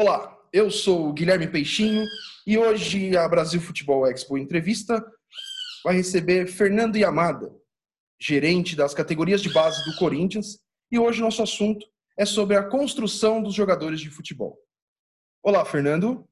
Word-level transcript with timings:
Olá, 0.00 0.34
eu 0.50 0.70
sou 0.70 1.10
o 1.10 1.12
Guilherme 1.12 1.46
Peixinho 1.46 2.06
e 2.46 2.56
hoje 2.56 3.14
a 3.18 3.28
Brasil 3.28 3.60
Futebol 3.60 4.06
Expo 4.06 4.38
Entrevista 4.38 5.04
vai 5.84 5.94
receber 5.94 6.46
Fernando 6.46 6.96
Yamada, 6.96 7.54
gerente 8.18 8.74
das 8.74 8.94
categorias 8.94 9.42
de 9.42 9.52
base 9.52 9.84
do 9.84 9.94
Corinthians, 9.98 10.58
e 10.90 10.98
hoje 10.98 11.20
nosso 11.20 11.42
assunto 11.42 11.86
é 12.18 12.24
sobre 12.24 12.56
a 12.56 12.66
construção 12.66 13.42
dos 13.42 13.54
jogadores 13.54 14.00
de 14.00 14.08
futebol. 14.08 14.58
Olá, 15.42 15.66
Fernando. 15.66 16.26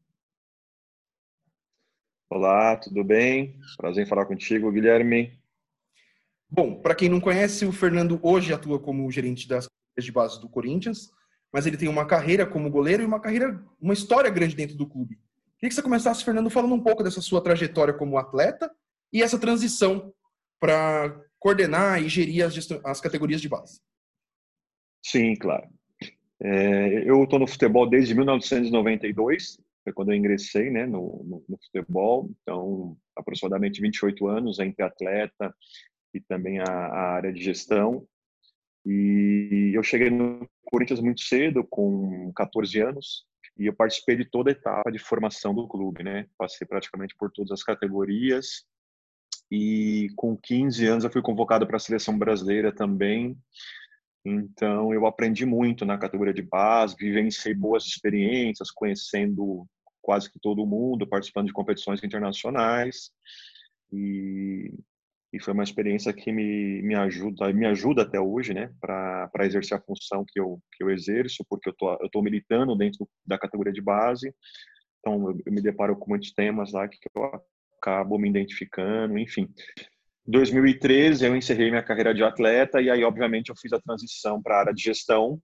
Olá, 2.31 2.75
tudo 2.75 3.05
bem? 3.05 3.61
Prazer 3.77 4.07
em 4.07 4.09
falar 4.09 4.25
contigo, 4.25 4.73
Guilherme. 4.73 5.39
Bom, 6.49 6.81
para 6.81 6.95
quem 6.95 7.11
não 7.11 7.21
conhece, 7.21 7.67
o 7.67 7.73
Fernando 7.73 8.19
hoje 8.23 8.51
atua 8.51 8.79
como 8.79 9.13
gerente 9.13 9.47
das 9.47 9.67
categorias 9.67 10.05
de 10.07 10.13
base 10.13 10.41
do 10.41 10.49
Corinthians, 10.49 11.11
mas 11.53 11.67
ele 11.67 11.77
tem 11.77 11.89
uma 11.89 12.07
carreira 12.07 12.47
como 12.47 12.71
goleiro 12.71 13.03
e 13.03 13.07
uma 13.07 13.21
carreira, 13.21 13.63
uma 13.81 13.95
história 13.95 14.31
grande 14.31 14.55
dentro 14.55 14.77
do 14.77 14.87
clube. 14.87 15.19
Queria 15.59 15.71
que 15.71 15.75
você 15.75 15.83
começasse, 15.83 16.25
Fernando, 16.25 16.51
falando 16.51 16.75
um 16.75 16.83
pouco 16.83 17.03
dessa 17.03 17.21
sua 17.21 17.43
trajetória 17.43 17.93
como 17.93 18.19
atleta 18.19 18.71
e 19.13 19.23
essa 19.23 19.39
transição 19.39 20.13
para 20.61 21.21
coordenar 21.39 22.03
e 22.03 22.09
gerir 22.09 22.45
as, 22.45 22.55
as, 22.85 23.01
categorias 23.01 23.41
de 23.41 23.49
base. 23.49 23.81
Sim, 25.05 25.35
claro. 25.35 25.69
É, 26.41 27.09
eu 27.09 27.25
estou 27.25 27.39
no 27.39 27.47
futebol 27.47 27.89
desde 27.89 28.15
1992, 28.15 29.59
foi 29.83 29.93
quando 29.93 30.13
eu 30.13 30.17
ingressei 30.17 30.71
né, 30.71 30.87
no, 30.87 31.25
no, 31.25 31.45
no, 31.49 31.59
futebol, 31.59 32.31
então 32.43 32.97
aproximadamente 33.17 33.81
28 33.81 34.27
anos 34.29 34.59
entre 34.59 34.85
atleta 34.85 35.53
e 36.15 36.21
também 36.21 36.61
a, 36.61 36.65
a, 36.65 37.15
área 37.15 37.33
de 37.33 37.43
gestão. 37.43 38.07
E 38.87 39.73
eu 39.75 39.83
cheguei 39.83 40.11
no 40.11 40.49
Corinthians 40.71 41.01
muito 41.01 41.23
cedo, 41.23 41.65
com 41.65 42.33
14 42.35 42.81
anos, 42.81 43.25
e 43.59 43.67
eu 43.67 43.75
participei 43.75 44.17
de 44.17 44.25
toda 44.25 44.51
a 44.51 44.53
etapa 44.53 44.91
de 44.93 44.99
formação 44.99 45.55
do 45.55 45.67
clube, 45.67 46.05
né? 46.05 46.27
Passei 46.37 46.67
praticamente 46.67 47.15
por 47.17 47.31
todas 47.31 47.51
as 47.51 47.63
categorias. 47.63 48.65
E 49.51 50.09
com 50.15 50.37
15 50.37 50.87
anos 50.87 51.05
eu 51.05 51.11
fui 51.11 51.23
convocado 51.23 51.67
para 51.67 51.77
a 51.77 51.81
seleção 51.81 52.17
brasileira 52.17 52.73
também. 52.73 53.37
Então 54.25 54.93
eu 54.93 55.07
aprendi 55.07 55.47
muito 55.47 55.87
na 55.87 55.99
categoria 55.99 56.35
de 56.35 56.43
base, 56.43 56.95
vivenciei 56.97 57.55
boas 57.55 57.85
experiências, 57.85 58.71
conhecendo 58.71 59.67
quase 60.03 60.31
que 60.31 60.39
todo 60.39 60.67
mundo, 60.67 61.09
participando 61.09 61.47
de 61.47 61.53
competições 61.53 62.03
internacionais. 62.05 63.11
E 63.93 64.73
e 65.33 65.39
foi 65.39 65.53
uma 65.53 65.63
experiência 65.63 66.13
que 66.13 66.33
me, 66.33 66.81
me 66.83 66.95
ajuda 66.95 67.53
me 67.53 67.67
ajuda 67.67 68.03
até 68.03 68.19
hoje 68.19 68.55
né 68.55 68.73
para 68.81 69.31
exercer 69.45 69.77
a 69.77 69.81
função 69.81 70.25
que 70.27 70.41
eu 70.41 70.59
que 70.73 70.83
eu 70.83 70.91
exerço 70.91 71.45
porque 71.49 71.69
eu 71.69 71.75
tô 71.75 71.93
eu 72.01 72.09
tô 72.11 72.23
militando 72.23 72.77
dentro 72.77 73.09
da 73.27 73.39
categoria 73.39 73.73
de 73.73 73.83
base. 73.83 74.35
Então 75.01 75.31
eu, 75.31 75.39
eu 75.47 75.53
me 75.53 75.61
deparo 75.61 75.97
com 75.97 76.11
muitos 76.11 76.33
temas 76.33 76.73
lá 76.73 76.89
que 76.89 76.99
eu 77.15 77.43
acabo 77.79 78.19
me 78.19 78.29
identificando 78.29 79.19
enfim. 79.19 79.49
2013 80.27 81.27
eu 81.27 81.37
encerrei 81.37 81.71
minha 81.71 81.83
carreira 81.83 82.15
de 82.15 82.23
atleta 82.23 82.81
e 82.81 82.91
aí 82.91 83.05
obviamente 83.05 83.51
eu 83.51 83.57
fiz 83.57 83.73
a 83.73 83.81
transição 83.81 84.43
para 84.43 84.57
a 84.57 84.61
área 84.61 84.75
de 84.75 84.83
gestão. 84.83 85.39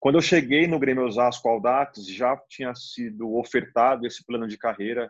Quando 0.00 0.16
eu 0.16 0.22
cheguei 0.22 0.66
no 0.66 0.80
Grêmio 0.80 1.04
Osasco 1.04 1.48
Aldax 1.48 2.04
já 2.08 2.36
tinha 2.48 2.74
sido 2.74 3.36
ofertado 3.36 4.04
esse 4.04 4.24
plano 4.26 4.48
de 4.48 4.58
carreira 4.58 5.08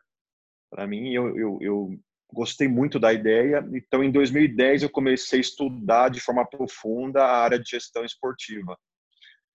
para 0.70 0.86
mim 0.86 1.12
eu, 1.12 1.36
eu, 1.36 1.58
eu 1.62 1.98
gostei 2.32 2.66
muito 2.66 2.98
da 2.98 3.12
ideia. 3.12 3.64
Então, 3.74 4.02
em 4.02 4.10
2010, 4.10 4.82
eu 4.82 4.90
comecei 4.90 5.38
a 5.38 5.40
estudar 5.40 6.08
de 6.08 6.20
forma 6.20 6.44
profunda 6.48 7.22
a 7.22 7.42
área 7.42 7.58
de 7.58 7.70
gestão 7.70 8.04
esportiva. 8.04 8.76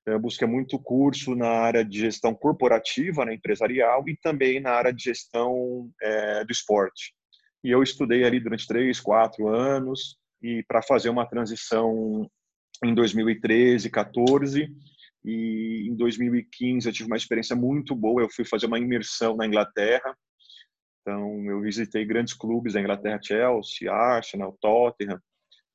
Então, 0.01 0.13
eu 0.13 0.19
busquei 0.19 0.47
muito 0.47 0.79
curso 0.79 1.35
na 1.35 1.49
área 1.49 1.83
de 1.83 1.99
gestão 1.99 2.33
corporativa, 2.33 3.25
né, 3.25 3.33
empresarial, 3.33 4.07
e 4.07 4.15
também 4.17 4.59
na 4.59 4.71
área 4.71 4.93
de 4.93 5.03
gestão 5.03 5.89
é, 6.01 6.45
do 6.45 6.51
esporte. 6.51 7.13
E 7.63 7.71
eu 7.71 7.83
estudei 7.83 8.23
ali 8.23 8.39
durante 8.39 8.67
três, 8.67 8.99
quatro 8.99 9.47
anos, 9.47 10.17
e 10.41 10.63
para 10.67 10.81
fazer 10.81 11.09
uma 11.09 11.27
transição 11.27 12.29
em 12.85 12.93
2013, 12.93 13.89
14, 13.89 14.69
e 15.25 15.87
em 15.89 15.95
2015 15.95 16.87
eu 16.87 16.93
tive 16.93 17.07
uma 17.07 17.17
experiência 17.17 17.55
muito 17.55 17.93
boa. 17.95 18.21
Eu 18.21 18.29
fui 18.29 18.45
fazer 18.45 18.67
uma 18.67 18.79
imersão 18.79 19.35
na 19.35 19.45
Inglaterra, 19.45 20.15
então, 21.07 21.41
eu 21.45 21.61
visitei 21.61 22.03
grandes 22.03 22.33
clubes 22.33 22.73
da 22.73 22.81
Inglaterra, 22.81 23.17
Chelsea, 23.23 23.89
Arsenal, 23.89 24.57
Tottenham, 24.59 25.17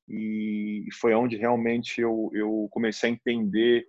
e 0.07 0.85
foi 1.01 1.15
onde 1.15 1.37
realmente 1.37 1.99
eu, 1.99 2.29
eu 2.35 2.67
comecei 2.69 3.09
a 3.09 3.13
entender 3.13 3.83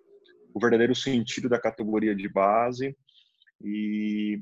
o 0.55 0.59
verdadeiro 0.59 0.95
sentido 0.95 1.47
da 1.47 1.61
categoria 1.61 2.17
de 2.17 2.31
base. 2.31 2.97
E, 3.63 4.41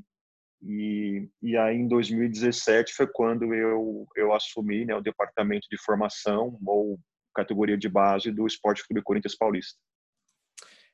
e, 0.61 1.27
e 1.41 1.57
aí, 1.57 1.75
em 1.75 1.89
2017, 1.89 2.93
foi 2.93 3.07
quando 3.07 3.53
eu, 3.53 4.07
eu 4.15 4.31
assumi 4.31 4.85
né, 4.85 4.95
o 4.95 5.01
departamento 5.01 5.67
de 5.69 5.77
formação 5.77 6.57
ou 6.65 6.97
categoria 7.35 7.77
de 7.77 7.89
base 7.89 8.31
do 8.31 8.47
Esporte 8.47 8.87
Clube 8.87 9.03
Corinthians 9.03 9.35
Paulista. 9.35 9.77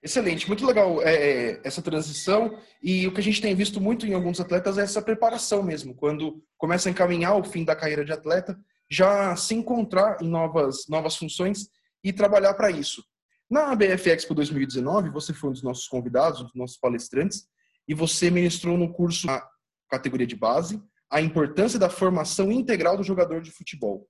Excelente, 0.02 0.48
muito 0.48 0.66
legal 0.66 1.02
é, 1.02 1.14
é, 1.14 1.62
essa 1.64 1.82
transição 1.82 2.58
e 2.82 3.06
o 3.06 3.14
que 3.14 3.20
a 3.20 3.24
gente 3.24 3.42
tem 3.42 3.54
visto 3.54 3.82
muito 3.82 4.08
em 4.08 4.14
alguns 4.14 4.40
atletas 4.40 4.78
é 4.78 4.84
essa 4.84 5.02
preparação 5.02 5.62
mesmo, 5.62 5.94
quando 5.94 6.42
começa 6.58 6.88
a 6.88 6.92
encaminhar 6.92 7.38
o 7.38 7.44
fim 7.44 7.66
da 7.66 7.76
carreira 7.76 8.06
de 8.06 8.14
atleta, 8.14 8.58
já 8.90 9.36
se 9.36 9.54
encontrar 9.54 10.22
em 10.22 10.30
novas, 10.30 10.88
novas 10.88 11.18
funções 11.18 11.68
e 12.02 12.14
trabalhar 12.14 12.54
para 12.54 12.72
isso. 12.72 13.04
Na 13.50 13.76
BF 13.76 14.10
Expo 14.10 14.34
2019, 14.34 15.10
você 15.10 15.34
foi 15.34 15.50
um 15.50 15.54
dos 15.54 15.64
nossos 15.64 15.88
convidados, 15.88 16.40
um 16.40 16.46
dos 16.46 16.56
nossos 16.56 16.78
palestrantes, 16.78 17.46
e 17.88 17.94
você 17.94 18.32
ministrou 18.32 18.78
no 18.78 18.94
curso 18.94 19.30
a 19.30 19.46
categoria 19.90 20.28
de 20.28 20.36
base 20.36 20.82
a 21.12 21.20
importância 21.20 21.80
da 21.80 21.90
formação 21.90 22.52
integral 22.52 22.96
do 22.96 23.04
jogador 23.04 23.42
de 23.42 23.52
futebol. 23.52 24.08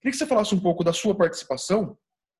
Queria 0.00 0.12
que 0.12 0.16
você 0.16 0.26
falasse 0.26 0.54
um 0.54 0.60
pouco 0.60 0.82
da 0.82 0.92
sua 0.92 1.14
participação 1.14 1.96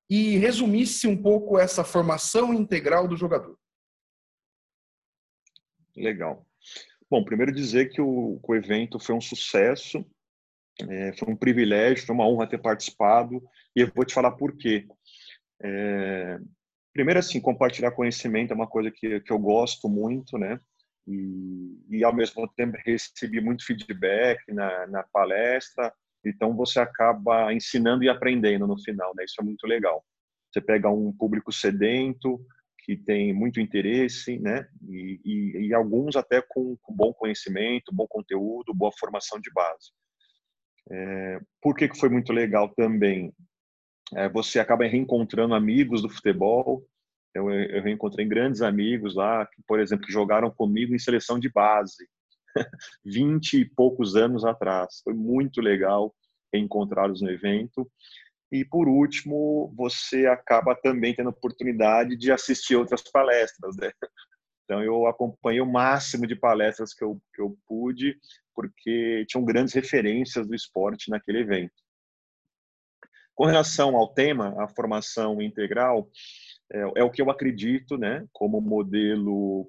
e 0.09 0.37
resumisse 0.37 1.06
um 1.06 1.20
pouco 1.20 1.59
essa 1.59 1.82
formação 1.84 2.53
integral 2.53 3.09
do 3.09 3.16
jogador. 3.16 3.59
Legal. 5.97 6.47
Bom, 7.10 7.25
primeiro 7.25 7.53
dizer 7.53 7.91
que 7.91 8.00
o, 8.00 8.41
o 8.42 8.54
evento 8.54 8.98
foi 8.98 9.15
um 9.15 9.20
sucesso, 9.20 10.04
é, 10.81 11.12
foi 11.16 11.32
um 11.32 11.37
privilégio, 11.37 12.04
foi 12.04 12.15
uma 12.15 12.26
honra 12.26 12.48
ter 12.48 12.59
participado 12.59 13.42
e 13.76 13.81
eu 13.81 13.92
vou 13.94 14.04
te 14.04 14.15
falar 14.15 14.32
por 14.32 14.56
quê. 14.56 14.87
É, 15.62 16.38
primeiro, 16.92 17.21
assim, 17.21 17.41
compartilhar 17.41 17.92
conhecimento 17.92 18.53
é 18.53 18.56
uma 18.56 18.66
coisa 18.66 18.91
que, 18.91 19.21
que 19.21 19.32
eu 19.32 19.38
gosto 19.38 19.88
muito, 19.88 20.36
né? 20.36 20.59
E, 21.06 21.78
e 21.91 22.04
ao 22.04 22.15
mesmo 22.15 22.48
tempo 22.56 22.76
recebi 22.84 23.41
muito 23.41 23.65
feedback 23.65 24.41
na, 24.53 24.86
na 24.86 25.03
palestra, 25.04 25.92
então 26.26 26.54
você 26.56 26.80
acaba 26.80 27.52
ensinando 27.52 28.04
e 28.04 28.08
aprendendo 28.08 28.66
no 28.66 28.78
final, 28.78 29.12
né? 29.16 29.24
Isso 29.24 29.40
é 29.40 29.44
muito 29.44 29.66
legal. 29.66 30.04
Você 30.52 30.60
pega 30.60 30.88
um 30.88 31.12
público 31.12 31.52
sedento, 31.52 32.40
que 32.84 32.96
tem 32.96 33.32
muito 33.32 33.60
interesse, 33.60 34.38
né? 34.38 34.68
E, 34.86 35.20
e, 35.24 35.66
e 35.68 35.74
alguns 35.74 36.16
até 36.16 36.42
com, 36.42 36.76
com, 36.82 36.94
bom 36.94 37.12
conhecimento, 37.14 37.94
bom 37.94 38.06
conteúdo, 38.06 38.74
boa 38.74 38.92
formação 38.98 39.40
de 39.40 39.50
base. 39.52 39.90
É, 40.90 41.40
por 41.62 41.74
que, 41.74 41.88
que 41.88 41.98
foi 41.98 42.10
muito 42.10 42.32
legal 42.32 42.68
também? 42.74 43.32
É, 44.14 44.28
você 44.28 44.60
acaba 44.60 44.84
reencontrando 44.86 45.54
amigos 45.54 46.02
do 46.02 46.10
futebol. 46.10 46.86
Eu, 47.34 47.50
eu 47.50 47.82
reencontrei 47.82 48.26
grandes 48.26 48.60
amigos 48.60 49.14
lá, 49.14 49.46
que, 49.46 49.62
por 49.66 49.80
exemplo, 49.80 50.06
que 50.06 50.12
jogaram 50.12 50.50
comigo 50.50 50.94
em 50.94 50.98
seleção 50.98 51.38
de 51.38 51.50
base. 51.50 52.06
20 53.04 53.60
e 53.60 53.65
poucos 53.65 54.16
anos 54.16 54.44
atrás. 54.44 55.00
Foi 55.03 55.15
muito 55.15 55.60
legal 55.60 56.15
encontrá-los 56.53 57.20
no 57.20 57.31
evento. 57.31 57.91
E, 58.53 58.65
por 58.65 58.88
último, 58.88 59.72
você 59.76 60.26
acaba 60.26 60.75
também 60.76 61.15
tendo 61.15 61.28
a 61.28 61.32
oportunidade 61.32 62.16
de 62.16 62.31
assistir 62.31 62.76
outras 62.76 63.03
palestras. 63.03 63.76
Né? 63.76 63.91
Então, 64.65 64.82
eu 64.82 65.06
acompanhei 65.06 65.60
o 65.60 65.66
máximo 65.66 66.26
de 66.26 66.37
palestras 66.37 66.95
que 66.95 67.03
eu, 67.03 67.21
que 67.34 67.42
eu 67.42 67.56
pude, 67.66 68.16
porque 68.54 69.24
tinham 69.28 69.45
grandes 69.45 69.74
referências 69.74 70.47
do 70.47 70.54
esporte 70.54 71.10
naquele 71.10 71.41
evento. 71.41 71.74
Com 73.34 73.47
relação 73.47 73.97
ao 73.97 74.15
tema, 74.15 74.54
a 74.62 74.68
formação 74.68 75.42
integral, 75.42 76.09
é, 76.72 77.01
é 77.01 77.04
o 77.04 77.10
que 77.10 77.21
eu 77.21 77.30
acredito 77.30 77.98
né, 77.98 78.24
como 78.33 78.60
modelo 78.60 79.68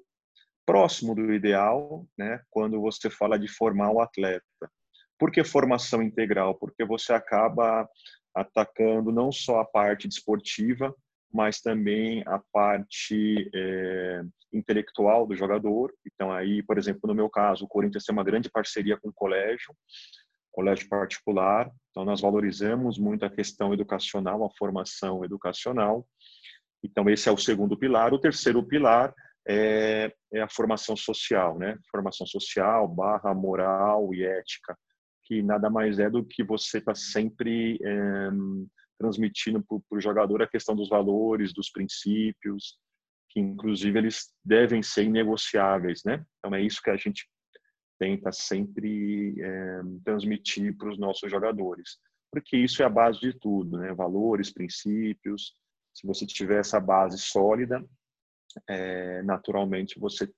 próximo 0.66 1.14
do 1.14 1.32
ideal, 1.32 2.04
né, 2.18 2.42
quando 2.50 2.80
você 2.80 3.08
fala 3.08 3.38
de 3.38 3.48
formar 3.48 3.92
o 3.92 4.00
atleta. 4.00 4.44
Por 5.18 5.30
que 5.30 5.42
formação 5.44 6.02
integral? 6.02 6.56
Porque 6.56 6.84
você 6.84 7.12
acaba 7.12 7.88
atacando 8.34 9.10
não 9.10 9.32
só 9.32 9.60
a 9.60 9.64
parte 9.64 10.06
desportiva, 10.06 10.94
mas 11.32 11.60
também 11.60 12.22
a 12.26 12.40
parte 12.52 13.50
é, 13.54 14.22
intelectual 14.52 15.26
do 15.26 15.34
jogador. 15.34 15.92
Então, 16.06 16.30
aí, 16.32 16.62
por 16.62 16.78
exemplo, 16.78 17.02
no 17.04 17.14
meu 17.14 17.30
caso, 17.30 17.64
o 17.64 17.68
Corinthians 17.68 18.04
tem 18.04 18.12
uma 18.12 18.24
grande 18.24 18.50
parceria 18.50 18.96
com 18.96 19.08
o 19.08 19.12
colégio, 19.12 19.74
colégio 20.52 20.88
particular. 20.88 21.70
Então, 21.90 22.04
nós 22.04 22.20
valorizamos 22.20 22.98
muito 22.98 23.24
a 23.24 23.30
questão 23.30 23.72
educacional, 23.72 24.44
a 24.44 24.50
formação 24.58 25.24
educacional. 25.24 26.06
Então, 26.82 27.08
esse 27.08 27.28
é 27.28 27.32
o 27.32 27.38
segundo 27.38 27.76
pilar. 27.76 28.12
O 28.12 28.18
terceiro 28.18 28.62
pilar 28.62 29.14
é, 29.48 30.12
é 30.32 30.40
a 30.40 30.48
formação 30.48 30.96
social, 30.96 31.58
né? 31.58 31.78
Formação 31.90 32.26
social 32.26 32.88
barra 32.88 33.32
moral 33.32 34.12
e 34.12 34.24
ética, 34.24 34.76
que 35.24 35.42
nada 35.42 35.70
mais 35.70 35.98
é 35.98 36.10
do 36.10 36.24
que 36.24 36.42
você 36.42 36.78
está 36.78 36.94
sempre 36.94 37.78
é, 37.82 38.28
transmitindo 38.98 39.62
para 39.62 39.98
o 39.98 40.00
jogador 40.00 40.42
a 40.42 40.48
questão 40.48 40.74
dos 40.74 40.88
valores, 40.88 41.52
dos 41.52 41.70
princípios, 41.70 42.78
que 43.30 43.40
inclusive 43.40 43.98
eles 43.98 44.32
devem 44.44 44.82
ser 44.82 45.04
inegociáveis, 45.04 46.02
né? 46.04 46.24
Então 46.38 46.54
é 46.54 46.62
isso 46.62 46.82
que 46.82 46.90
a 46.90 46.96
gente 46.96 47.28
tenta 47.98 48.32
sempre 48.32 49.34
é, 49.40 49.80
transmitir 50.04 50.76
para 50.76 50.90
os 50.90 50.98
nossos 50.98 51.30
jogadores, 51.30 51.98
porque 52.32 52.56
isso 52.56 52.82
é 52.82 52.86
a 52.86 52.90
base 52.90 53.20
de 53.20 53.32
tudo, 53.38 53.78
né? 53.78 53.94
Valores, 53.94 54.52
princípios. 54.52 55.54
Se 55.94 56.06
você 56.06 56.26
tiver 56.26 56.60
essa 56.60 56.78
base 56.80 57.18
sólida, 57.18 57.82
é, 58.68 59.22
naturalmente 59.22 59.98
você 59.98 60.30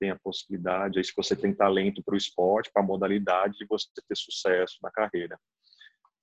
tem 0.00 0.10
a 0.10 0.18
possibilidade, 0.18 0.98
aí 0.98 1.04
se 1.04 1.12
você 1.16 1.36
tem 1.36 1.54
talento 1.54 2.02
para 2.02 2.14
o 2.14 2.18
esporte, 2.18 2.70
para 2.72 2.82
a 2.82 2.86
modalidade, 2.86 3.58
de 3.58 3.66
você 3.66 3.86
ter 3.94 4.16
sucesso 4.16 4.78
na 4.82 4.90
carreira. 4.90 5.38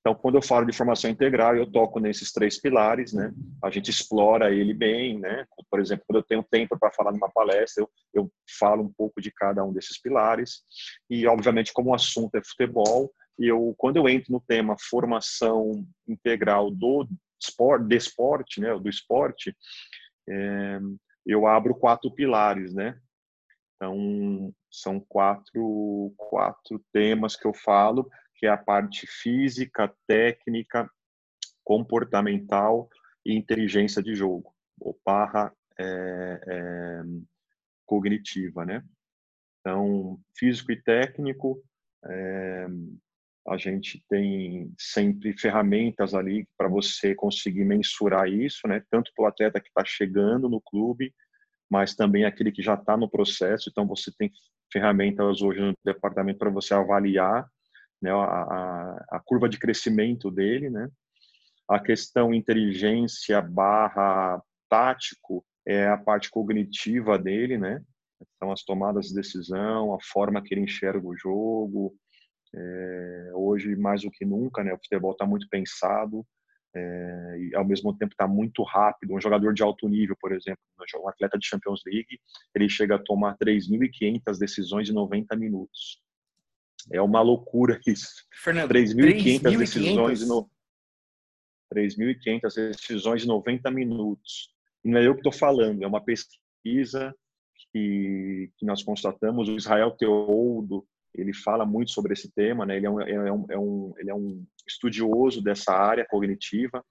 Então, 0.01 0.15
quando 0.15 0.35
eu 0.35 0.41
falo 0.41 0.65
de 0.65 0.75
formação 0.75 1.09
integral, 1.09 1.55
eu 1.55 1.69
toco 1.69 1.99
nesses 1.99 2.31
três 2.31 2.59
pilares, 2.59 3.13
né? 3.13 3.33
A 3.63 3.69
gente 3.69 3.89
explora 3.89 4.53
ele 4.53 4.73
bem, 4.73 5.19
né? 5.19 5.45
Por 5.69 5.79
exemplo, 5.79 6.05
quando 6.07 6.17
eu 6.17 6.23
tenho 6.23 6.43
tempo 6.43 6.77
para 6.79 6.91
falar 6.91 7.11
numa 7.11 7.29
palestra, 7.29 7.83
eu, 7.83 7.89
eu 8.13 8.31
falo 8.57 8.83
um 8.83 8.91
pouco 8.91 9.21
de 9.21 9.29
cada 9.31 9.63
um 9.63 9.73
desses 9.73 10.01
pilares. 10.01 10.61
E, 11.09 11.27
obviamente, 11.27 11.73
como 11.73 11.89
o 11.89 11.93
assunto 11.93 12.35
é 12.35 12.41
futebol, 12.43 13.11
eu, 13.37 13.73
quando 13.77 13.97
eu 13.97 14.07
entro 14.07 14.31
no 14.31 14.41
tema 14.41 14.75
formação 14.89 15.85
integral 16.07 16.71
do 16.71 17.07
esporte, 17.91 18.61
né? 18.61 18.77
Do 18.79 18.89
esporte, 18.89 19.55
é, 20.29 20.79
eu 21.25 21.47
abro 21.47 21.75
quatro 21.75 22.11
pilares, 22.11 22.73
né? 22.73 22.99
Então, 23.75 24.53
são 24.69 24.99
quatro, 24.99 26.13
quatro 26.17 26.83
temas 26.91 27.35
que 27.35 27.47
eu 27.47 27.53
falo 27.53 28.09
que 28.39 28.45
é 28.45 28.49
a 28.49 28.57
parte 28.57 29.05
física, 29.05 29.93
técnica, 30.07 30.89
comportamental 31.61 32.89
e 33.25 33.35
inteligência 33.35 34.01
de 34.01 34.15
jogo, 34.15 34.55
ou 34.79 34.97
barra 35.05 35.53
é, 35.77 36.41
é, 36.47 37.01
cognitiva, 37.85 38.65
né? 38.65 38.81
Então, 39.59 40.17
físico 40.33 40.71
e 40.71 40.81
técnico, 40.81 41.61
é, 42.05 42.67
a 43.47 43.57
gente 43.57 44.03
tem 44.09 44.71
sempre 44.77 45.37
ferramentas 45.37 46.13
ali 46.13 46.47
para 46.57 46.67
você 46.67 47.15
conseguir 47.15 47.65
mensurar 47.65 48.27
isso, 48.27 48.67
né? 48.67 48.83
Tanto 48.89 49.11
para 49.15 49.23
o 49.23 49.27
atleta 49.27 49.59
que 49.59 49.69
está 49.69 49.83
chegando 49.85 50.49
no 50.49 50.61
clube, 50.61 51.13
mas 51.69 51.95
também 51.95 52.25
aquele 52.25 52.51
que 52.51 52.61
já 52.61 52.75
está 52.75 52.95
no 52.97 53.09
processo. 53.09 53.69
Então, 53.69 53.87
você 53.87 54.11
tem 54.17 54.31
ferramentas 54.71 55.41
hoje 55.41 55.59
no 55.59 55.73
departamento 55.83 56.39
para 56.39 56.49
você 56.49 56.73
avaliar 56.73 57.47
né, 58.01 58.11
a, 58.11 59.05
a, 59.11 59.21
curva 59.25 59.49
de 59.49 59.57
crescimento 59.57 60.29
dele, 60.31 60.69
né? 60.69 60.89
A 61.67 61.79
questão 61.79 62.33
inteligência 62.33 63.41
barra 63.41 64.41
tático 64.69 65.45
é 65.65 65.87
a 65.87 65.97
parte 65.97 66.29
cognitiva 66.29 67.17
dele, 67.17 67.57
né? 67.57 67.81
São 68.37 68.51
as 68.51 68.63
tomadas 68.63 69.07
de 69.07 69.15
decisão, 69.15 69.93
a 69.93 69.99
forma 70.01 70.41
que 70.41 70.53
ele 70.53 70.61
enxerga 70.61 71.05
o 71.05 71.15
jogo. 71.15 71.95
É, 72.55 73.31
hoje, 73.35 73.75
mais 73.75 74.01
do 74.01 74.11
que 74.11 74.25
nunca, 74.25 74.63
né? 74.63 74.73
O 74.73 74.77
futebol 74.77 75.11
está 75.11 75.25
muito 75.25 75.47
pensado 75.49 76.25
é, 76.75 77.37
e, 77.39 77.55
ao 77.55 77.65
mesmo 77.65 77.95
tempo, 77.97 78.13
está 78.13 78.27
muito 78.27 78.63
rápido. 78.63 79.13
Um 79.13 79.21
jogador 79.21 79.53
de 79.53 79.63
alto 79.63 79.87
nível, 79.87 80.15
por 80.19 80.31
exemplo, 80.31 80.61
um 80.97 81.07
atleta 81.07 81.37
de 81.37 81.47
Champions 81.47 81.81
League, 81.85 82.19
ele 82.55 82.69
chega 82.69 82.95
a 82.95 83.03
tomar 83.03 83.37
3.500 83.37 84.37
decisões 84.37 84.89
em 84.89 84.93
90 84.93 85.35
minutos. 85.35 86.01
É 86.91 87.01
uma 87.01 87.21
loucura 87.21 87.79
isso. 87.85 88.25
Fernando, 88.33 88.71
3.500 88.71 89.57
decisões 89.57 90.27
no 90.27 90.49
3.500 91.73 92.55
decisões 92.71 93.23
em 93.23 93.27
90 93.27 93.69
minutos. 93.69 94.51
E 94.83 94.89
não 94.89 94.97
é 94.97 95.05
eu 95.05 95.13
que 95.13 95.19
estou 95.19 95.31
falando, 95.31 95.83
é 95.83 95.87
uma 95.87 96.03
pesquisa 96.03 97.13
que, 97.71 98.51
que 98.57 98.65
nós 98.65 98.81
constatamos. 98.81 99.47
O 99.47 99.55
Israel 99.55 99.91
Teoldo, 99.91 100.85
ele 101.13 101.33
fala 101.33 101.65
muito 101.65 101.91
sobre 101.91 102.13
esse 102.13 102.31
tema, 102.31 102.65
né? 102.65 102.77
ele, 102.77 102.85
é 102.85 102.89
um, 102.89 103.01
é 103.01 103.31
um, 103.31 103.45
é 103.49 103.57
um, 103.57 103.93
ele 103.97 104.09
é 104.09 104.15
um 104.15 104.45
estudioso 104.67 105.41
dessa 105.41 105.73
área 105.73 106.05
cognitiva, 106.05 106.83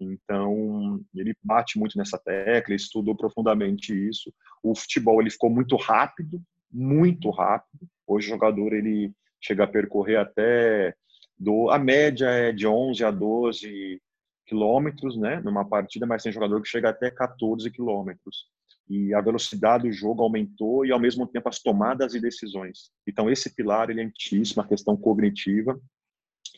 então 0.00 1.00
ele 1.14 1.34
bate 1.42 1.78
muito 1.78 1.96
nessa 1.96 2.18
tecla, 2.18 2.74
estudou 2.74 3.16
profundamente 3.16 3.92
isso. 4.08 4.32
O 4.62 4.74
futebol 4.74 5.20
ele 5.20 5.30
ficou 5.30 5.50
muito 5.50 5.76
rápido, 5.76 6.42
muito 6.70 7.30
rápido. 7.30 7.86
Hoje 8.06 8.26
o 8.26 8.30
jogador 8.30 8.72
ele 8.72 9.12
chega 9.40 9.64
a 9.64 9.68
percorrer 9.68 10.16
até 10.16 10.94
do 11.38 11.70
a 11.70 11.78
média 11.78 12.26
é 12.26 12.52
de 12.52 12.66
11 12.66 13.04
a 13.04 13.10
12 13.10 14.00
quilômetros, 14.46 15.16
né, 15.16 15.40
numa 15.40 15.64
partida, 15.64 16.06
mas 16.06 16.22
tem 16.22 16.32
jogador 16.32 16.60
que 16.60 16.68
chega 16.68 16.90
até 16.90 17.10
14 17.10 17.70
quilômetros. 17.70 18.46
E 18.88 19.14
a 19.14 19.20
velocidade 19.20 19.88
do 19.88 19.92
jogo 19.92 20.22
aumentou 20.22 20.84
e 20.84 20.92
ao 20.92 21.00
mesmo 21.00 21.26
tempo 21.26 21.48
as 21.48 21.58
tomadas 21.58 22.14
e 22.14 22.20
decisões. 22.20 22.90
Então 23.06 23.30
esse 23.30 23.54
pilar 23.54 23.90
ele 23.90 24.00
é 24.00 24.04
antíssimo, 24.04 24.62
a 24.62 24.66
questão 24.66 24.96
cognitiva. 24.96 25.80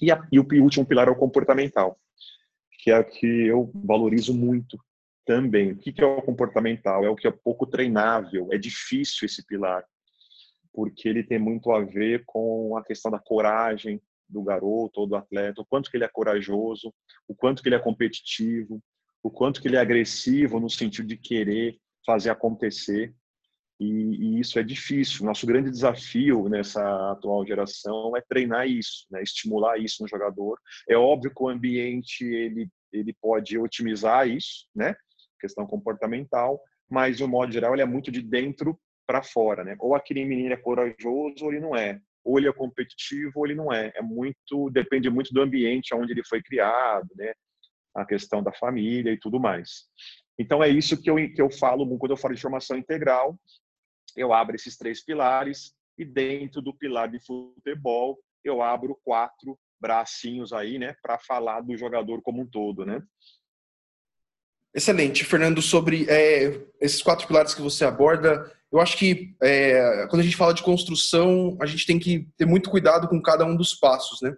E, 0.01 0.11
a, 0.11 0.27
e 0.31 0.39
o 0.39 0.47
último 0.63 0.85
pilar 0.85 1.09
é 1.09 1.11
o 1.11 1.17
comportamental, 1.17 1.99
que 2.83 2.91
é 2.91 2.99
o 2.99 3.05
que 3.05 3.27
eu 3.27 3.71
valorizo 3.75 4.35
muito 4.35 4.79
também. 5.25 5.73
O 5.73 5.77
que 5.79 5.95
é 6.03 6.05
o 6.05 6.21
comportamental? 6.23 7.05
É 7.05 7.09
o 7.09 7.17
que 7.17 7.27
é 7.27 7.31
pouco 7.31 7.67
treinável, 7.67 8.49
é 8.53 8.59
difícil 8.59 9.25
esse 9.25 9.47
pilar 9.47 9.85
porque 10.77 11.09
ele 11.09 11.25
tem 11.25 11.39
muito 11.39 11.73
a 11.73 11.83
ver 11.83 12.23
com 12.27 12.77
a 12.77 12.85
questão 12.85 13.11
da 13.11 13.19
coragem 13.19 13.99
do 14.29 14.43
garoto 14.43 15.01
ou 15.01 15.07
do 15.07 15.17
atleta, 15.17 15.63
o 15.63 15.65
quanto 15.65 15.91
que 15.91 15.97
ele 15.97 16.05
é 16.05 16.09
corajoso, 16.09 16.93
o 17.27 17.35
quanto 17.35 17.63
que 17.63 17.69
ele 17.71 17.77
é 17.77 17.81
competitivo, 17.81 18.83
o 19.23 19.31
quanto 19.31 19.63
que 19.63 19.69
ele 19.69 19.77
é 19.77 19.81
agressivo 19.81 20.61
no 20.61 20.69
sentido 20.69 21.09
de 21.09 21.17
querer 21.17 21.79
fazer 22.07 22.31
acontecer. 22.31 23.13
E, 23.79 23.85
e 23.85 24.41
isso 24.41 24.59
é 24.59 24.63
difícil. 24.63 25.27
Nosso 25.27 25.47
grande 25.47 25.71
desafio 25.71 26.49
nessa 26.49 27.13
atual 27.13 27.45
geração 27.47 28.17
é 28.17 28.23
treinar 28.23 28.67
isso, 28.67 29.07
né? 29.11 29.23
estimular 29.23 29.77
isso 29.79 30.03
no 30.03 30.09
jogador. 30.09 30.59
É 30.89 30.97
óbvio 30.97 31.35
que 31.35 31.43
o 31.43 31.49
ambiente 31.49 32.25
ele 32.25 32.69
ele 32.93 33.13
pode 33.21 33.59
otimizar 33.59 34.29
isso, 34.29 34.67
né? 34.75 34.95
Questão 35.41 35.67
comportamental, 35.67 36.59
mas 36.89 37.19
de 37.19 37.27
modo 37.27 37.53
geral 37.53 37.75
ele 37.75 37.83
é 37.83 37.87
muito 37.87 38.11
de 38.11 38.23
dentro 38.23 38.79
para 39.07 39.23
fora, 39.23 39.63
né? 39.63 39.77
Ou 39.79 39.95
aquele 39.95 40.25
menino 40.25 40.53
é 40.53 40.57
corajoso 40.57 41.45
ou 41.45 41.53
ele 41.53 41.61
não 41.61 41.77
é. 41.77 42.01
Ou 42.25 42.39
ele 42.39 42.49
é 42.49 42.53
competitivo 42.53 43.33
ou 43.37 43.47
ele 43.47 43.55
não 43.55 43.73
é. 43.73 43.93
É 43.95 44.03
muito 44.03 44.71
depende 44.71 45.11
muito 45.11 45.35
do 45.35 45.43
ambiente 45.43 45.95
onde 45.95 46.13
ele 46.13 46.25
foi 46.25 46.43
criado, 46.43 47.09
né? 47.15 47.33
A 47.95 48.05
questão 48.05 48.43
da 48.43 48.53
família 48.53 49.13
e 49.13 49.19
tudo 49.19 49.39
mais. 49.39 49.85
Então 50.39 50.63
é 50.63 50.69
isso 50.69 51.01
que 51.01 51.11
eu 51.11 51.17
que 51.17 51.41
eu 51.41 51.51
falo 51.51 51.99
quando 51.99 52.11
eu 52.11 52.17
falo 52.17 52.35
de 52.35 52.41
formação 52.41 52.77
integral. 52.77 53.39
Eu 54.17 54.33
abro 54.33 54.57
esses 54.57 54.77
três 54.77 55.03
pilares 55.03 55.75
e 55.99 56.05
dentro 56.05 56.61
do 56.61 56.75
pilar 56.75 57.09
de 57.09 57.19
futebol 57.21 58.19
eu 58.45 58.63
abro 58.63 58.99
quatro 59.05 59.59
bracinhos 59.81 60.53
aí, 60.53 60.79
né, 60.79 60.95
para 61.03 61.19
falar 61.19 61.61
do 61.61 61.77
jogador 61.77 62.23
como 62.23 62.43
um 62.43 62.47
todo, 62.47 62.87
né? 62.87 63.03
Excelente, 64.75 65.25
Fernando. 65.25 65.63
Sobre 65.63 66.07
é, 66.09 66.61
esses 66.81 67.03
quatro 67.03 67.27
pilares 67.27 67.55
que 67.55 67.63
você 67.63 67.85
aborda, 67.85 68.53
eu 68.71 68.79
acho 68.79 68.97
que 68.97 69.35
é, 69.43 70.07
quando 70.09 70.21
a 70.21 70.25
gente 70.25 70.37
fala 70.37 70.53
de 70.53 70.63
construção, 70.63 71.57
a 71.61 71.67
gente 71.67 71.87
tem 71.87 71.99
que 71.99 72.29
ter 72.37 72.47
muito 72.47 72.69
cuidado 72.69 73.09
com 73.09 73.21
cada 73.23 73.45
um 73.45 73.57
dos 73.57 73.75
passos, 73.75 74.21
né? 74.21 74.37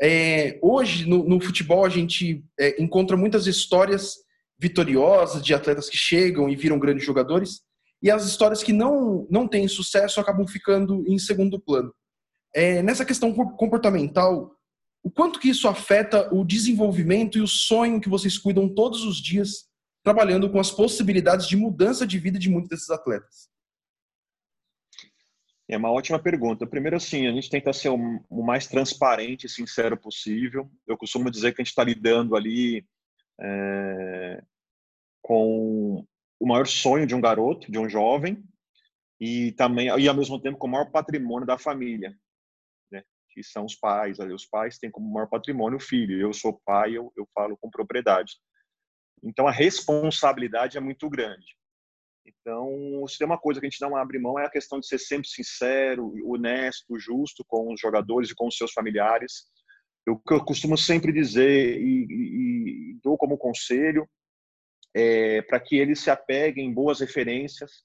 É, 0.00 0.58
hoje, 0.60 1.08
no, 1.08 1.24
no, 1.24 1.40
futebol, 1.40 1.84
a 1.84 1.88
gente 1.88 2.44
é, 2.58 2.82
encontra 2.82 3.16
muitas 3.16 3.46
histórias 3.46 4.16
vitoriosas 4.62 5.42
de 5.42 5.52
atletas 5.52 5.88
que 5.88 5.96
chegam 5.96 6.48
e 6.48 6.54
viram 6.54 6.78
grandes 6.78 7.04
jogadores, 7.04 7.62
e 8.00 8.08
as 8.08 8.24
histórias 8.24 8.62
que 8.62 8.72
não, 8.72 9.26
não 9.28 9.48
têm 9.48 9.66
sucesso 9.66 10.20
acabam 10.20 10.46
ficando 10.46 11.04
em 11.08 11.18
segundo 11.18 11.60
plano. 11.60 11.92
É, 12.54 12.80
nessa 12.80 13.04
questão 13.04 13.32
comportamental, 13.32 14.54
o 15.02 15.10
quanto 15.10 15.40
que 15.40 15.48
isso 15.48 15.66
afeta 15.66 16.32
o 16.32 16.44
desenvolvimento 16.44 17.38
e 17.38 17.40
o 17.40 17.48
sonho 17.48 18.00
que 18.00 18.08
vocês 18.08 18.38
cuidam 18.38 18.72
todos 18.72 19.04
os 19.04 19.16
dias, 19.16 19.68
trabalhando 20.04 20.48
com 20.48 20.60
as 20.60 20.70
possibilidades 20.70 21.48
de 21.48 21.56
mudança 21.56 22.06
de 22.06 22.20
vida 22.20 22.38
de 22.38 22.48
muitos 22.48 22.70
desses 22.70 22.90
atletas? 22.90 23.50
É 25.68 25.76
uma 25.76 25.90
ótima 25.90 26.20
pergunta. 26.20 26.66
Primeiro, 26.66 26.96
assim, 26.96 27.26
a 27.26 27.32
gente 27.32 27.50
tenta 27.50 27.72
ser 27.72 27.88
o 27.88 28.42
mais 28.44 28.68
transparente 28.68 29.46
e 29.46 29.50
sincero 29.50 29.96
possível. 29.96 30.70
Eu 30.86 30.96
costumo 30.96 31.30
dizer 31.30 31.52
que 31.52 31.62
a 31.62 31.64
gente 31.64 31.70
está 31.70 31.82
lidando 31.82 32.36
ali 32.36 32.84
é, 33.40 34.42
com 35.22 36.04
o 36.40 36.46
maior 36.46 36.66
sonho 36.66 37.06
de 37.06 37.14
um 37.14 37.20
garoto, 37.20 37.70
de 37.70 37.78
um 37.78 37.88
jovem, 37.88 38.42
e 39.20 39.52
também 39.52 39.86
e 39.86 40.08
ao 40.08 40.16
mesmo 40.16 40.40
tempo 40.40 40.58
com 40.58 40.66
o 40.66 40.70
maior 40.70 40.90
patrimônio 40.90 41.46
da 41.46 41.56
família, 41.56 42.12
né? 42.90 43.04
Que 43.30 43.44
são 43.44 43.64
os 43.64 43.76
pais. 43.76 44.18
Ali, 44.18 44.34
os 44.34 44.44
pais 44.44 44.78
têm 44.78 44.90
como 44.90 45.12
maior 45.12 45.28
patrimônio 45.28 45.78
o 45.78 45.80
filho. 45.80 46.20
Eu 46.20 46.32
sou 46.32 46.60
pai, 46.66 46.96
eu, 46.96 47.12
eu 47.16 47.28
falo 47.32 47.56
com 47.56 47.70
propriedade. 47.70 48.32
Então 49.22 49.46
a 49.46 49.52
responsabilidade 49.52 50.76
é 50.76 50.80
muito 50.80 51.08
grande. 51.08 51.46
Então, 52.26 53.04
se 53.06 53.18
tem 53.18 53.26
uma 53.26 53.38
coisa 53.38 53.60
que 53.60 53.66
a 53.66 53.70
gente 53.70 53.80
não 53.80 53.96
abre 53.96 54.18
mão 54.18 54.38
é 54.38 54.46
a 54.46 54.50
questão 54.50 54.80
de 54.80 54.86
ser 54.86 54.98
sempre 54.98 55.28
sincero, 55.28 56.12
honesto, 56.24 56.98
justo 56.98 57.44
com 57.46 57.72
os 57.72 57.80
jogadores 57.80 58.30
e 58.30 58.34
com 58.34 58.48
os 58.48 58.56
seus 58.56 58.72
familiares. 58.72 59.44
Que 60.04 60.34
eu 60.34 60.44
costumo 60.44 60.76
sempre 60.76 61.12
dizer 61.12 61.80
e, 61.80 62.06
e, 62.10 62.90
e 62.90 63.00
dou 63.02 63.16
como 63.16 63.38
conselho 63.38 64.08
é 64.94 65.42
para 65.42 65.60
que 65.60 65.76
eles 65.76 66.00
se 66.00 66.10
apeguem 66.10 66.66
em 66.66 66.74
boas 66.74 67.00
referências. 67.00 67.84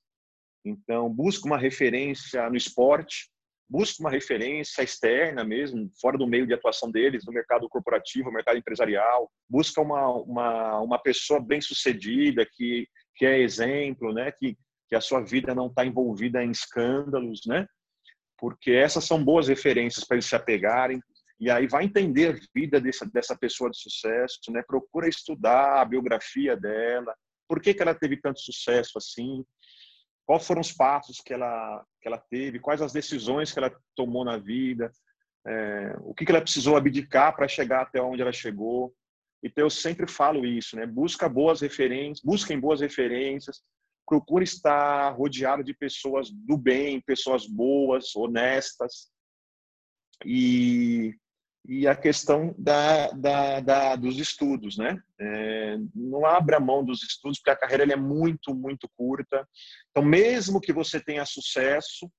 Então, 0.66 1.10
busque 1.10 1.46
uma 1.46 1.58
referência 1.58 2.50
no 2.50 2.58
esporte, 2.58 3.30
busque 3.70 4.02
uma 4.02 4.10
referência 4.10 4.82
externa 4.84 5.44
mesmo, 5.44 5.90
fora 6.02 6.18
do 6.18 6.28
meio 6.28 6.46
de 6.46 6.54
atuação 6.54 6.92
deles, 6.92 7.26
no 7.26 7.34
mercado 7.34 7.70
corporativo, 7.70 8.28
no 8.28 8.36
mercado 8.36 8.58
empresarial. 8.58 9.32
Busca 9.50 9.82
uma, 9.82 10.08
uma, 10.08 10.80
uma 10.80 11.00
pessoa 11.00 11.40
bem 11.40 11.62
sucedida 11.62 12.46
que 12.46 12.88
que 13.18 13.26
é 13.26 13.40
exemplo, 13.40 14.14
né? 14.14 14.32
Que, 14.32 14.56
que 14.88 14.96
a 14.96 15.02
sua 15.02 15.22
vida 15.22 15.54
não 15.54 15.68
está 15.68 15.86
envolvida 15.86 16.44
em 16.44 16.52
escândalos, 16.52 17.42
né? 17.46 17.68
Porque 18.38 18.72
essas 18.72 19.04
são 19.04 19.22
boas 19.22 19.48
referências 19.48 20.06
para 20.06 20.16
eles 20.16 20.28
se 20.28 20.36
apegarem. 20.36 21.02
E 21.40 21.52
aí 21.52 21.68
vai 21.68 21.86
entender 21.86 22.36
a 22.36 22.40
vida 22.54 22.82
dessa, 22.82 23.06
dessa 23.06 23.38
pessoa 23.38 23.70
de 23.70 23.80
sucesso, 23.80 24.40
né? 24.52 24.64
Procura 24.66 25.08
estudar 25.08 25.82
a 25.82 25.86
biografia 25.86 26.56
dela, 26.58 27.16
por 27.48 27.62
que, 27.62 27.74
que 27.74 27.82
ela 27.82 27.96
teve 27.96 28.18
tanto 28.18 28.40
sucesso 28.40 28.98
assim, 28.98 29.46
quais 30.26 30.46
foram 30.46 30.62
os 30.62 30.74
passos 30.74 31.22
que 31.22 31.34
ela, 31.34 31.86
que 32.02 32.08
ela 32.08 32.18
teve, 32.18 32.60
quais 32.60 32.82
as 32.82 32.92
decisões 32.92 33.52
que 33.52 33.60
ela 33.60 33.74
tomou 33.96 34.26
na 34.26 34.38
vida, 34.38 34.92
é, 35.48 35.96
o 36.02 36.14
que, 36.14 36.26
que 36.26 36.32
ela 36.32 36.42
precisou 36.42 36.76
abdicar 36.76 37.36
para 37.36 37.48
chegar 37.48 37.82
até 37.84 38.02
onde 38.02 38.22
ela 38.22 38.34
chegou. 38.34 38.94
Então 39.42 39.64
eu 39.64 39.70
sempre 39.70 40.12
falo 40.12 40.46
isso, 40.46 40.76
né? 40.76 40.86
Busca 40.86 41.30
boas 41.30 41.62
referências, 41.62 42.22
busquem 42.24 42.60
boas 42.60 42.82
referências, 42.82 43.62
procure 44.06 44.44
estar 44.44 45.10
rodeado 45.12 45.64
de 45.64 45.74
pessoas 45.74 46.30
do 46.32 46.58
bem, 46.58 47.00
pessoas 47.00 47.46
boas, 47.46 48.16
honestas. 48.16 49.10
E, 50.26 51.16
e 51.68 51.88
a 51.88 51.96
questão 51.96 52.56
da, 52.58 53.10
da, 53.10 53.60
da 53.60 53.96
dos 53.96 54.18
estudos, 54.18 54.78
né? 54.78 54.98
É, 55.20 55.78
não 55.94 56.26
abra 56.26 56.60
mão 56.60 56.84
dos 56.84 57.04
estudos, 57.04 57.40
porque 57.40 57.52
a 57.52 57.58
carreira 57.58 57.92
é 57.92 57.98
muito, 57.98 58.56
muito 58.56 58.90
curta. 58.96 59.48
Então, 59.92 60.04
mesmo 60.04 60.62
que 60.62 60.72
você 60.72 61.00
tenha 61.00 61.26
sucesso, 61.26 62.10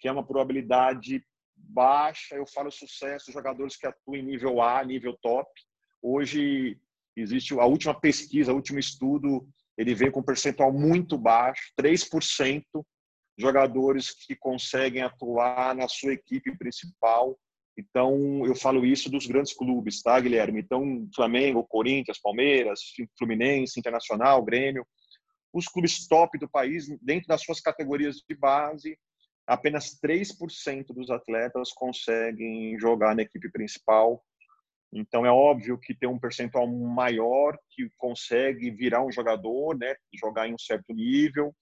que 0.00 0.08
é 0.08 0.12
uma 0.12 0.26
probabilidade 0.26 1.24
baixa, 1.56 2.34
eu 2.34 2.46
falo 2.46 2.70
sucesso, 2.70 3.32
jogadores 3.32 3.76
que 3.76 3.86
atuam 3.86 4.16
em 4.16 4.22
nível 4.22 4.60
A, 4.60 4.84
nível 4.84 5.16
top, 5.22 5.48
Hoje 6.08 6.78
existe 7.16 7.52
a 7.58 7.64
última 7.64 7.98
pesquisa, 7.98 8.52
o 8.52 8.54
último 8.54 8.78
estudo, 8.78 9.44
ele 9.76 9.92
veio 9.92 10.12
com 10.12 10.20
um 10.20 10.24
percentual 10.24 10.72
muito 10.72 11.18
baixo, 11.18 11.72
3% 11.76 12.62
jogadores 13.36 14.12
que 14.12 14.36
conseguem 14.36 15.02
atuar 15.02 15.74
na 15.74 15.88
sua 15.88 16.12
equipe 16.12 16.56
principal. 16.56 17.36
Então, 17.78 18.46
eu 18.46 18.54
falo 18.54 18.86
isso 18.86 19.10
dos 19.10 19.26
grandes 19.26 19.52
clubes, 19.52 20.02
tá, 20.02 20.18
Guilherme? 20.18 20.60
Então, 20.60 21.06
Flamengo, 21.14 21.62
Corinthians, 21.64 22.18
Palmeiras, 22.18 22.80
Fluminense, 23.18 23.78
Internacional, 23.78 24.42
Grêmio, 24.42 24.86
os 25.52 25.66
clubes 25.66 26.06
top 26.06 26.38
do 26.38 26.48
país, 26.48 26.86
dentro 27.02 27.28
das 27.28 27.42
suas 27.42 27.60
categorias 27.60 28.16
de 28.28 28.34
base, 28.34 28.98
apenas 29.46 29.98
3% 30.00 30.86
dos 30.88 31.10
atletas 31.10 31.72
conseguem 31.72 32.78
jogar 32.78 33.14
na 33.14 33.22
equipe 33.22 33.50
principal. 33.50 34.22
Então 34.92 35.24
é 35.24 35.30
óbvio 35.30 35.78
que 35.78 35.94
tem 35.94 36.08
um 36.08 36.18
percentual 36.18 36.66
maior 36.66 37.58
que 37.70 37.88
consegue 37.96 38.70
virar 38.70 39.04
um 39.04 39.12
jogador, 39.12 39.76
né, 39.76 39.94
jogar 40.14 40.48
em 40.48 40.54
um 40.54 40.58
certo 40.58 40.92
nível, 40.92 41.54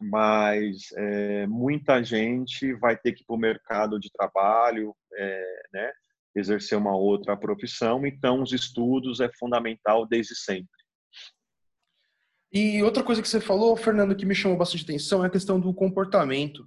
mas 0.00 0.88
é, 0.96 1.46
muita 1.46 2.02
gente 2.02 2.72
vai 2.74 2.96
ter 2.96 3.12
que 3.12 3.22
ir 3.22 3.26
para 3.26 3.36
o 3.36 3.38
mercado 3.38 3.98
de 3.98 4.10
trabalho, 4.10 4.94
é, 5.14 5.62
né, 5.72 5.92
exercer 6.34 6.76
uma 6.76 6.96
outra 6.96 7.36
profissão. 7.36 8.06
Então 8.06 8.42
os 8.42 8.52
estudos 8.52 9.20
é 9.20 9.30
fundamental 9.38 10.06
desde 10.06 10.34
sempre. 10.34 10.68
E 12.52 12.82
outra 12.82 13.02
coisa 13.02 13.20
que 13.20 13.28
você 13.28 13.40
falou, 13.40 13.76
Fernando, 13.76 14.16
que 14.16 14.24
me 14.24 14.34
chamou 14.34 14.56
bastante 14.56 14.84
atenção 14.84 15.24
é 15.24 15.26
a 15.26 15.30
questão 15.30 15.58
do 15.60 15.74
comportamento. 15.74 16.66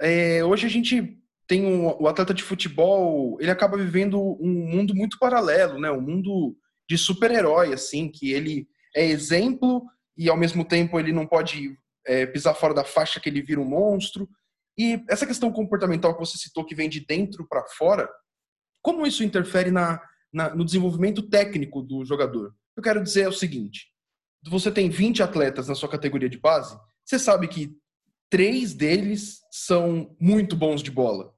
É, 0.00 0.44
hoje 0.44 0.66
a 0.66 0.70
gente 0.70 1.18
tem 1.46 1.64
um, 1.64 1.86
o 2.00 2.08
atleta 2.08 2.32
de 2.32 2.42
futebol, 2.42 3.36
ele 3.40 3.50
acaba 3.50 3.76
vivendo 3.76 4.20
um 4.40 4.50
mundo 4.50 4.94
muito 4.94 5.18
paralelo, 5.18 5.80
né? 5.80 5.90
Um 5.90 6.00
mundo 6.00 6.56
de 6.88 6.96
super-herói, 6.96 7.72
assim, 7.72 8.08
que 8.08 8.32
ele 8.32 8.68
é 8.94 9.04
exemplo 9.06 9.82
e 10.16 10.28
ao 10.28 10.36
mesmo 10.36 10.64
tempo 10.64 10.98
ele 10.98 11.12
não 11.12 11.26
pode 11.26 11.76
é, 12.06 12.26
pisar 12.26 12.54
fora 12.54 12.74
da 12.74 12.84
faixa 12.84 13.20
que 13.20 13.28
ele 13.28 13.42
vira 13.42 13.60
um 13.60 13.64
monstro. 13.64 14.28
E 14.76 15.02
essa 15.08 15.26
questão 15.26 15.52
comportamental 15.52 16.14
que 16.14 16.20
você 16.20 16.36
citou, 16.36 16.64
que 16.64 16.74
vem 16.74 16.88
de 16.88 17.00
dentro 17.00 17.46
para 17.46 17.64
fora, 17.64 18.08
como 18.82 19.06
isso 19.06 19.24
interfere 19.24 19.70
na, 19.70 20.00
na, 20.32 20.54
no 20.54 20.64
desenvolvimento 20.64 21.22
técnico 21.22 21.82
do 21.82 22.04
jogador? 22.04 22.54
Eu 22.76 22.82
quero 22.82 23.02
dizer 23.02 23.22
é 23.22 23.28
o 23.28 23.32
seguinte: 23.32 23.88
você 24.48 24.70
tem 24.70 24.90
20 24.90 25.22
atletas 25.22 25.68
na 25.68 25.74
sua 25.74 25.88
categoria 25.88 26.28
de 26.28 26.38
base, 26.38 26.76
você 27.04 27.18
sabe 27.18 27.48
que 27.48 27.76
três 28.30 28.74
deles 28.74 29.40
são 29.50 30.16
muito 30.20 30.56
bons 30.56 30.82
de 30.82 30.90
bola 30.90 31.34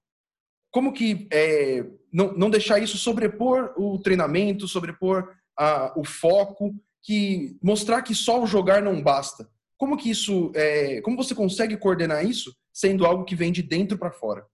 como 0.76 0.92
que 0.92 1.26
é, 1.32 1.86
não, 2.12 2.34
não 2.34 2.50
deixar 2.50 2.78
isso 2.78 2.98
sobrepor 2.98 3.72
o 3.78 3.98
treinamento, 3.98 4.68
sobrepor 4.68 5.34
a, 5.58 5.98
o 5.98 6.04
foco, 6.04 6.74
que 7.02 7.56
mostrar 7.62 8.02
que 8.02 8.14
só 8.14 8.42
o 8.42 8.46
jogar 8.46 8.82
não 8.82 9.02
basta. 9.02 9.48
Como 9.78 9.96
que 9.96 10.10
isso, 10.10 10.52
é, 10.54 11.00
como 11.02 11.16
você 11.16 11.34
consegue 11.34 11.76
coordenar 11.76 12.24
isso, 12.24 12.56
sendo 12.72 13.04
algo 13.04 13.24
que 13.24 13.34
vem 13.34 13.52
de 13.52 13.62
dentro 13.62 13.98
para 13.98 14.10
fora? 14.10 14.46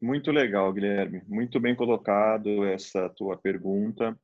Muito 0.00 0.30
legal, 0.30 0.72
Guilherme. 0.72 1.22
Muito 1.26 1.58
bem 1.58 1.74
colocado 1.74 2.64
essa 2.64 3.08
tua 3.08 3.36
pergunta. 3.36 4.18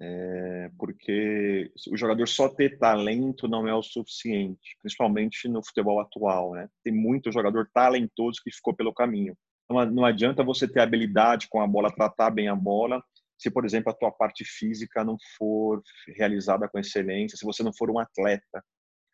É, 0.00 0.70
porque 0.78 1.72
o 1.90 1.96
jogador 1.96 2.26
só 2.28 2.48
ter 2.48 2.78
talento 2.78 3.48
não 3.48 3.66
é 3.66 3.74
o 3.74 3.82
suficiente, 3.82 4.76
principalmente 4.80 5.48
no 5.48 5.64
futebol 5.64 6.00
atual, 6.00 6.52
né? 6.52 6.68
Tem 6.84 6.92
muito 6.92 7.32
jogador 7.32 7.68
talentoso 7.74 8.40
que 8.42 8.52
ficou 8.52 8.74
pelo 8.74 8.94
caminho. 8.94 9.36
Não, 9.68 9.84
não 9.86 10.04
adianta 10.04 10.44
você 10.44 10.68
ter 10.68 10.80
habilidade 10.80 11.48
com 11.48 11.60
a 11.60 11.66
bola, 11.66 11.94
tratar 11.94 12.30
bem 12.30 12.48
a 12.48 12.54
bola, 12.54 13.02
se, 13.38 13.50
por 13.50 13.64
exemplo, 13.64 13.92
a 13.92 13.94
tua 13.94 14.10
parte 14.10 14.44
física 14.44 15.04
não 15.04 15.16
for 15.36 15.82
realizada 16.16 16.68
com 16.68 16.78
excelência, 16.78 17.36
se 17.36 17.44
você 17.44 17.62
não 17.62 17.72
for 17.72 17.90
um 17.90 17.98
atleta. 17.98 18.64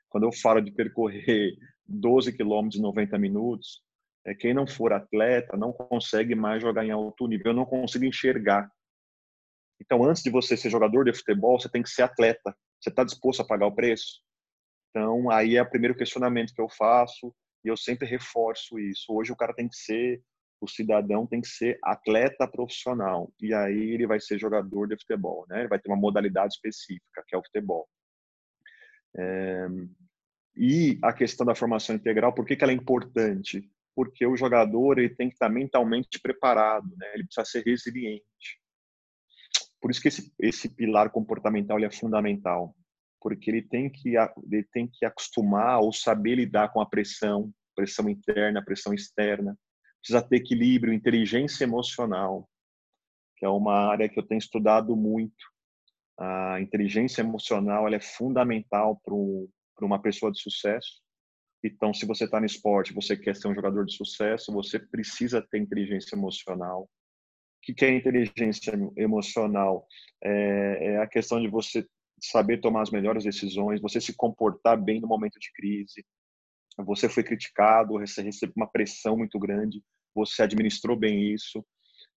Quando 0.09 0.25
eu 0.25 0.33
falo 0.33 0.61
de 0.61 0.73
percorrer 0.73 1.53
12 1.87 2.33
quilômetros 2.33 2.79
em 2.79 2.83
90 2.83 3.19
minutos, 3.19 3.83
é, 4.27 4.35
quem 4.35 4.55
não 4.55 4.67
for 4.67 4.93
atleta 4.93 5.57
não 5.57 5.73
consegue 5.73 6.35
mais 6.35 6.63
jogar 6.63 6.85
em 6.85 6.91
alto 6.91 7.27
nível, 7.27 7.53
não 7.53 7.67
consigo 7.67 8.07
enxergar 8.07 8.71
então, 9.81 10.05
antes 10.05 10.23
de 10.23 10.31
você 10.31 10.57
ser 10.57 10.71
jogador 10.71 11.05
de 11.05 11.13
futebol, 11.13 11.59
você 11.59 11.69
tem 11.69 11.83
que 11.83 11.91
ser 11.91 12.03
atleta. 12.03 12.57
Você 12.81 12.91
está 12.91 13.05
disposto 13.05 13.41
a 13.41 13.47
pagar 13.47 13.67
o 13.67 13.75
preço? 13.75 14.21
Então, 14.91 15.31
aí 15.31 15.57
é 15.57 15.63
o 15.63 15.69
primeiro 15.69 15.97
questionamento 15.97 16.55
que 16.55 16.61
eu 16.61 16.69
faço 16.69 17.35
e 17.65 17.69
eu 17.69 17.77
sempre 17.77 18.07
reforço 18.07 18.79
isso. 18.79 19.07
Hoje 19.11 19.33
o 19.33 19.37
cara 19.37 19.55
tem 19.55 19.69
que 19.69 19.77
ser, 19.77 20.23
o 20.65 20.69
cidadão 20.69 21.27
tem 21.27 21.41
que 21.41 21.49
ser 21.49 21.79
atleta 21.83 22.49
profissional 22.49 23.33
e 23.41 23.53
aí 23.53 23.91
ele 23.91 24.07
vai 24.07 24.19
ser 24.19 24.39
jogador 24.39 24.89
de 24.89 24.97
futebol, 24.97 25.47
né? 25.49 25.61
Ele 25.61 25.69
vai 25.69 25.79
ter 25.79 25.89
uma 25.89 25.97
modalidade 25.97 26.55
específica, 26.55 27.23
que 27.27 27.35
é 27.35 27.39
o 27.39 27.45
futebol. 27.45 27.87
É... 29.17 29.67
E 30.57 30.99
a 31.03 31.13
questão 31.13 31.45
da 31.45 31.55
formação 31.55 31.95
integral, 31.95 32.33
por 32.33 32.47
que, 32.47 32.57
que 32.57 32.65
ela 32.65 32.73
é 32.73 32.77
importante? 32.77 33.69
Porque 33.95 34.27
o 34.27 34.37
jogador 34.37 34.99
ele 34.99 35.15
tem 35.15 35.29
que 35.29 35.35
estar 35.35 35.49
mentalmente 35.49 36.21
preparado, 36.21 36.89
né? 36.97 37.13
Ele 37.15 37.25
precisa 37.25 37.45
ser 37.45 37.63
resiliente. 37.65 38.61
Por 39.81 39.91
isso 39.91 40.01
que 40.01 40.09
esse, 40.09 40.33
esse 40.41 40.69
pilar 40.69 41.11
comportamental 41.11 41.79
é 41.79 41.91
fundamental, 41.91 42.75
porque 43.21 43.51
ele 43.51 43.63
tem 43.63 43.91
que 43.91 44.15
ele 44.17 44.65
tem 44.73 44.89
que 44.89 45.05
acostumar 45.05 45.81
ou 45.81 45.93
saber 45.93 46.37
lidar 46.37 46.73
com 46.73 46.81
a 46.81 46.87
pressão, 46.87 47.53
pressão 47.77 48.09
interna, 48.09 48.65
pressão 48.65 48.95
externa. 48.95 49.59
Precisa 50.05 50.23
ter 50.23 50.37
equilíbrio, 50.37 50.93
inteligência 50.93 51.65
emocional, 51.65 52.47
que 53.39 53.47
é 53.47 53.49
uma 53.49 53.91
área 53.91 54.09
que 54.09 54.19
eu 54.19 54.27
tenho 54.27 54.39
estudado 54.39 54.95
muito. 54.95 55.45
A 56.19 56.61
inteligência 56.61 57.23
emocional 57.23 57.89
é 57.89 58.01
fundamental 58.01 59.01
para 59.03 59.87
uma 59.87 60.01
pessoa 60.01 60.31
de 60.31 60.41
sucesso. 60.41 61.03
Então, 61.65 61.95
se 61.95 62.05
você 62.05 62.25
está 62.25 62.39
no 62.39 62.47
esporte, 62.47 62.93
você 62.93 63.17
quer 63.17 63.35
ser 63.35 63.49
um 63.49 63.55
jogador 63.55 63.87
de 63.87 63.97
sucesso, 63.97 64.53
você 64.53 64.79
precisa 64.79 65.41
ter 65.41 65.59
inteligência 65.59 66.15
emocional 66.15 66.87
o 67.73 67.75
que 67.75 67.85
é 67.85 67.97
inteligência 67.97 68.73
emocional? 68.97 69.87
É, 70.23 70.93
é 70.93 70.99
a 70.99 71.07
questão 71.07 71.41
de 71.41 71.49
você 71.49 71.87
saber 72.21 72.61
tomar 72.61 72.83
as 72.83 72.91
melhores 72.91 73.25
decisões, 73.25 73.81
você 73.81 74.01
se 74.01 74.15
comportar 74.15 74.81
bem 74.81 75.01
no 75.01 75.09
momento 75.09 75.39
de 75.39 75.51
crise. 75.53 76.05
Você 76.79 77.09
foi 77.09 77.23
criticado, 77.23 77.93
você 77.93 78.21
recebeu 78.23 78.55
uma 78.57 78.67
pressão 78.67 79.17
muito 79.17 79.39
grande, 79.39 79.83
você 80.15 80.43
administrou 80.43 80.97
bem 80.97 81.33
isso. 81.33 81.65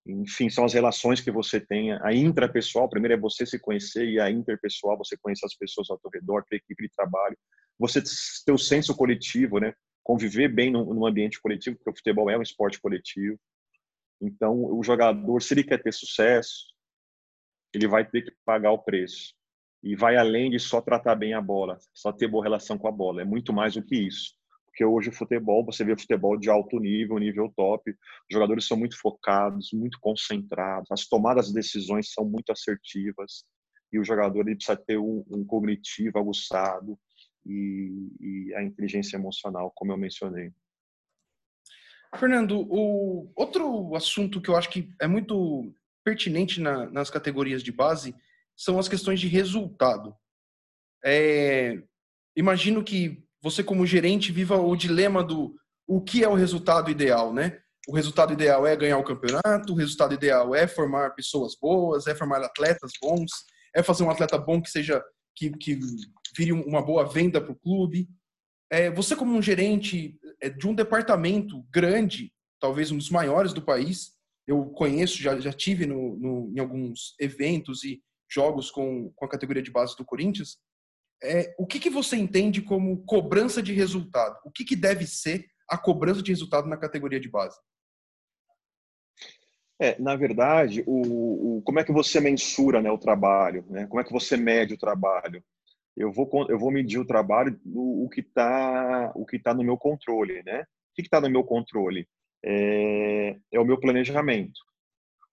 enfim, 0.06 0.50
são 0.50 0.66
as 0.66 0.74
relações 0.74 1.22
que 1.22 1.32
você 1.32 1.60
tem, 1.60 1.92
a 1.94 2.14
intrapessoal, 2.14 2.90
primeiro 2.90 3.14
é 3.16 3.18
você 3.18 3.46
se 3.46 3.60
conhecer 3.60 4.08
e 4.10 4.20
a 4.20 4.32
interpessoal, 4.32 4.98
você 4.98 5.18
conhecer 5.18 5.46
as 5.46 5.56
pessoas 5.56 5.90
ao 5.90 6.00
seu 6.00 6.10
redor, 6.12 6.44
ter 6.50 6.58
equipe 6.58 6.84
de 6.84 6.96
trabalho, 6.96 7.38
você 7.78 8.02
ter 8.46 8.52
o 8.52 8.58
senso 8.58 8.96
coletivo, 8.96 9.60
né? 9.60 9.74
Conviver 10.04 10.48
bem 10.48 10.72
num, 10.72 11.06
ambiente 11.06 11.40
coletivo, 11.42 11.76
porque 11.78 11.90
o 11.92 11.96
futebol 11.96 12.30
é 12.30 12.38
um 12.38 12.42
esporte 12.42 12.80
coletivo. 12.80 13.38
Então, 14.22 14.56
o 14.56 14.82
jogador, 14.84 15.42
se 15.42 15.54
ele 15.54 15.64
quer 15.64 15.82
ter 15.84 15.94
sucesso, 15.94 16.74
ele 17.74 17.88
vai 17.88 18.10
ter 18.10 18.24
que 18.24 18.32
pagar 18.46 18.72
o 18.72 18.80
preço. 18.80 19.36
E 19.84 19.96
vai 19.96 20.16
além 20.16 20.50
de 20.50 20.60
só 20.60 20.82
tratar 20.82 21.16
bem 21.16 21.34
a 21.34 21.42
bola, 21.42 21.78
só 21.94 22.12
ter 22.12 22.28
boa 22.28 22.44
relação 22.44 22.78
com 22.78 22.88
a 22.88 22.92
bola. 22.92 23.22
É 23.22 23.26
muito 23.26 23.54
mais 23.54 23.76
do 23.76 23.84
que 23.84 23.96
isso 23.96 24.37
porque 24.77 24.86
hoje 24.86 25.10
o 25.10 25.13
futebol, 25.13 25.65
você 25.65 25.84
vê 25.84 25.98
futebol 25.98 26.38
de 26.38 26.51
alto 26.51 26.79
nível, 26.79 27.17
nível 27.17 27.51
top, 27.57 27.89
os 27.89 27.98
jogadores 28.31 28.67
são 28.67 28.77
muito 28.77 28.96
focados, 28.96 29.72
muito 29.74 30.00
concentrados, 30.00 30.91
as 30.91 31.07
tomadas 31.07 31.48
de 31.48 31.55
decisões 31.55 32.13
são 32.13 32.24
muito 32.24 32.51
assertivas, 32.51 33.43
e 33.91 33.98
o 33.98 34.03
jogador 34.03 34.41
ele 34.41 34.55
precisa 34.55 34.77
ter 34.77 35.00
um, 35.00 35.25
um 35.31 35.43
cognitivo 35.43 36.19
aguçado 36.19 36.96
e, 37.43 38.12
e, 38.19 38.53
a 38.53 38.62
inteligência 38.62 39.17
emocional, 39.17 39.72
como 39.74 39.91
eu 39.91 39.98
mencionei. 39.98 40.51
Fernando, 42.15 42.67
o 42.69 43.31
outro 43.36 43.96
assunto 43.96 44.39
que 44.39 44.50
eu 44.50 44.55
acho 44.55 44.69
que 44.69 44.93
é 45.01 45.07
muito 45.07 45.74
pertinente 46.03 46.62
na, 46.62 46.86
nas 46.91 47.10
categorias 47.10 47.63
de 47.63 47.72
base 47.72 48.13
são 48.55 48.77
as 48.77 48.88
questões 48.88 49.19
de 49.19 49.27
resultado. 49.27 50.15
É, 51.03 51.81
imagino 52.36 52.84
que 52.84 53.26
você 53.41 53.63
como 53.63 53.86
gerente 53.86 54.32
viva 54.32 54.58
o 54.58 54.75
dilema 54.75 55.24
do 55.24 55.56
o 55.88 56.01
que 56.01 56.24
é 56.24 56.27
o 56.27 56.34
resultado 56.34 56.91
ideal, 56.91 57.34
né? 57.34 57.60
O 57.88 57.96
resultado 57.96 58.34
ideal 58.34 58.67
é 58.67 58.75
ganhar 58.75 58.98
o 58.98 59.03
campeonato, 59.03 59.72
o 59.72 59.75
resultado 59.75 60.13
ideal 60.13 60.53
é 60.53 60.67
formar 60.67 61.12
pessoas 61.12 61.56
boas, 61.56 62.06
é 62.08 62.13
formar 62.13 62.44
atletas 62.44 62.91
bons, 63.01 63.32
é 63.74 63.82
fazer 63.82 64.03
um 64.03 64.10
atleta 64.10 64.38
bom 64.38 64.62
que 64.62 64.70
seja 64.70 65.01
que, 65.34 65.51
que 65.51 65.79
vire 66.36 66.51
uma 66.51 66.82
boa 66.82 67.06
venda 67.06 67.39
para 67.39 67.53
o 67.53 67.60
clube. 67.60 68.10
É, 68.70 68.91
você 68.91 69.15
como 69.15 69.34
um 69.34 69.41
gerente 69.41 70.20
é, 70.41 70.50
de 70.50 70.67
um 70.67 70.75
departamento 70.75 71.63
grande, 71.72 72.34
talvez 72.60 72.91
um 72.91 72.98
dos 72.98 73.10
maiores 73.10 73.53
do 73.53 73.62
país, 73.62 74.12
eu 74.46 74.65
conheço, 74.65 75.22
já, 75.22 75.39
já 75.39 75.53
tive 75.53 75.86
no, 75.86 76.17
no, 76.17 76.51
em 76.53 76.60
alguns 76.60 77.15
eventos 77.20 77.84
e 77.86 78.01
jogos 78.29 78.70
com, 78.70 79.12
com 79.15 79.25
a 79.25 79.29
categoria 79.29 79.63
de 79.63 79.72
base 79.72 79.96
do 79.96 80.03
Corinthians 80.03 80.58
é, 81.24 81.56
o 81.58 81.66
que, 81.66 81.80
que 81.80 81.90
você 81.90 82.16
entende 82.16 82.62
como 82.62 83.04
cobrança 83.06 83.62
de 83.62 83.74
resultado? 83.74 84.38
O 84.46 84.52
que, 84.52 84.64
que 84.64 84.76
deve 84.76 85.06
ser 85.08 85.46
a 85.70 85.78
cobrança 85.78 86.22
de 86.22 86.32
resultado 86.32 86.68
na 86.68 86.78
categoria 86.78 87.20
de 87.20 87.30
base? 87.30 87.58
É, 89.80 90.00
na 90.02 90.16
verdade, 90.16 90.84
o, 90.88 91.58
o, 91.58 91.62
como 91.62 91.80
é 91.80 91.84
que 91.84 91.92
você 91.92 92.20
mensura 92.20 92.82
né, 92.82 92.90
o 92.90 92.98
trabalho? 92.98 93.66
Né? 93.70 93.86
Como 93.88 94.02
é 94.02 94.04
que 94.04 94.14
você 94.14 94.36
mede 94.36 94.74
o 94.74 94.78
trabalho? 94.78 95.44
Eu 95.96 96.12
vou, 96.12 96.30
eu 96.50 96.58
vou 96.58 96.72
medir 96.72 97.00
o 97.00 97.06
trabalho 97.06 97.60
o, 97.66 98.06
o 98.06 98.10
que 98.10 98.22
está 98.22 99.14
tá 99.44 99.54
no 99.54 99.64
meu 99.64 99.78
controle, 99.78 100.44
né? 100.44 100.62
O 100.62 100.96
que 100.96 101.02
está 101.02 101.20
no 101.20 101.30
meu 101.30 101.44
controle? 101.44 102.08
É, 102.44 103.36
é 103.52 103.60
o 103.60 103.66
meu 103.66 103.80
planejamento. 103.80 104.60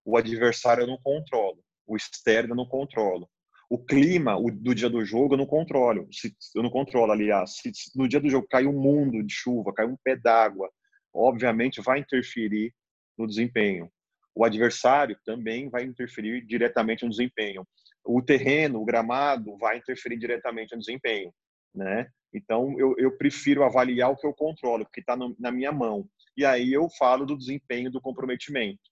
O 0.05 0.17
adversário 0.17 0.83
eu 0.83 0.87
não 0.87 0.99
controlo, 1.03 1.62
o 1.87 1.97
externo 1.97 2.53
eu 2.53 2.57
não 2.57 2.67
controlo 2.67 3.29
o 3.75 3.78
clima 3.78 4.37
o, 4.37 4.52
do 4.52 4.73
dia 4.73 4.88
do 4.88 5.04
jogo 5.04 5.35
eu 5.35 5.38
não 5.38 5.47
controlo. 5.47 6.07
Se, 6.12 6.33
eu 6.54 6.62
não 6.62 6.71
controlo, 6.71 7.11
aliás. 7.11 7.57
Se, 7.57 7.75
se 7.75 7.99
no 7.99 8.07
dia 8.07 8.21
do 8.21 8.31
jogo 8.31 8.47
cai 8.49 8.66
um 8.66 8.73
mundo 8.73 9.21
de 9.21 9.35
chuva, 9.35 9.75
cai 9.75 9.85
um 9.85 9.97
pé 9.97 10.14
d'água, 10.14 10.71
obviamente 11.12 11.83
vai 11.83 11.99
interferir 11.99 12.73
no 13.19 13.26
desempenho. 13.26 13.90
O 14.33 14.45
adversário 14.45 15.19
também 15.25 15.69
vai 15.69 15.83
interferir 15.83 16.47
diretamente 16.47 17.04
no 17.04 17.11
desempenho. 17.11 17.66
O 18.04 18.23
terreno, 18.23 18.81
o 18.81 18.85
gramado, 18.85 19.57
vai 19.59 19.78
interferir 19.78 20.19
diretamente 20.19 20.73
no 20.73 20.81
desempenho, 20.81 21.33
né? 21.75 22.09
Então, 22.33 22.78
eu, 22.78 22.95
eu 22.99 23.16
prefiro 23.16 23.64
avaliar 23.64 24.11
o 24.11 24.16
que 24.16 24.26
eu 24.26 24.35
controlo, 24.35 24.87
que 24.93 25.00
está 25.00 25.16
na 25.16 25.50
minha 25.50 25.73
mão. 25.73 26.09
E 26.37 26.45
aí 26.45 26.73
eu 26.73 26.88
falo 26.90 27.25
do 27.25 27.38
desempenho, 27.38 27.90
do 27.90 28.00
comprometimento. 28.00 28.83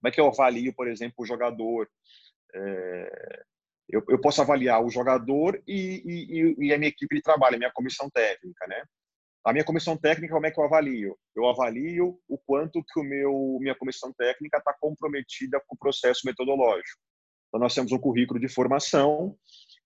Como 0.00 0.08
é 0.08 0.10
que 0.10 0.20
eu 0.20 0.28
avalio, 0.28 0.72
por 0.74 0.86
exemplo, 0.86 1.16
o 1.18 1.26
jogador? 1.26 1.88
É, 2.54 3.42
eu, 3.88 4.02
eu 4.08 4.20
posso 4.20 4.42
avaliar 4.42 4.84
o 4.84 4.90
jogador 4.90 5.62
e, 5.66 6.02
e, 6.04 6.66
e, 6.66 6.72
a 6.72 6.78
minha 6.78 6.88
equipe 6.88 7.14
de 7.14 7.22
trabalho, 7.22 7.54
a 7.54 7.58
minha 7.58 7.72
comissão 7.72 8.10
técnica, 8.10 8.66
né? 8.66 8.82
A 9.44 9.52
minha 9.52 9.64
comissão 9.64 9.96
técnica, 9.96 10.34
como 10.34 10.46
é 10.46 10.50
que 10.50 10.58
eu 10.58 10.64
avalio? 10.64 11.16
Eu 11.34 11.48
avalio 11.48 12.20
o 12.28 12.36
quanto 12.36 12.82
que 12.82 12.98
o 12.98 13.04
meu 13.04 13.58
minha 13.60 13.76
comissão 13.76 14.12
técnica 14.12 14.58
está 14.58 14.74
comprometida 14.80 15.60
com 15.66 15.76
o 15.76 15.78
processo 15.78 16.22
metodológico. 16.24 17.00
Então, 17.48 17.60
nós 17.60 17.74
temos 17.74 17.92
um 17.92 17.98
currículo 17.98 18.40
de 18.40 18.48
formação 18.48 19.36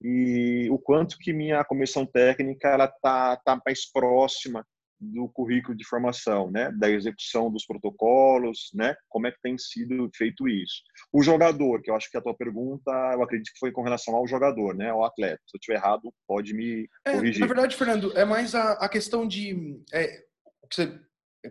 e 0.00 0.66
o 0.70 0.78
quanto 0.78 1.18
que 1.18 1.32
minha 1.32 1.62
comissão 1.62 2.06
técnica 2.06 2.68
ela 2.68 2.86
está 2.86 3.36
tá 3.36 3.60
mais 3.64 3.90
próxima 3.90 4.66
do 5.00 5.28
currículo 5.28 5.76
de 5.76 5.86
formação, 5.86 6.50
né, 6.50 6.70
da 6.72 6.90
execução 6.90 7.50
dos 7.50 7.64
protocolos, 7.64 8.70
né, 8.74 8.94
como 9.08 9.26
é 9.26 9.32
que 9.32 9.40
tem 9.42 9.56
sido 9.56 10.10
feito 10.14 10.46
isso. 10.48 10.82
O 11.12 11.22
jogador, 11.22 11.80
que 11.80 11.90
eu 11.90 11.96
acho 11.96 12.10
que 12.10 12.18
a 12.18 12.22
tua 12.22 12.36
pergunta, 12.36 12.90
eu 13.14 13.22
acredito 13.22 13.52
que 13.52 13.58
foi 13.58 13.72
com 13.72 13.82
relação 13.82 14.14
ao 14.14 14.26
jogador, 14.26 14.76
né, 14.76 14.90
ao 14.90 15.04
atleta. 15.04 15.40
Se 15.46 15.56
eu 15.56 15.58
estiver 15.58 15.78
errado, 15.78 16.12
pode 16.26 16.52
me 16.52 16.88
é, 17.04 17.12
corrigir. 17.12 17.40
Na 17.40 17.46
verdade, 17.46 17.76
Fernando, 17.76 18.16
é 18.16 18.24
mais 18.24 18.54
a, 18.54 18.72
a 18.72 18.88
questão 18.88 19.26
de 19.26 19.80
é, 19.92 20.22
o 20.62 20.68
que 20.68 20.76
você 20.76 21.00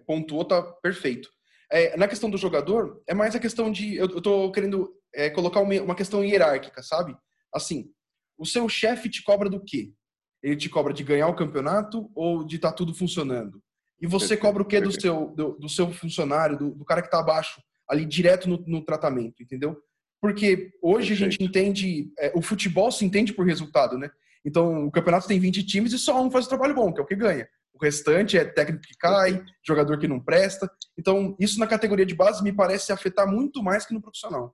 pontuou 0.05 0.45
tá 0.45 0.61
perfeito. 0.61 1.29
É, 1.71 1.95
na 1.97 2.07
questão 2.07 2.29
do 2.29 2.37
jogador, 2.37 3.01
é 3.07 3.13
mais 3.13 3.35
a 3.35 3.39
questão 3.39 3.71
de 3.71 3.95
eu, 3.95 4.21
tô 4.21 4.51
querendo 4.51 4.91
é, 5.13 5.29
colocar 5.29 5.61
uma, 5.61 5.73
uma 5.81 5.95
questão 5.95 6.23
hierárquica, 6.23 6.81
sabe? 6.81 7.15
Assim, 7.53 7.91
o 8.37 8.45
seu 8.45 8.67
chefe 8.67 9.09
te 9.09 9.23
cobra 9.23 9.49
do 9.49 9.63
quê? 9.63 9.93
Ele 10.41 10.55
te 10.55 10.69
cobra 10.69 10.93
de 10.93 11.03
ganhar 11.03 11.27
o 11.27 11.35
campeonato 11.35 12.09
ou 12.15 12.43
de 12.43 12.55
estar 12.55 12.71
tá 12.71 12.75
tudo 12.75 12.93
funcionando? 12.93 13.61
E 14.01 14.07
você 14.07 14.37
cobra 14.37 14.63
o 14.63 14.65
que 14.65 14.79
do 14.79 14.91
seu, 14.91 15.27
do, 15.35 15.57
do 15.57 15.67
seu 15.69 15.91
funcionário, 15.91 16.57
do, 16.57 16.71
do, 16.71 16.85
cara 16.85 17.01
que 17.01 17.07
está 17.07 17.19
abaixo, 17.19 17.61
ali 17.87 18.05
direto 18.05 18.47
no, 18.47 18.57
no, 18.65 18.83
tratamento, 18.83 19.43
entendeu? 19.43 19.77
Porque 20.21 20.71
hoje 20.81 21.09
Perfeito. 21.09 21.27
a 21.27 21.31
gente 21.31 21.43
entende, 21.43 22.13
é, 22.17 22.31
o 22.33 22.41
futebol 22.41 22.91
se 22.91 23.03
entende 23.03 23.33
por 23.33 23.45
resultado, 23.45 23.97
né? 23.97 24.09
Então 24.45 24.85
o 24.85 24.91
campeonato 24.91 25.27
tem 25.27 25.39
20 25.39 25.65
times 25.65 25.91
e 25.91 25.99
só 25.99 26.21
um 26.21 26.31
faz 26.31 26.45
o 26.45 26.49
trabalho 26.49 26.73
bom, 26.73 26.93
que 26.93 26.99
é 26.99 27.03
o 27.03 27.07
que 27.07 27.15
ganha. 27.15 27.47
O 27.73 27.83
restante 27.83 28.37
é 28.37 28.43
técnico 28.43 28.83
que 28.83 28.97
cai, 28.97 29.43
jogador 29.65 29.97
que 29.97 30.07
não 30.07 30.19
presta. 30.19 30.69
Então, 30.97 31.35
isso 31.39 31.57
na 31.59 31.67
categoria 31.67 32.05
de 32.05 32.13
base 32.13 32.43
me 32.43 32.51
parece 32.51 32.91
afetar 32.91 33.25
muito 33.25 33.63
mais 33.63 33.85
que 33.85 33.93
no 33.93 34.01
profissional. 34.01 34.53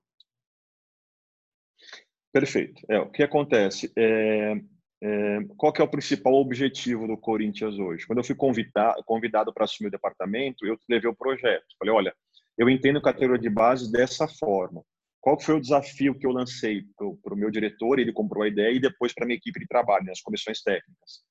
Perfeito. 2.32 2.86
É, 2.88 3.00
o 3.00 3.10
que 3.10 3.24
acontece? 3.24 3.92
É, 3.98 4.62
é, 5.06 5.40
qual 5.56 5.72
que 5.72 5.82
é 5.82 5.84
o 5.84 5.88
principal 5.88 6.34
objetivo 6.34 7.06
do 7.06 7.16
Corinthians 7.16 7.78
hoje? 7.78 8.08
Quando 8.08 8.18
eu 8.18 8.24
fui 8.24 8.34
convidado, 8.34 9.04
convidado 9.04 9.54
para 9.54 9.66
assumir 9.66 9.90
o 9.90 9.92
departamento, 9.92 10.66
eu 10.66 10.80
levei 10.90 11.08
o 11.08 11.16
projeto. 11.16 11.64
Falei, 11.78 11.94
olha, 11.94 12.16
eu 12.58 12.68
entendo 12.68 13.00
categoria 13.00 13.40
de 13.40 13.50
base 13.50 13.92
dessa 13.92 14.28
forma. 14.28 14.84
Qual 15.22 15.40
foi 15.40 15.56
o 15.56 15.62
desafio 15.62 16.18
que 16.18 16.26
eu 16.26 16.32
lancei 16.32 16.84
para 16.98 17.34
o 17.34 17.38
meu 17.38 17.52
diretor? 17.52 18.00
Ele 18.00 18.12
comprou 18.12 18.44
a 18.44 18.48
ideia 18.48 18.72
e 18.76 18.80
depois 18.80 19.14
para 19.14 19.26
a 19.26 19.28
minha 19.28 19.38
equipe 19.38 19.60
de 19.60 19.68
trabalho, 19.68 20.06
nas 20.06 20.22
comissões 20.22 20.64
técnicas. 20.64 21.22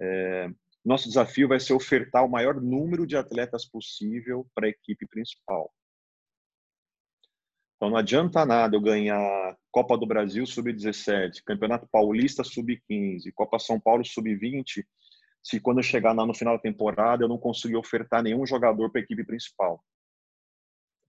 É, 0.00 0.48
nosso 0.82 1.06
desafio 1.06 1.46
vai 1.46 1.60
ser 1.60 1.74
ofertar 1.74 2.24
o 2.24 2.30
maior 2.30 2.58
número 2.58 3.06
de 3.06 3.18
atletas 3.18 3.68
possível 3.68 4.46
para 4.54 4.66
a 4.66 4.70
equipe 4.70 5.06
principal. 5.06 5.70
Então 7.80 7.88
não 7.88 7.96
adianta 7.96 8.44
nada 8.44 8.76
eu 8.76 8.80
ganhar 8.82 9.56
Copa 9.72 9.96
do 9.96 10.04
Brasil 10.04 10.44
sub-17, 10.44 11.42
Campeonato 11.46 11.88
Paulista 11.90 12.44
sub-15, 12.44 13.32
Copa 13.34 13.58
São 13.58 13.80
Paulo 13.80 14.04
sub-20, 14.04 14.84
se 15.42 15.58
quando 15.58 15.78
eu 15.78 15.82
chegar 15.82 16.12
no 16.12 16.34
final 16.34 16.56
da 16.56 16.62
temporada 16.62 17.24
eu 17.24 17.28
não 17.28 17.38
conseguir 17.38 17.76
ofertar 17.76 18.22
nenhum 18.22 18.44
jogador 18.44 18.92
para 18.92 19.00
a 19.00 19.04
equipe 19.04 19.24
principal. 19.24 19.82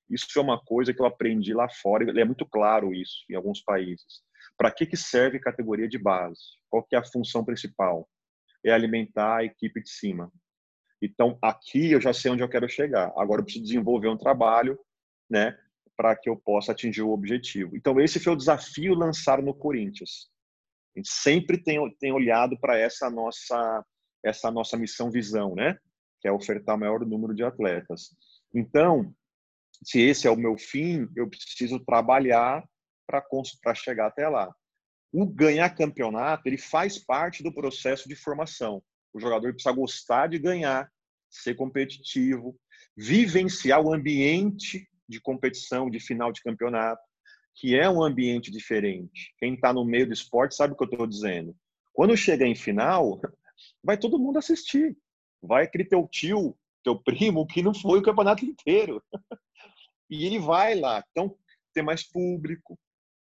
Isso 0.10 0.28
é 0.38 0.42
uma 0.42 0.64
coisa 0.64 0.94
que 0.94 1.02
eu 1.02 1.06
aprendi 1.06 1.54
lá 1.54 1.68
fora, 1.68 2.06
e 2.10 2.22
é 2.22 2.24
muito 2.24 2.46
claro 2.46 2.94
isso 2.94 3.26
em 3.30 3.36
alguns 3.36 3.62
países. 3.62 4.22
Para 4.58 4.72
que, 4.72 4.86
que 4.86 4.96
serve 4.96 5.40
categoria 5.40 5.90
de 5.90 5.98
base? 5.98 6.40
Qual 6.70 6.84
que 6.86 6.96
é 6.96 7.00
a 7.00 7.04
função 7.04 7.44
principal? 7.44 8.08
É 8.66 8.72
alimentar 8.72 9.40
a 9.40 9.44
equipe 9.44 9.84
de 9.84 9.90
cima. 9.90 10.32
Então, 11.02 11.38
aqui 11.42 11.92
eu 11.92 12.00
já 12.00 12.14
sei 12.14 12.32
onde 12.32 12.44
eu 12.44 12.50
quero 12.50 12.70
chegar. 12.70 13.12
Agora 13.18 13.42
eu 13.42 13.44
preciso 13.44 13.66
desenvolver 13.66 14.08
um 14.08 14.18
trabalho 14.18 14.80
né, 15.30 15.58
para 15.96 16.16
que 16.16 16.30
eu 16.30 16.36
possa 16.36 16.72
atingir 16.72 17.02
o 17.02 17.12
objetivo. 17.12 17.76
Então, 17.76 18.00
esse 18.00 18.20
foi 18.20 18.34
o 18.34 18.38
desafio 18.38 18.94
lançado 18.94 19.42
no 19.42 19.54
Corinthians. 19.54 20.30
A 20.96 21.00
gente 21.00 21.10
sempre 21.10 21.58
tem, 21.58 21.78
tem 22.00 22.12
olhado 22.12 22.58
para 22.60 22.78
essa 22.78 23.10
nossa 23.10 23.86
essa 24.24 24.52
nossa 24.52 24.78
missão 24.78 25.10
visão, 25.10 25.56
né? 25.56 25.78
Que 26.20 26.28
é 26.28 26.32
ofertar 26.32 26.76
o 26.76 26.80
maior 26.80 27.04
número 27.06 27.34
de 27.34 27.44
atletas. 27.44 28.16
Então, 28.54 29.14
se 29.84 30.00
esse 30.00 30.28
é 30.28 30.32
o 30.32 30.36
meu 30.36 30.58
fim, 30.58 31.08
eu 31.16 31.28
preciso 31.28 31.80
trabalhar 31.80 32.64
para 33.08 33.74
chegar 33.74 34.08
até 34.08 34.28
lá. 34.30 34.54
O 35.12 35.26
ganhar 35.26 35.70
campeonato, 35.72 36.48
ele 36.48 36.58
faz 36.58 36.98
parte 36.98 37.44
do 37.44 37.54
processo 37.54 38.08
de 38.08 38.16
formação. 38.16 38.82
O 39.14 39.20
jogador 39.20 39.52
precisa 39.54 39.74
gostar 39.74 40.28
de 40.28 40.40
ganhar, 40.40 40.90
ser 41.30 41.56
competitivo, 41.56 42.58
vivenciar 42.96 43.82
o 43.82 43.94
ambiente 43.94 44.88
de 45.12 45.22
competição, 45.22 45.90
de 45.90 46.00
final 46.00 46.32
de 46.32 46.42
campeonato, 46.42 47.02
que 47.56 47.78
é 47.78 47.90
um 47.90 48.02
ambiente 48.02 48.50
diferente. 48.50 49.34
Quem 49.38 49.54
está 49.54 49.74
no 49.74 49.86
meio 49.86 50.08
do 50.08 50.14
esporte 50.14 50.56
sabe 50.56 50.74
o 50.74 50.78
que 50.78 50.84
eu 50.84 50.90
estou 50.90 51.06
dizendo. 51.06 51.56
Quando 51.94 52.18
chega 52.18 52.48
em 52.48 52.56
final, 52.56 53.22
vai 53.84 53.98
todo 53.98 54.20
mundo 54.20 54.40
assistir. 54.40 54.98
Vai 55.42 55.66
aquele 55.66 55.86
teu 55.86 56.08
tio, 56.08 56.58
teu 56.84 56.98
primo, 56.98 57.46
que 57.46 57.62
não 57.62 57.74
foi 57.74 58.00
o 58.00 58.04
campeonato 58.04 58.46
inteiro. 58.46 59.04
E 60.14 60.26
ele 60.26 60.40
vai 60.40 60.76
lá. 60.76 61.02
Então, 61.10 61.34
tem 61.74 61.82
mais 61.82 62.04
público, 62.04 62.78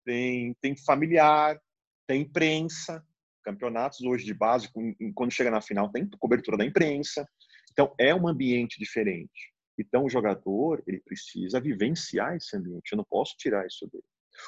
tem, 0.05 0.55
tem 0.61 0.77
familiar, 0.77 1.59
tem 2.07 2.21
imprensa. 2.21 3.03
Campeonatos 3.43 4.03
hoje 4.03 4.27
de 4.27 4.35
base, 4.35 4.69
quando 5.15 5.33
chega 5.33 5.51
na 5.51 5.63
final, 5.63 5.91
tem 5.91 6.07
cobertura 6.19 6.59
da 6.59 6.67
imprensa. 6.67 7.27
Então, 7.73 7.95
é 7.99 8.15
um 8.15 8.29
ambiente 8.29 8.79
diferente. 8.79 9.56
Então, 9.79 10.05
o 10.05 10.11
jogador, 10.11 10.83
ele 10.87 11.01
precisa 11.01 11.61
vivenciar 11.61 12.35
esse 12.37 12.57
ambiente. 12.57 12.93
Eu 12.93 12.99
não 12.99 13.05
posso 13.05 13.37
tirar 13.37 13.67
isso 13.67 13.87
dele. 13.87 14.05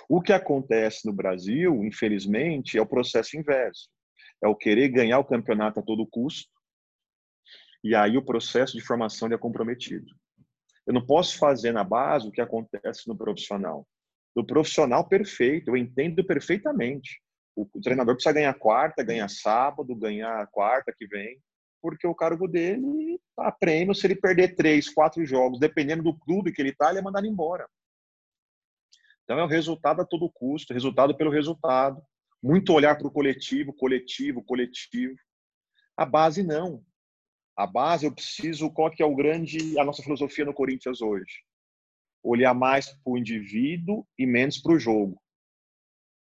O 0.08 0.20
que 0.20 0.32
acontece 0.32 1.06
no 1.06 1.12
Brasil, 1.12 1.84
infelizmente, 1.84 2.78
é 2.78 2.82
o 2.82 2.86
processo 2.86 3.36
inverso. 3.36 3.88
É 4.42 4.48
o 4.48 4.56
querer 4.56 4.88
ganhar 4.88 5.18
o 5.18 5.24
campeonato 5.24 5.80
a 5.80 5.82
todo 5.82 6.06
custo. 6.06 6.50
E 7.82 7.94
aí 7.94 8.16
o 8.16 8.24
processo 8.24 8.76
de 8.76 8.84
formação 8.84 9.28
é 9.28 9.38
comprometido. 9.38 10.06
Eu 10.86 10.94
não 10.94 11.04
posso 11.04 11.38
fazer 11.38 11.72
na 11.72 11.84
base 11.84 12.26
o 12.26 12.30
que 12.30 12.40
acontece 12.40 13.06
no 13.06 13.16
profissional. 13.16 13.86
No 14.34 14.44
profissional, 14.44 15.06
perfeito, 15.06 15.70
eu 15.70 15.76
entendo 15.76 16.24
perfeitamente. 16.24 17.20
O, 17.54 17.66
treinador 17.82 18.14
precisa 18.14 18.32
ganhar 18.32 18.54
quarta, 18.54 19.02
ganhar 19.02 19.28
sábado, 19.28 19.94
ganhar 19.96 20.46
quarta 20.48 20.94
que 20.96 21.06
vem, 21.06 21.40
porque 21.80 22.06
o 22.06 22.14
cargo 22.14 22.48
dele 22.48 23.20
tá 23.36 23.50
prêmio 23.52 23.94
se 23.94 24.06
ele 24.06 24.16
perder 24.16 24.54
três, 24.54 24.88
quatro 24.88 25.24
jogos, 25.24 25.60
dependendo 25.60 26.02
do 26.02 26.16
clube 26.16 26.52
que 26.52 26.60
ele 26.60 26.70
está, 26.70 26.90
ele 26.90 26.98
é 26.98 27.02
mandado 27.02 27.26
embora. 27.26 27.68
Então 29.24 29.38
é 29.38 29.44
o 29.44 29.48
resultado 29.48 30.00
a 30.00 30.04
todo 30.04 30.30
custo, 30.30 30.72
resultado 30.72 31.16
pelo 31.16 31.30
resultado. 31.30 32.02
Muito 32.42 32.72
olhar 32.72 32.96
para 32.96 33.06
o 33.06 33.10
coletivo, 33.10 33.72
coletivo, 33.72 34.42
coletivo. 34.42 35.16
A 35.96 36.06
base 36.06 36.42
não 36.42 36.84
a 37.58 37.66
base, 37.66 38.06
eu 38.06 38.14
preciso, 38.14 38.70
qual 38.70 38.88
que 38.88 39.02
é 39.02 39.04
o 39.04 39.16
grande, 39.16 39.76
a 39.80 39.84
nossa 39.84 40.00
filosofia 40.00 40.44
no 40.44 40.54
Corinthians 40.54 41.02
hoje? 41.02 41.42
Olhar 42.22 42.54
mais 42.54 42.86
para 42.86 43.12
o 43.12 43.18
indivíduo 43.18 44.06
e 44.16 44.24
menos 44.24 44.58
para 44.58 44.74
o 44.74 44.78
jogo. 44.78 45.20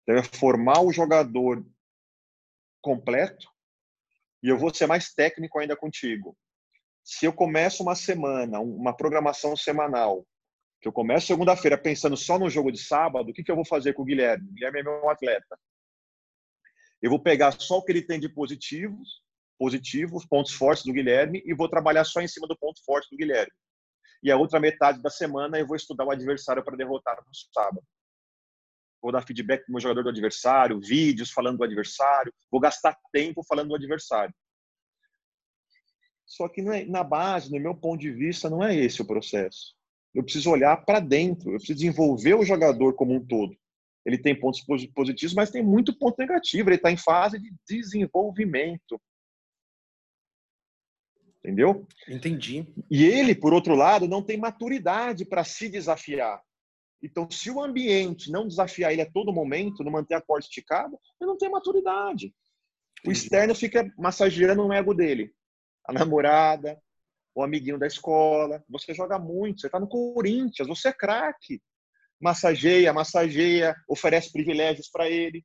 Então, 0.02 0.18
é 0.18 0.22
formar 0.22 0.82
o 0.82 0.92
jogador 0.92 1.66
completo 2.82 3.50
e 4.44 4.50
eu 4.50 4.58
vou 4.58 4.74
ser 4.74 4.86
mais 4.86 5.14
técnico 5.14 5.58
ainda 5.58 5.76
contigo. 5.76 6.38
Se 7.04 7.26
eu 7.26 7.34
começo 7.34 7.82
uma 7.82 7.96
semana, 7.96 8.60
uma 8.60 8.96
programação 8.96 9.56
semanal, 9.56 10.26
que 10.82 10.88
eu 10.88 10.94
começo 10.94 11.28
segunda-feira 11.28 11.78
pensando 11.78 12.18
só 12.18 12.38
no 12.38 12.50
jogo 12.50 12.72
de 12.72 12.78
sábado, 12.78 13.30
o 13.30 13.34
que, 13.34 13.44
que 13.44 13.52
eu 13.52 13.56
vou 13.56 13.66
fazer 13.66 13.94
com 13.94 14.02
o 14.02 14.06
Guilherme? 14.06 14.50
O 14.50 14.54
Guilherme 14.54 14.80
é 14.82 14.84
meu 14.84 15.10
atleta. 15.10 15.58
Eu 17.02 17.10
vou 17.10 17.20
pegar 17.20 17.52
só 17.60 17.78
o 17.78 17.84
que 17.84 17.92
ele 17.92 18.02
tem 18.02 18.20
de 18.20 18.30
positivos 18.30 19.24
positivo, 19.58 20.18
os 20.18 20.26
pontos 20.26 20.54
fortes 20.54 20.84
do 20.84 20.92
Guilherme, 20.92 21.42
e 21.46 21.54
vou 21.54 21.70
trabalhar 21.70 22.04
só 22.04 22.20
em 22.22 22.28
cima 22.28 22.48
do 22.48 22.58
ponto 22.58 22.84
forte 22.84 23.10
do 23.10 23.18
Guilherme. 23.18 23.52
E 24.22 24.32
a 24.32 24.38
outra 24.38 24.60
metade 24.60 25.02
da 25.02 25.10
semana 25.10 25.58
eu 25.58 25.66
vou 25.66 25.76
estudar 25.76 26.06
o 26.06 26.12
adversário 26.12 26.64
para 26.64 26.76
derrotar 26.76 27.16
no 27.16 27.34
sábado. 27.54 27.82
Vou 29.04 29.12
dar 29.12 29.22
feedback 29.22 29.66
para 29.66 29.70
o 29.70 29.74
meu 29.74 29.82
jogador 29.82 30.04
do 30.04 30.10
adversário, 30.10 30.80
vídeos 30.80 31.30
falando 31.30 31.58
do 31.58 31.64
adversário, 31.66 32.34
vou 32.50 32.62
gastar 32.62 32.98
tempo 33.12 33.44
falando 33.44 33.68
do 33.70 33.76
adversário. 33.76 34.34
Só 36.26 36.48
que 36.48 36.62
é, 36.62 36.86
na 36.86 37.04
base, 37.04 37.52
no 37.52 37.60
meu 37.60 37.76
ponto 37.76 38.00
de 38.00 38.12
vista, 38.12 38.50
não 38.50 38.64
é 38.64 38.74
esse 38.74 39.02
o 39.02 39.06
processo. 39.06 39.76
Eu 40.16 40.24
preciso 40.24 40.50
olhar 40.50 40.78
para 40.86 41.02
dentro, 41.02 41.52
eu 41.52 41.58
preciso 41.58 41.80
desenvolver 41.80 42.36
o 42.36 42.46
jogador 42.46 42.96
como 42.96 43.14
um 43.14 43.26
todo. 43.26 43.56
Ele 44.06 44.18
tem 44.18 44.40
pontos 44.40 44.62
positivos, 44.94 45.34
mas 45.34 45.52
tem 45.52 45.62
muito 45.62 45.98
ponto 45.98 46.18
negativo. 46.18 46.70
Ele 46.70 46.78
está 46.78 46.90
em 46.90 46.98
fase 46.98 47.40
de 47.40 47.54
desenvolvimento 47.68 49.00
entendeu? 51.44 51.86
Entendi. 52.08 52.66
E 52.90 53.04
ele, 53.04 53.36
por 53.36 53.54
outro 53.54 53.76
lado, 53.76 54.08
não 54.08 54.24
tem 54.24 54.38
maturidade 54.38 55.26
para 55.26 55.44
se 55.44 55.68
desafiar. 55.68 56.42
Então, 57.04 57.30
se 57.30 57.52
o 57.52 57.62
ambiente 57.62 58.32
não 58.32 58.48
desafiar 58.48 58.94
ele 58.94 59.02
a 59.02 59.12
todo 59.12 59.34
momento, 59.34 59.84
não 59.84 59.92
manter 59.92 60.16
a 60.16 60.22
corda 60.22 60.46
esticada, 60.46 60.98
ele 61.20 61.30
não 61.30 61.38
tem 61.38 61.52
maturidade. 61.52 62.34
O 63.06 63.12
externo 63.12 63.54
fica 63.54 63.92
massageando 63.98 64.64
no 64.64 64.72
ego 64.72 64.94
dele. 64.94 65.34
A 65.86 65.92
namorada, 65.92 66.82
o 67.36 67.44
amiguinho 67.44 67.78
da 67.78 67.86
escola. 67.86 68.64
Você 68.70 68.94
joga 68.94 69.20
muito, 69.20 69.60
você 69.60 69.68
está 69.68 69.80
no 69.80 69.88
Corinthians, 69.88 70.68
você 70.68 70.90
é 70.90 70.94
craque. 70.94 71.62
Massageia, 72.22 72.94
massageia, 72.94 73.76
oferece 73.90 74.32
privilégios 74.32 74.90
para 74.90 75.10
ele. 75.10 75.44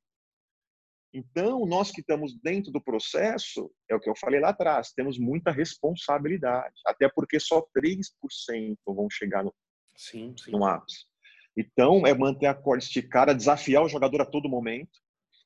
Então, 1.13 1.65
nós 1.65 1.91
que 1.91 1.99
estamos 1.99 2.39
dentro 2.41 2.71
do 2.71 2.81
processo, 2.81 3.69
é 3.89 3.95
o 3.95 3.99
que 3.99 4.09
eu 4.09 4.15
falei 4.15 4.39
lá 4.39 4.49
atrás, 4.49 4.91
temos 4.91 5.17
muita 5.17 5.51
responsabilidade, 5.51 6.75
até 6.85 7.09
porque 7.09 7.39
só 7.39 7.65
3% 7.75 8.77
vão 8.85 9.09
chegar 9.09 9.43
no, 9.43 9.53
sim, 9.97 10.35
sim. 10.37 10.51
no 10.51 10.63
ápice. 10.63 11.09
Então, 11.57 12.05
é 12.05 12.13
manter 12.13 12.45
a 12.45 12.53
corda 12.53 12.83
esticada, 12.83 13.35
desafiar 13.35 13.83
o 13.83 13.89
jogador 13.89 14.21
a 14.21 14.25
todo 14.25 14.49
momento 14.49 14.99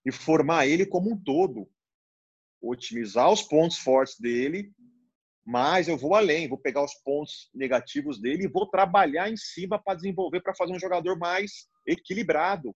e 0.06 0.12
formar 0.12 0.68
ele 0.68 0.86
como 0.86 1.12
um 1.12 1.18
todo. 1.18 1.68
Otimizar 2.62 3.32
os 3.32 3.42
pontos 3.42 3.78
fortes 3.78 4.20
dele, 4.20 4.72
mas 5.46 5.88
eu 5.88 5.98
vou 5.98 6.16
além, 6.16 6.48
vou 6.48 6.58
pegar 6.58 6.84
os 6.84 6.94
pontos 6.96 7.50
negativos 7.54 8.20
dele 8.20 8.46
e 8.46 8.50
vou 8.50 8.68
trabalhar 8.68 9.30
em 9.30 9.38
cima 9.38 9.78
para 9.78 9.96
desenvolver, 9.96 10.42
para 10.42 10.56
fazer 10.56 10.74
um 10.74 10.80
jogador 10.80 11.18
mais 11.18 11.68
equilibrado, 11.86 12.76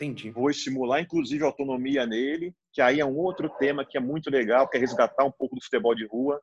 Entendi. 0.00 0.30
Vou 0.30 0.48
estimular, 0.48 1.02
inclusive, 1.02 1.44
a 1.44 1.46
autonomia 1.46 2.06
nele, 2.06 2.54
que 2.72 2.80
aí 2.80 3.00
é 3.00 3.04
um 3.04 3.18
outro 3.18 3.50
tema 3.58 3.84
que 3.84 3.98
é 3.98 4.00
muito 4.00 4.30
legal, 4.30 4.66
que 4.66 4.78
é 4.78 4.80
resgatar 4.80 5.24
um 5.24 5.30
pouco 5.30 5.54
do 5.54 5.62
futebol 5.62 5.94
de 5.94 6.06
rua. 6.06 6.40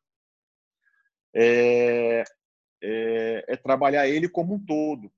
É, 1.34 2.24
é, 2.84 3.46
é 3.48 3.58
trabalhar 3.58 4.08
ele 4.08 4.30
como 4.30 4.54
um 4.54 4.64
todo. 4.64 5.12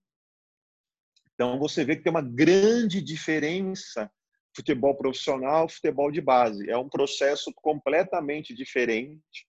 Então, 1.39 1.57
você 1.57 1.85
vê 1.85 1.95
que 1.95 2.03
tem 2.03 2.11
uma 2.11 2.21
grande 2.21 3.01
diferença 3.01 4.11
futebol 4.53 4.93
profissional 4.93 5.69
futebol 5.69 6.11
de 6.11 6.19
base. 6.19 6.69
É 6.69 6.77
um 6.77 6.89
processo 6.89 7.53
completamente 7.55 8.53
diferente. 8.53 9.47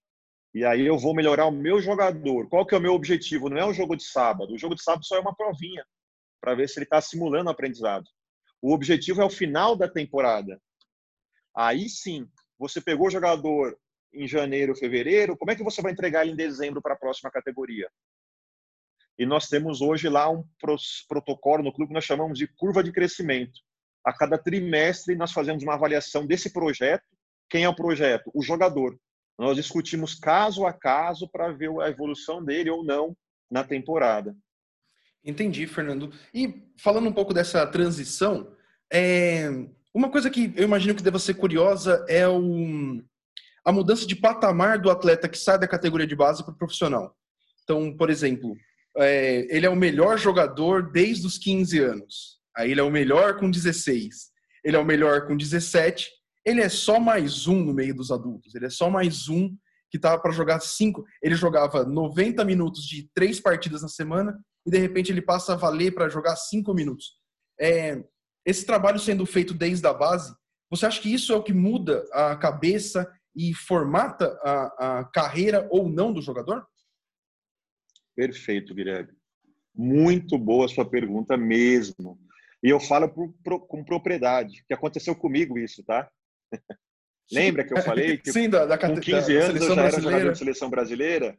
E 0.54 0.64
aí 0.64 0.86
eu 0.86 0.96
vou 0.96 1.12
melhorar 1.12 1.46
o 1.46 1.50
meu 1.50 1.80
jogador. 1.80 2.48
Qual 2.48 2.64
que 2.64 2.76
é 2.76 2.78
o 2.78 2.80
meu 2.80 2.94
objetivo? 2.94 3.50
Não 3.50 3.58
é 3.58 3.66
o 3.66 3.72
jogo 3.72 3.96
de 3.96 4.04
sábado. 4.04 4.54
O 4.54 4.58
jogo 4.58 4.76
de 4.76 4.84
sábado 4.84 5.04
só 5.04 5.16
é 5.16 5.20
uma 5.20 5.34
provinha 5.34 5.84
para 6.40 6.54
ver 6.54 6.68
se 6.68 6.78
ele 6.78 6.84
está 6.84 7.00
simulando 7.00 7.48
o 7.48 7.52
aprendizado. 7.52 8.08
O 8.62 8.72
objetivo 8.72 9.20
é 9.20 9.24
o 9.24 9.30
final 9.30 9.74
da 9.74 9.88
temporada. 9.88 10.62
Aí 11.56 11.88
sim, 11.88 12.24
você 12.56 12.80
pegou 12.80 13.08
o 13.08 13.10
jogador 13.10 13.76
em 14.14 14.28
janeiro, 14.28 14.76
fevereiro, 14.76 15.36
como 15.36 15.50
é 15.50 15.56
que 15.56 15.64
você 15.64 15.82
vai 15.82 15.90
entregar 15.90 16.22
ele 16.22 16.34
em 16.34 16.36
dezembro 16.36 16.80
para 16.80 16.94
a 16.94 16.98
próxima 16.98 17.32
categoria? 17.32 17.90
E 19.20 19.26
nós 19.26 19.48
temos 19.48 19.82
hoje 19.82 20.08
lá 20.08 20.30
um 20.30 20.42
protocolo 21.06 21.62
no 21.62 21.70
clube 21.70 21.88
que 21.88 21.94
nós 21.94 22.06
chamamos 22.06 22.38
de 22.38 22.46
curva 22.46 22.82
de 22.82 22.90
crescimento. 22.90 23.60
A 24.02 24.14
cada 24.14 24.38
trimestre 24.38 25.14
nós 25.14 25.30
fazemos 25.30 25.62
uma 25.62 25.74
avaliação 25.74 26.26
desse 26.26 26.50
projeto. 26.50 27.04
Quem 27.50 27.64
é 27.64 27.68
o 27.68 27.76
projeto? 27.76 28.30
O 28.34 28.42
jogador. 28.42 28.98
Nós 29.38 29.56
discutimos 29.56 30.14
caso 30.14 30.64
a 30.64 30.72
caso 30.72 31.28
para 31.28 31.52
ver 31.52 31.70
a 31.82 31.90
evolução 31.90 32.42
dele 32.42 32.70
ou 32.70 32.82
não 32.82 33.14
na 33.50 33.62
temporada. 33.62 34.34
Entendi, 35.22 35.66
Fernando. 35.66 36.10
E 36.32 36.62
falando 36.78 37.10
um 37.10 37.12
pouco 37.12 37.34
dessa 37.34 37.66
transição, 37.66 38.56
é... 38.90 39.50
uma 39.92 40.10
coisa 40.10 40.30
que 40.30 40.50
eu 40.56 40.64
imagino 40.64 40.94
que 40.94 41.02
deva 41.02 41.18
ser 41.18 41.34
curiosa 41.34 42.06
é 42.08 42.26
o... 42.26 43.02
a 43.66 43.70
mudança 43.70 44.06
de 44.06 44.16
patamar 44.16 44.78
do 44.78 44.90
atleta 44.90 45.28
que 45.28 45.36
sai 45.36 45.58
da 45.58 45.68
categoria 45.68 46.06
de 46.06 46.16
base 46.16 46.42
para 46.42 46.54
o 46.54 46.56
profissional. 46.56 47.14
Então, 47.64 47.94
por 47.94 48.08
exemplo, 48.08 48.56
é... 48.96 49.46
ele 49.54 49.66
é 49.66 49.70
o 49.70 49.76
melhor 49.76 50.18
jogador 50.18 50.90
desde 50.90 51.26
os 51.26 51.38
15 51.38 51.78
anos. 51.78 52.40
Aí 52.56 52.72
ele 52.72 52.80
é 52.80 52.84
o 52.84 52.90
melhor 52.90 53.38
com 53.38 53.50
16. 53.50 54.30
Ele 54.64 54.76
é 54.76 54.78
o 54.78 54.84
melhor 54.84 55.26
com 55.26 55.36
17. 55.36 56.10
Ele 56.44 56.60
é 56.60 56.68
só 56.68 56.98
mais 56.98 57.46
um 57.46 57.62
no 57.64 57.72
meio 57.72 57.94
dos 57.94 58.10
adultos. 58.10 58.54
Ele 58.54 58.66
é 58.66 58.70
só 58.70 58.90
mais 58.90 59.28
um 59.28 59.48
que 59.90 59.96
estava 59.96 60.20
para 60.20 60.32
jogar 60.32 60.60
cinco. 60.60 61.04
Ele 61.22 61.34
jogava 61.34 61.84
90 61.84 62.44
minutos 62.44 62.84
de 62.84 63.08
três 63.14 63.40
partidas 63.40 63.82
na 63.82 63.88
semana 63.88 64.38
e 64.66 64.70
de 64.70 64.78
repente 64.78 65.10
ele 65.10 65.22
passa 65.22 65.52
a 65.52 65.56
valer 65.56 65.92
para 65.92 66.08
jogar 66.08 66.36
cinco 66.36 66.72
minutos. 66.74 67.18
É, 67.60 68.02
esse 68.46 68.64
trabalho 68.64 68.98
sendo 68.98 69.26
feito 69.26 69.52
desde 69.52 69.86
a 69.86 69.92
base, 69.92 70.34
você 70.70 70.86
acha 70.86 71.00
que 71.00 71.12
isso 71.12 71.32
é 71.32 71.36
o 71.36 71.42
que 71.42 71.52
muda 71.52 72.04
a 72.12 72.36
cabeça 72.36 73.10
e 73.34 73.52
formata 73.54 74.38
a, 74.42 74.98
a 75.00 75.04
carreira 75.04 75.68
ou 75.70 75.88
não 75.88 76.12
do 76.12 76.22
jogador? 76.22 76.64
Perfeito, 78.14 78.74
Guilherme. 78.74 79.12
Muito 79.74 80.36
boa 80.38 80.68
sua 80.68 80.88
pergunta 80.88 81.36
mesmo. 81.36 82.18
E 82.62 82.68
eu 82.68 82.78
falo 82.78 83.08
com 83.08 83.84
propriedade, 83.84 84.64
que 84.66 84.74
aconteceu 84.74 85.14
comigo 85.14 85.58
isso, 85.58 85.82
tá? 85.84 86.10
Lembra 87.32 87.64
que 87.64 87.72
eu 87.72 87.82
falei 87.82 88.18
que 88.18 88.32
Sim, 88.32 88.50
da, 88.50 88.66
da, 88.66 88.76
com 88.76 88.98
15 88.98 89.38
da 89.38 89.44
anos 89.44 89.62
eu 89.62 89.74
já 89.74 89.82
era 89.82 90.00
jogador 90.00 90.32
de 90.32 90.38
seleção 90.38 90.68
brasileira? 90.68 91.38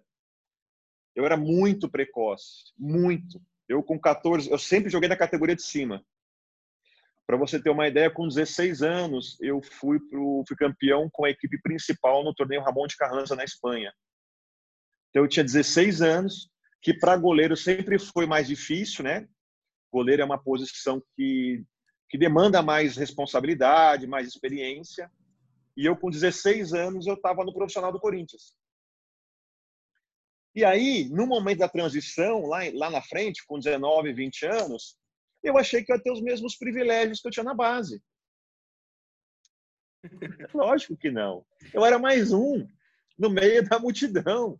eu 1.16 1.26
era 1.26 1.38
muito 1.38 1.90
precoce, 1.90 2.72
muito. 2.78 3.42
Eu 3.68 3.84
com 3.84 4.00
14, 4.00 4.50
eu 4.50 4.58
sempre 4.58 4.90
joguei 4.90 5.10
na 5.10 5.18
categoria 5.18 5.56
de 5.56 5.64
cima. 5.64 6.04
Para 7.26 7.38
você 7.38 7.62
ter 7.62 7.70
uma 7.70 7.88
ideia, 7.88 8.10
com 8.10 8.28
16 8.28 8.82
anos, 8.82 9.38
eu 9.40 9.62
fui 9.62 10.00
pro 10.10 10.44
fui 10.48 10.58
campeão 10.58 11.10
com 11.12 11.26
a 11.26 11.30
equipe 11.30 11.62
principal 11.62 12.24
no 12.24 12.34
torneio 12.34 12.62
Ramon 12.62 12.88
de 12.88 12.98
Carranza 12.98 13.36
na 13.36 13.44
Espanha. 13.44 13.94
Então 15.10 15.24
eu 15.24 15.30
tinha 15.30 15.44
16 15.44 16.02
anos, 16.02 16.50
que 16.82 16.94
para 16.94 17.18
goleiro 17.18 17.56
sempre 17.56 18.00
foi 18.00 18.26
mais 18.26 18.48
difícil, 18.48 19.04
né? 19.04 19.28
Goleiro 19.92 20.22
é 20.22 20.26
uma 20.26 20.42
posição 20.42 21.02
que 21.16 21.64
que 22.12 22.18
demanda 22.18 22.62
mais 22.62 22.98
responsabilidade, 22.98 24.06
mais 24.06 24.28
experiência. 24.28 25.10
E 25.78 25.86
eu, 25.86 25.96
com 25.96 26.10
16 26.10 26.74
anos, 26.74 27.08
eu 27.08 27.14
estava 27.14 27.46
no 27.46 27.54
profissional 27.54 27.90
do 27.90 28.02
Corinthians. 28.02 28.54
E 30.54 30.66
aí, 30.66 31.08
no 31.10 31.26
momento 31.26 31.60
da 31.60 31.70
transição, 31.70 32.46
lá, 32.48 32.60
lá 32.74 32.90
na 32.90 33.02
frente, 33.02 33.46
com 33.48 33.58
19, 33.58 34.12
20 34.12 34.46
anos, 34.46 34.98
eu 35.42 35.58
achei 35.58 35.86
que 35.86 35.90
eu 35.90 35.96
ia 35.96 36.04
ter 36.04 36.12
os 36.12 36.22
mesmos 36.22 36.58
privilégios 36.58 37.22
que 37.22 37.30
eu 37.30 37.32
tinha 37.32 37.46
na 37.46 37.54
base. 37.54 38.04
Lógico 40.54 40.98
que 40.98 41.10
não. 41.10 41.46
Eu 41.74 41.86
era 41.86 41.98
mais 41.98 42.34
um 42.34 42.68
no 43.18 43.30
meio 43.30 43.68
da 43.70 43.80
multidão. 43.80 44.60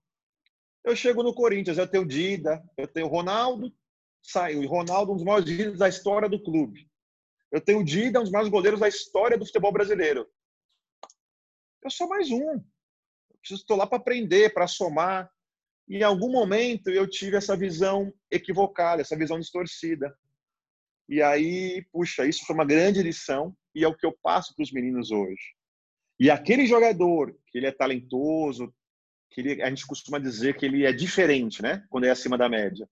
Eu 0.84 0.96
chego 0.96 1.22
no 1.22 1.34
Corinthians, 1.34 1.78
eu 1.78 1.88
tenho 1.88 2.06
Dida, 2.06 2.64
eu 2.76 2.88
tenho 2.88 3.08
Ronaldo, 3.08 3.72
saiu. 4.22 4.64
E 4.64 4.68
Ronaldo, 4.68 5.12
um 5.12 5.16
dos 5.16 5.24
maiores 5.24 5.50
ídolos 5.50 5.80
da 5.80 5.88
história 5.88 6.28
do 6.28 6.42
clube. 6.42 6.90
Eu 7.52 7.62
tenho 7.62 7.84
Dida, 7.84 8.20
um 8.20 8.24
dos 8.24 8.32
maiores 8.32 8.52
goleiros 8.52 8.80
da 8.80 8.88
história 8.88 9.38
do 9.38 9.46
futebol 9.46 9.72
brasileiro. 9.72 10.28
Eu 11.84 11.92
sou 11.92 12.08
mais 12.08 12.32
um. 12.32 12.52
Eu 12.52 12.64
estou 13.56 13.78
lá 13.78 13.86
para 13.86 13.98
aprender, 13.98 14.54
para 14.54 14.68
somar. 14.68 15.30
E 15.88 15.98
em 15.98 16.04
algum 16.04 16.32
momento 16.32 16.90
eu 16.90 17.08
tive 17.08 17.36
essa 17.36 17.56
visão 17.56 18.14
equivocada, 18.30 19.02
essa 19.02 19.18
visão 19.18 19.40
distorcida. 19.40 20.16
E 21.10 21.22
aí, 21.22 21.86
puxa, 21.92 22.26
isso 22.26 22.46
foi 22.46 22.56
uma 22.56 22.66
grande 22.66 23.04
lição 23.04 23.56
e 23.76 23.84
é 23.84 23.88
o 23.88 23.96
que 23.96 24.06
eu 24.06 24.18
passo 24.24 24.56
para 24.56 24.64
os 24.64 24.72
meninos 24.72 25.12
hoje. 25.12 25.56
E 26.20 26.30
aquele 26.30 26.66
jogador 26.66 27.36
que 27.48 27.58
ele 27.58 27.66
é 27.66 27.72
talentoso, 27.72 28.74
que 29.32 29.40
ele, 29.42 29.64
a 29.64 29.70
gente 29.70 29.88
costuma 29.88 30.20
dizer 30.20 30.58
que 30.58 30.66
ele 30.66 30.86
é 30.86 30.92
diferente, 30.92 31.62
né? 31.62 31.86
Quando 31.90 32.04
é 32.04 32.10
acima 32.10 32.38
da 32.38 32.50
média. 32.50 32.88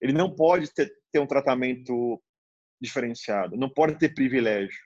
Ele 0.00 0.12
não 0.12 0.34
pode 0.34 0.72
ter, 0.74 0.92
ter 1.12 1.20
um 1.20 1.26
tratamento 1.26 2.22
diferenciado, 2.80 3.56
não 3.56 3.68
pode 3.68 3.98
ter 3.98 4.14
privilégio. 4.14 4.78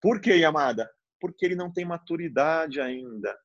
Por 0.00 0.20
que, 0.20 0.32
Yamada? 0.32 0.90
Porque 1.20 1.44
ele 1.44 1.56
não 1.56 1.72
tem 1.72 1.84
maturidade 1.84 2.80
ainda. 2.80 3.36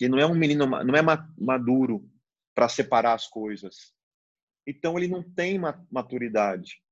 Ele 0.00 0.10
não 0.10 0.18
é 0.18 0.26
um 0.26 0.34
menino, 0.34 0.66
não 0.66 0.94
é 0.94 1.02
maduro 1.38 2.08
para 2.54 2.68
separar 2.68 3.14
as 3.14 3.26
coisas. 3.26 3.94
Então 4.66 4.96
ele 4.96 5.08
não 5.08 5.22
tem 5.22 5.58
maturidade. 5.90 6.82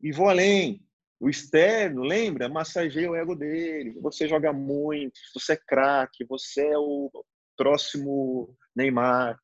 E 0.00 0.12
vou 0.12 0.28
além. 0.28 0.87
O 1.20 1.28
externo, 1.28 2.02
lembra? 2.02 2.48
Massageia 2.48 3.10
o 3.10 3.16
ego 3.16 3.34
dele. 3.34 3.98
Você 4.00 4.28
joga 4.28 4.52
muito, 4.52 5.18
você 5.34 5.54
é 5.54 5.56
craque, 5.56 6.24
você 6.24 6.66
é 6.66 6.78
o 6.78 7.10
próximo 7.56 8.56
Neymar. 8.74 9.36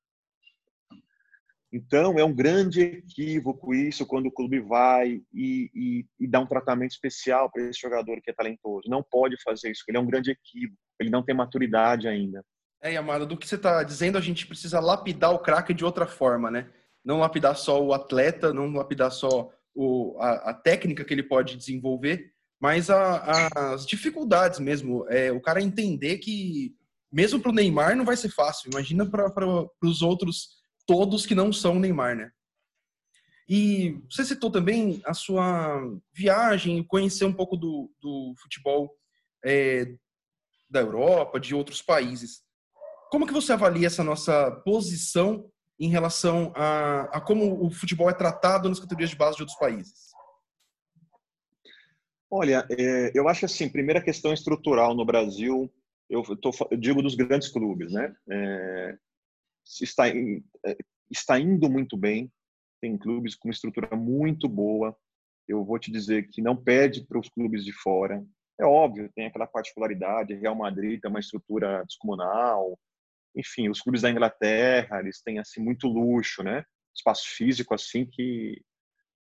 Então, 1.72 2.16
é 2.16 2.24
um 2.24 2.32
grande 2.32 2.82
equívoco 2.82 3.74
isso 3.74 4.06
quando 4.06 4.26
o 4.26 4.32
clube 4.32 4.60
vai 4.60 5.20
e, 5.34 5.70
e, 5.74 6.06
e 6.20 6.28
dá 6.28 6.38
um 6.38 6.46
tratamento 6.46 6.92
especial 6.92 7.50
para 7.50 7.64
esse 7.64 7.80
jogador 7.80 8.20
que 8.22 8.30
é 8.30 8.32
talentoso. 8.32 8.88
Não 8.88 9.02
pode 9.02 9.36
fazer 9.42 9.72
isso, 9.72 9.82
ele 9.88 9.98
é 9.98 10.00
um 10.00 10.06
grande 10.06 10.30
equívoco, 10.30 10.78
ele 11.00 11.10
não 11.10 11.24
tem 11.24 11.34
maturidade 11.34 12.06
ainda. 12.06 12.44
É, 12.80 12.92
Yamada, 12.92 13.26
do 13.26 13.36
que 13.36 13.48
você 13.48 13.56
está 13.56 13.82
dizendo, 13.82 14.16
a 14.16 14.20
gente 14.20 14.46
precisa 14.46 14.78
lapidar 14.78 15.32
o 15.32 15.40
craque 15.40 15.74
de 15.74 15.84
outra 15.84 16.06
forma, 16.06 16.48
né? 16.48 16.70
Não 17.04 17.18
lapidar 17.18 17.56
só 17.56 17.82
o 17.82 17.92
atleta, 17.92 18.52
não 18.52 18.72
lapidar 18.72 19.10
só 19.10 19.50
o, 19.74 20.16
a, 20.20 20.50
a 20.50 20.54
técnica 20.54 21.04
que 21.04 21.12
ele 21.12 21.22
pode 21.22 21.56
desenvolver, 21.56 22.32
mas 22.60 22.88
a, 22.88 23.16
a, 23.16 23.74
as 23.74 23.84
dificuldades 23.86 24.60
mesmo. 24.60 25.06
É, 25.08 25.32
o 25.32 25.40
cara 25.40 25.62
entender 25.62 26.18
que, 26.18 26.74
mesmo 27.12 27.40
para 27.40 27.50
o 27.50 27.54
Neymar, 27.54 27.96
não 27.96 28.04
vai 28.04 28.16
ser 28.16 28.30
fácil. 28.30 28.70
Imagina 28.70 29.04
para 29.10 29.68
os 29.82 30.02
outros 30.02 30.50
todos 30.86 31.26
que 31.26 31.34
não 31.34 31.52
são 31.52 31.78
Neymar, 31.78 32.16
né? 32.16 32.30
E 33.48 34.00
você 34.10 34.24
citou 34.24 34.50
também 34.50 35.02
a 35.04 35.12
sua 35.12 35.82
viagem, 36.12 36.82
conhecer 36.82 37.26
um 37.26 37.32
pouco 37.32 37.56
do, 37.56 37.90
do 38.00 38.34
futebol 38.40 38.90
é, 39.44 39.94
da 40.70 40.80
Europa, 40.80 41.38
de 41.38 41.54
outros 41.54 41.82
países. 41.82 42.42
Como 43.10 43.26
que 43.26 43.32
você 43.32 43.52
avalia 43.52 43.86
essa 43.86 44.02
nossa 44.02 44.50
posição 44.64 45.50
em 45.78 45.88
relação 45.88 46.52
a, 46.54 47.02
a 47.16 47.20
como 47.20 47.64
o 47.64 47.70
futebol 47.70 48.08
é 48.08 48.14
tratado 48.14 48.68
nas 48.68 48.78
categorias 48.78 49.10
de 49.10 49.16
base 49.16 49.36
de 49.36 49.42
outros 49.42 49.58
países? 49.58 50.12
Olha, 52.30 52.66
é, 52.70 53.12
eu 53.14 53.28
acho 53.28 53.44
assim, 53.44 53.68
primeira 53.68 54.02
questão 54.02 54.32
estrutural 54.32 54.94
no 54.94 55.04
Brasil, 55.04 55.72
eu, 56.08 56.22
tô, 56.36 56.50
eu 56.70 56.76
digo 56.76 57.02
dos 57.02 57.14
grandes 57.14 57.48
clubes, 57.48 57.92
né? 57.92 58.14
É, 58.30 58.98
está, 59.80 60.08
é, 60.08 60.76
está 61.10 61.38
indo 61.38 61.70
muito 61.70 61.96
bem, 61.96 62.30
tem 62.80 62.98
clubes 62.98 63.34
com 63.34 63.50
estrutura 63.50 63.96
muito 63.96 64.48
boa. 64.48 64.96
Eu 65.48 65.64
vou 65.64 65.78
te 65.78 65.90
dizer 65.90 66.28
que 66.28 66.42
não 66.42 66.56
pede 66.56 67.04
para 67.06 67.18
os 67.18 67.28
clubes 67.28 67.64
de 67.64 67.72
fora. 67.72 68.24
É 68.60 68.64
óbvio, 68.64 69.10
tem 69.14 69.26
aquela 69.26 69.46
particularidade. 69.46 70.34
Real 70.34 70.54
Madrid 70.54 71.00
tem 71.00 71.10
uma 71.10 71.20
estrutura 71.20 71.84
descomunal. 71.84 72.78
Enfim, 73.36 73.68
os 73.68 73.80
clubes 73.80 74.02
da 74.02 74.10
Inglaterra, 74.10 75.00
eles 75.00 75.20
têm 75.22 75.38
assim 75.38 75.60
muito 75.60 75.88
luxo, 75.88 76.42
né? 76.42 76.64
Espaço 76.94 77.24
físico 77.28 77.74
assim 77.74 78.06
que 78.06 78.60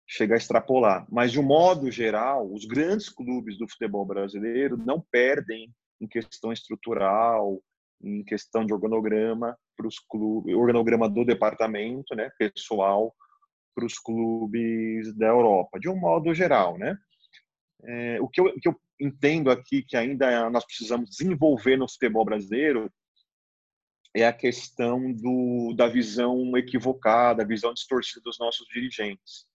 chega 0.07 0.35
a 0.35 0.37
extrapolar. 0.37 1.05
Mas 1.09 1.31
de 1.31 1.39
um 1.39 1.43
modo 1.43 1.89
geral, 1.89 2.51
os 2.51 2.65
grandes 2.65 3.09
clubes 3.09 3.57
do 3.57 3.67
futebol 3.67 4.05
brasileiro 4.05 4.77
não 4.77 5.01
perdem 5.11 5.73
em 5.99 6.07
questão 6.07 6.51
estrutural, 6.51 7.59
em 8.01 8.23
questão 8.23 8.65
de 8.65 8.73
organograma 8.73 9.57
para 9.75 9.87
os 9.87 9.99
clubes, 9.99 10.55
organograma 10.55 11.09
do 11.09 11.25
departamento, 11.25 12.15
né, 12.15 12.29
pessoal, 12.37 13.13
para 13.73 13.85
os 13.85 13.97
clubes 13.99 15.13
da 15.17 15.27
Europa, 15.27 15.79
de 15.79 15.89
um 15.89 15.97
modo 15.97 16.33
geral, 16.33 16.77
né? 16.77 16.97
É, 17.83 18.21
o, 18.21 18.27
que 18.27 18.39
eu, 18.39 18.45
o 18.45 18.59
que 18.59 18.69
eu 18.69 18.75
entendo 18.99 19.51
aqui 19.51 19.83
que 19.83 19.97
ainda 19.97 20.49
nós 20.49 20.65
precisamos 20.65 21.09
desenvolver 21.09 21.77
no 21.77 21.89
futebol 21.89 22.23
brasileiro 22.23 22.89
é 24.15 24.25
a 24.25 24.33
questão 24.33 25.11
do, 25.11 25.73
da 25.75 25.87
visão 25.87 26.57
equivocada, 26.57 27.43
a 27.43 27.45
visão 27.45 27.73
distorcida 27.73 28.21
dos 28.23 28.39
nossos 28.39 28.65
dirigentes. 28.67 29.45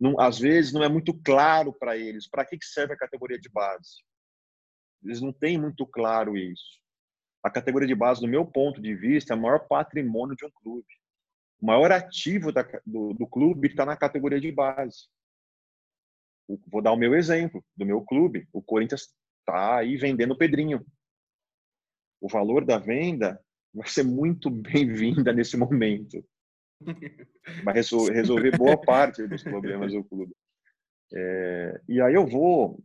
Não, 0.00 0.18
às 0.18 0.38
vezes 0.38 0.72
não 0.72 0.82
é 0.82 0.88
muito 0.88 1.14
claro 1.22 1.72
para 1.72 1.96
eles 1.96 2.28
para 2.28 2.44
que 2.44 2.58
serve 2.62 2.94
a 2.94 2.98
categoria 2.98 3.38
de 3.38 3.48
base. 3.48 4.02
Eles 5.04 5.20
não 5.20 5.32
têm 5.32 5.58
muito 5.58 5.86
claro 5.86 6.36
isso 6.36 6.80
a 7.46 7.50
categoria 7.50 7.86
de 7.86 7.94
base, 7.94 8.20
do 8.20 8.26
meu 8.26 8.44
ponto 8.44 8.82
de 8.82 8.92
vista, 8.92 9.32
é 9.32 9.36
o 9.36 9.40
maior 9.40 9.60
patrimônio 9.68 10.34
de 10.34 10.44
um 10.44 10.50
clube. 10.50 10.88
O 11.62 11.66
maior 11.66 11.92
ativo 11.92 12.50
da, 12.50 12.62
do, 12.84 13.14
do 13.14 13.24
clube 13.24 13.68
está 13.68 13.86
na 13.86 13.96
categoria 13.96 14.40
de 14.40 14.50
base. 14.50 15.08
vou 16.66 16.82
dar 16.82 16.90
o 16.90 16.96
meu 16.96 17.14
exemplo 17.14 17.64
do 17.76 17.86
meu 17.86 18.02
clube. 18.02 18.48
O 18.52 18.60
Corinthians 18.60 19.14
está 19.38 19.76
aí 19.76 19.96
vendendo 19.96 20.32
o 20.32 20.36
Pedrinho. 20.36 20.84
O 22.20 22.28
valor 22.28 22.64
da 22.64 22.78
venda 22.78 23.40
vai 23.76 23.88
ser 23.88 24.02
muito 24.02 24.48
bem-vinda 24.50 25.32
nesse 25.32 25.56
momento. 25.56 26.24
Vai 27.64 27.74
resolver 27.74 28.58
boa 28.58 28.78
parte 28.78 29.26
dos 29.26 29.42
problemas 29.42 29.92
do 29.92 30.04
clube. 30.04 30.34
É, 31.14 31.80
e 31.88 32.02
aí 32.02 32.12
eu 32.12 32.26
vou 32.26 32.78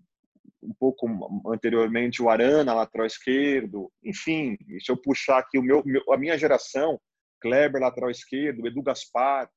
um 0.63 0.73
pouco 0.80 1.08
anteriormente 1.51 2.21
o 2.21 2.30
Arana, 2.30 2.73
lateral 2.73 3.08
esquerdo, 3.08 3.91
enfim, 4.04 4.56
se 4.80 4.91
eu 4.91 4.95
puxar 4.95 5.39
aqui 5.39 5.58
o 5.58 5.63
meu, 5.63 5.84
a 6.10 6.17
minha 6.17 6.38
geração, 6.38 7.01
Kleber, 7.41 7.82
lateral 7.82 8.12
esquerdo, 8.12 8.67
Edu 8.67 8.84
Gaspar, 8.84 9.49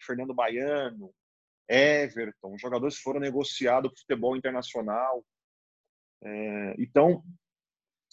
Fernando 0.00 0.34
Baiano, 0.34 1.12
Everton, 1.68 2.56
jogadores 2.58 2.96
que 2.96 3.02
foram 3.02 3.20
negociados 3.20 3.90
para 3.90 3.96
o 3.96 4.00
futebol 4.00 4.36
internacional. 4.36 5.22
É, 6.24 6.74
então, 6.78 7.22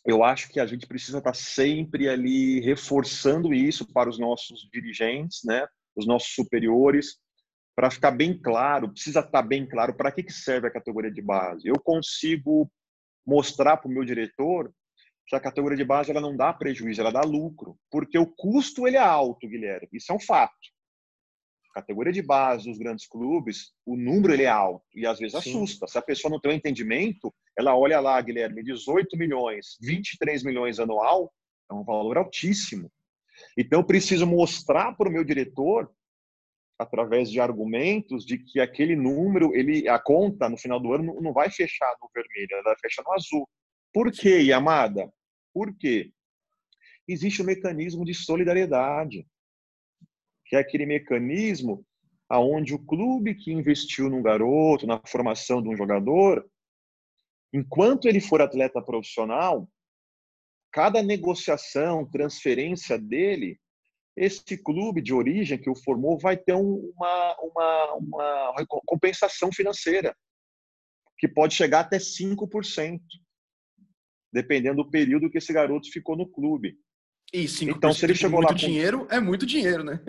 eu 0.05 0.23
acho 0.23 0.49
que 0.49 0.59
a 0.59 0.65
gente 0.65 0.85
precisa 0.85 1.19
estar 1.19 1.33
sempre 1.33 2.09
ali 2.09 2.59
reforçando 2.59 3.53
isso 3.53 3.85
para 3.91 4.09
os 4.09 4.19
nossos 4.19 4.67
dirigentes, 4.71 5.41
né, 5.45 5.65
os 5.95 6.05
nossos 6.05 6.33
superiores, 6.33 7.17
para 7.75 7.89
ficar 7.89 8.11
bem 8.11 8.39
claro, 8.39 8.91
precisa 8.91 9.21
estar 9.21 9.41
bem 9.41 9.67
claro 9.67 9.95
para 9.95 10.11
que, 10.11 10.23
que 10.23 10.33
serve 10.33 10.67
a 10.67 10.71
categoria 10.71 11.11
de 11.11 11.21
base. 11.21 11.67
Eu 11.67 11.79
consigo 11.79 12.69
mostrar 13.25 13.77
para 13.77 13.89
o 13.89 13.91
meu 13.91 14.03
diretor 14.03 14.71
que 15.25 15.35
a 15.35 15.39
categoria 15.39 15.77
de 15.77 15.85
base 15.85 16.11
ela 16.11 16.21
não 16.21 16.35
dá 16.35 16.51
prejuízo, 16.53 17.01
ela 17.01 17.11
dá 17.11 17.21
lucro, 17.21 17.77
porque 17.89 18.17
o 18.17 18.27
custo 18.27 18.85
ele 18.87 18.97
é 18.97 19.01
alto, 19.01 19.47
Guilherme. 19.47 19.87
Isso 19.93 20.11
é 20.11 20.15
um 20.15 20.19
fato. 20.19 20.53
A 21.71 21.79
categoria 21.79 22.13
de 22.13 22.21
base 22.21 22.69
dos 22.69 22.77
grandes 22.77 23.07
clubes, 23.07 23.71
o 23.85 23.95
número 23.95 24.33
ele 24.33 24.43
é 24.43 24.49
alto 24.49 24.85
e 24.93 25.07
às 25.07 25.17
vezes 25.17 25.41
Sim. 25.41 25.49
assusta. 25.49 25.87
Se 25.87 25.97
a 25.97 26.01
pessoa 26.01 26.29
não 26.29 26.39
tem 26.39 26.51
um 26.51 26.55
entendimento, 26.55 27.33
ela 27.57 27.77
olha 27.77 27.99
lá, 27.99 28.19
Guilherme, 28.21 28.63
18 28.63 29.17
milhões, 29.17 29.77
23 29.81 30.43
milhões 30.43 30.79
anual, 30.79 31.31
é 31.69 31.73
um 31.73 31.83
valor 31.83 32.17
altíssimo. 32.17 32.91
Então 33.57 33.79
eu 33.79 33.85
preciso 33.85 34.25
mostrar 34.25 34.95
para 34.95 35.09
o 35.09 35.11
meu 35.11 35.23
diretor 35.23 35.91
através 36.77 37.29
de 37.29 37.39
argumentos 37.39 38.25
de 38.25 38.37
que 38.37 38.59
aquele 38.59 38.95
número, 38.95 39.55
ele, 39.55 39.87
a 39.87 39.99
conta 39.99 40.49
no 40.49 40.57
final 40.57 40.79
do 40.79 40.93
ano 40.93 41.21
não 41.21 41.31
vai 41.31 41.49
fechar 41.49 41.95
no 42.01 42.09
vermelho, 42.13 42.49
ela 42.51 42.63
vai 42.63 42.75
fechar 42.81 43.03
no 43.03 43.13
azul. 43.13 43.47
Por 43.93 44.11
quê, 44.11 44.41
Yamada? 44.41 45.11
Por 45.53 45.75
quê? 45.77 46.11
Existe 47.07 47.41
o 47.41 47.43
um 47.43 47.47
mecanismo 47.47 48.03
de 48.03 48.13
solidariedade, 48.13 49.25
que 50.45 50.55
é 50.55 50.59
aquele 50.59 50.85
mecanismo 50.85 51.85
aonde 52.27 52.73
o 52.73 52.79
clube 52.79 53.35
que 53.35 53.51
investiu 53.51 54.09
num 54.09 54.21
garoto, 54.21 54.87
na 54.87 54.99
formação 55.05 55.61
de 55.61 55.69
um 55.69 55.75
jogador, 55.75 56.43
enquanto 57.53 58.07
ele 58.07 58.19
for 58.19 58.41
atleta 58.41 58.81
profissional, 58.81 59.69
cada 60.71 61.03
negociação, 61.03 62.09
transferência 62.09 62.97
dele 62.97 63.59
esse 64.15 64.57
clube 64.57 65.01
de 65.01 65.13
origem 65.13 65.57
que 65.57 65.69
o 65.69 65.75
formou 65.75 66.17
vai 66.19 66.37
ter 66.37 66.53
uma, 66.53 67.37
uma, 67.39 67.93
uma 67.93 68.65
compensação 68.85 69.51
financeira, 69.51 70.15
que 71.17 71.27
pode 71.27 71.55
chegar 71.55 71.81
até 71.81 71.97
5%, 71.97 73.01
dependendo 74.31 74.83
do 74.83 74.89
período 74.89 75.29
que 75.29 75.37
esse 75.37 75.51
garoto 75.51 75.91
ficou 75.91 76.15
no 76.15 76.29
clube. 76.29 76.77
E 77.33 77.45
5% 77.45 77.75
então, 77.75 77.93
se 77.93 78.05
ele 78.05 78.13
chegou 78.13 78.39
muito 78.39 78.51
lá 78.51 78.53
com... 78.53 78.65
dinheiro, 78.65 79.07
é 79.09 79.19
muito 79.19 79.45
dinheiro, 79.45 79.83
né? 79.83 79.99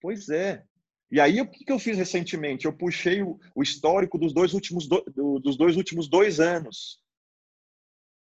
pois 0.00 0.28
é. 0.28 0.66
E 1.12 1.20
aí, 1.20 1.40
o 1.40 1.48
que 1.48 1.70
eu 1.70 1.78
fiz 1.78 1.96
recentemente? 1.96 2.64
Eu 2.64 2.72
puxei 2.72 3.22
o, 3.22 3.38
histórico 3.62 4.18
dos 4.18 4.32
dois 4.32 4.54
últimos, 4.54 4.88
do, 4.88 5.38
dos 5.38 5.56
dois 5.56 5.76
últimos 5.76 6.08
dois 6.08 6.40
anos 6.40 7.02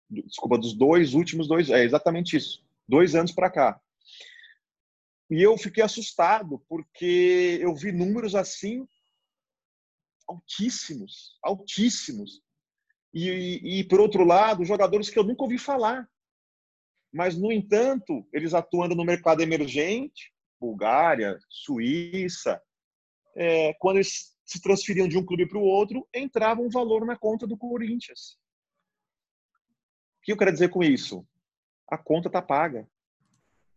desculpa, 0.09 0.59
dos 0.59 0.75
dois 0.75 1.15
últimos 1.15 1.49
dois, 1.49 1.71
é 1.71 1.85
exatamente 1.85 2.37
isso, 2.37 2.65
dois 2.89 3.15
anos 3.15 3.33
para 3.33 3.51
cá. 3.51 3.81
E 5.29 5.43
eu 5.43 5.59
fiquei 5.59 5.83
assustado 5.83 6.65
porque 6.69 7.59
eu 7.61 7.75
vi 7.75 7.91
números 7.91 8.35
assim 8.35 8.87
altíssimos, 10.29 11.37
altíssimos. 11.43 12.41
E, 13.13 13.79
e, 13.81 13.85
por 13.85 14.01
outro 14.01 14.25
lado, 14.25 14.65
jogadores 14.65 15.09
que 15.09 15.19
eu 15.19 15.25
nunca 15.25 15.43
ouvi 15.43 15.59
falar. 15.59 16.09
Mas, 17.13 17.37
no 17.37 17.51
entanto, 17.51 18.29
eles 18.33 18.53
atuando 18.53 18.95
no 18.95 19.05
mercado 19.05 19.41
emergente, 19.41 20.33
Bulgária, 20.61 21.39
Suíça, 21.49 22.61
é, 23.37 23.75
quando 23.75 23.97
eles 23.99 24.35
se 24.45 24.61
transferiam 24.61 25.07
de 25.07 25.19
um 25.19 25.25
clube 25.25 25.47
para 25.47 25.59
o 25.59 25.63
outro, 25.63 26.07
entrava 26.15 26.61
um 26.61 26.69
valor 26.69 27.05
na 27.05 27.17
conta 27.17 27.47
do 27.47 27.57
Corinthians 27.57 28.39
que 30.27 30.33
eu 30.33 30.37
quero 30.37 30.53
dizer 30.53 30.71
com 30.71 30.83
isso? 30.83 31.25
A 31.89 31.97
conta 31.97 32.29
está 32.29 32.43
paga. 32.43 32.85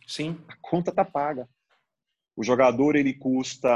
Sim. 0.08 0.43
A 0.48 0.56
conta 0.60 0.89
está 0.89 1.06
paga. 1.06 1.48
O 2.36 2.43
jogador 2.43 2.95
ele 2.95 3.13
custa 3.13 3.69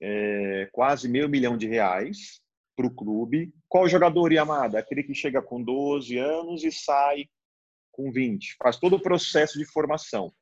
é, 0.00 0.68
quase 0.70 1.08
meio 1.08 1.28
milhão 1.28 1.56
de 1.56 1.66
reais 1.66 2.40
para 2.76 2.86
o 2.86 2.94
clube. 2.94 3.52
Qual 3.68 3.88
jogador, 3.88 4.32
Yamada? 4.32 4.78
Aquele 4.78 5.02
que 5.02 5.14
chega 5.14 5.42
com 5.42 5.60
12 5.60 6.16
anos 6.16 6.62
e 6.62 6.70
sai 6.70 7.28
com 7.90 8.12
20. 8.12 8.54
Faz 8.62 8.78
todo 8.78 8.94
o 8.94 9.02
processo 9.02 9.58
de 9.58 9.64
formação. 9.64 10.32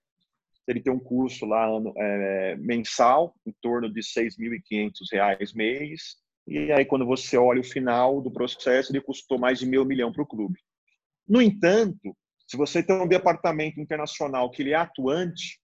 Ele 0.67 0.81
tem 0.81 0.93
um 0.93 0.99
curso 0.99 1.45
lá 1.45 1.69
é, 1.97 2.57
mensal, 2.57 3.35
em 3.45 3.53
torno 3.61 3.93
de 3.93 4.01
R$ 4.01 4.25
6.500 4.29 5.55
mês. 5.55 6.17
E 6.47 6.73
aí, 6.73 6.85
quando 6.85 7.07
você 7.07 7.37
olha 7.37 7.61
o 7.61 7.65
final 7.65 8.21
do 8.21 8.31
processo, 8.31 8.93
ele 8.93 9.01
custou 9.01 9.39
mais 9.39 9.59
de 9.59 9.67
meio 9.67 9.85
milhão 9.85 10.13
para 10.13 10.23
o 10.23 10.27
clube. 10.27 10.59
No 11.29 11.41
entanto, 11.41 12.17
se 12.47 12.57
você 12.57 12.83
tem 12.83 12.97
um 12.97 13.09
departamento 13.09 13.81
internacional 13.81 14.51
que 14.51 14.63
ele 14.63 14.73
é 14.73 14.77
atuante, 14.77 15.61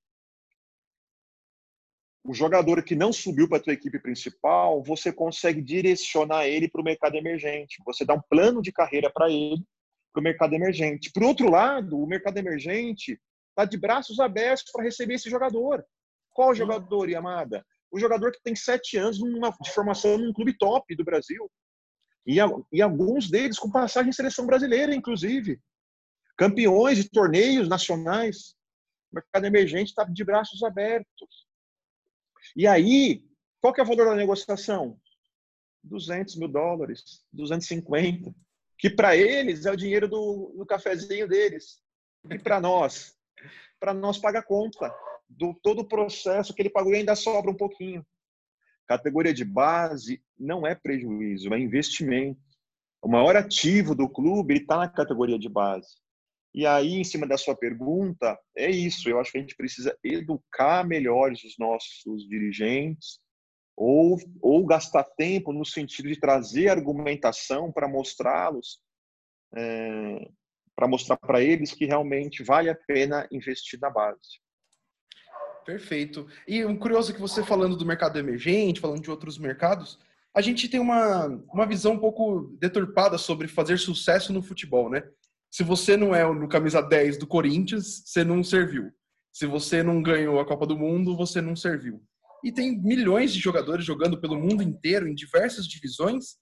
o 2.24 2.34
jogador 2.34 2.82
que 2.82 2.94
não 2.94 3.12
subiu 3.12 3.48
para 3.48 3.58
a 3.58 3.62
tua 3.62 3.72
equipe 3.72 3.98
principal, 3.98 4.82
você 4.82 5.12
consegue 5.12 5.62
direcionar 5.62 6.46
ele 6.46 6.68
para 6.68 6.80
o 6.80 6.84
mercado 6.84 7.16
emergente. 7.16 7.82
Você 7.86 8.04
dá 8.04 8.14
um 8.14 8.22
plano 8.28 8.60
de 8.60 8.72
carreira 8.72 9.10
para 9.10 9.30
ele 9.30 9.64
para 10.12 10.20
o 10.20 10.22
mercado 10.22 10.54
emergente. 10.54 11.10
Por 11.12 11.22
outro 11.22 11.50
lado, 11.50 11.98
o 11.98 12.06
mercado 12.06 12.38
emergente 12.38 13.18
está 13.58 13.64
de 13.64 13.76
braços 13.76 14.20
abertos 14.20 14.70
para 14.72 14.84
receber 14.84 15.14
esse 15.14 15.28
jogador. 15.28 15.84
Qual 16.30 16.54
jogador, 16.54 17.10
Yamada? 17.10 17.66
O 17.90 17.98
jogador 17.98 18.30
que 18.30 18.40
tem 18.42 18.54
sete 18.54 18.96
anos 18.96 19.18
numa, 19.18 19.50
de 19.60 19.70
formação 19.72 20.16
num 20.16 20.32
clube 20.32 20.56
top 20.56 20.94
do 20.94 21.04
Brasil. 21.04 21.50
E, 22.24 22.36
e 22.72 22.80
alguns 22.80 23.28
deles 23.28 23.58
com 23.58 23.70
passagem 23.70 24.10
em 24.10 24.12
seleção 24.12 24.46
brasileira, 24.46 24.94
inclusive. 24.94 25.60
Campeões 26.36 26.98
de 26.98 27.10
torneios 27.10 27.68
nacionais. 27.68 28.54
O 29.10 29.16
mercado 29.16 29.46
emergente 29.46 29.90
está 29.90 30.04
de 30.04 30.24
braços 30.24 30.62
abertos. 30.62 31.48
E 32.54 32.66
aí, 32.66 33.24
qual 33.60 33.72
que 33.72 33.80
é 33.80 33.82
o 33.82 33.86
valor 33.86 34.04
da 34.04 34.14
negociação? 34.14 35.00
200 35.82 36.36
mil 36.36 36.48
dólares, 36.48 37.24
250. 37.32 38.32
Que 38.78 38.88
para 38.88 39.16
eles 39.16 39.66
é 39.66 39.72
o 39.72 39.76
dinheiro 39.76 40.06
do, 40.06 40.54
do 40.56 40.64
cafezinho 40.64 41.26
deles. 41.26 41.82
E 42.30 42.38
para 42.38 42.60
nós? 42.60 43.17
Para 43.80 43.94
nós 43.94 44.18
paga 44.18 44.40
a 44.40 44.42
conta 44.42 44.94
do 45.28 45.54
todo 45.62 45.80
o 45.80 45.88
processo 45.88 46.54
que 46.54 46.62
ele 46.62 46.70
pagou 46.70 46.92
e 46.92 46.96
ainda 46.96 47.14
sobra 47.14 47.50
um 47.50 47.56
pouquinho. 47.56 48.04
Categoria 48.86 49.34
de 49.34 49.44
base 49.44 50.22
não 50.38 50.66
é 50.66 50.74
prejuízo, 50.74 51.52
é 51.52 51.58
investimento. 51.58 52.40
O 53.02 53.08
maior 53.08 53.36
ativo 53.36 53.94
do 53.94 54.08
clube 54.08 54.54
está 54.54 54.78
na 54.78 54.88
categoria 54.88 55.38
de 55.38 55.48
base. 55.48 55.88
E 56.54 56.66
aí, 56.66 56.94
em 56.94 57.04
cima 57.04 57.26
da 57.26 57.36
sua 57.36 57.54
pergunta, 57.54 58.38
é 58.56 58.70
isso. 58.70 59.08
Eu 59.08 59.20
acho 59.20 59.30
que 59.30 59.38
a 59.38 59.40
gente 59.40 59.54
precisa 59.54 59.96
educar 60.02 60.84
melhores 60.84 61.44
os 61.44 61.54
nossos 61.58 62.26
dirigentes 62.28 63.20
ou, 63.76 64.18
ou 64.42 64.66
gastar 64.66 65.04
tempo 65.04 65.52
no 65.52 65.64
sentido 65.64 66.08
de 66.08 66.18
trazer 66.18 66.68
argumentação 66.68 67.70
para 67.70 67.86
mostrá-los, 67.86 68.80
é, 69.54 70.28
para 70.78 70.86
mostrar 70.86 71.16
para 71.16 71.42
eles 71.42 71.72
que 71.72 71.86
realmente 71.86 72.44
vale 72.44 72.70
a 72.70 72.74
pena 72.74 73.26
investir 73.32 73.80
na 73.80 73.90
base. 73.90 74.38
Perfeito. 75.66 76.28
E 76.46 76.64
um 76.64 76.78
curioso 76.78 77.12
que 77.12 77.20
você 77.20 77.42
falando 77.42 77.76
do 77.76 77.84
mercado 77.84 78.16
emergente, 78.16 78.80
falando 78.80 79.02
de 79.02 79.10
outros 79.10 79.38
mercados, 79.38 79.98
a 80.32 80.40
gente 80.40 80.68
tem 80.68 80.78
uma, 80.78 81.26
uma 81.52 81.66
visão 81.66 81.94
um 81.94 81.98
pouco 81.98 82.56
deturpada 82.60 83.18
sobre 83.18 83.48
fazer 83.48 83.76
sucesso 83.76 84.32
no 84.32 84.40
futebol, 84.40 84.88
né? 84.88 85.02
Se 85.50 85.64
você 85.64 85.96
não 85.96 86.14
é 86.14 86.24
no 86.32 86.48
camisa 86.48 86.80
10 86.80 87.18
do 87.18 87.26
Corinthians, 87.26 88.04
você 88.06 88.22
não 88.22 88.44
serviu. 88.44 88.92
Se 89.32 89.46
você 89.46 89.82
não 89.82 90.00
ganhou 90.00 90.38
a 90.38 90.46
Copa 90.46 90.64
do 90.64 90.78
Mundo, 90.78 91.16
você 91.16 91.40
não 91.40 91.56
serviu. 91.56 92.00
E 92.44 92.52
tem 92.52 92.80
milhões 92.80 93.32
de 93.32 93.40
jogadores 93.40 93.84
jogando 93.84 94.20
pelo 94.20 94.38
mundo 94.38 94.62
inteiro, 94.62 95.08
em 95.08 95.14
diversas 95.14 95.66
divisões, 95.66 96.36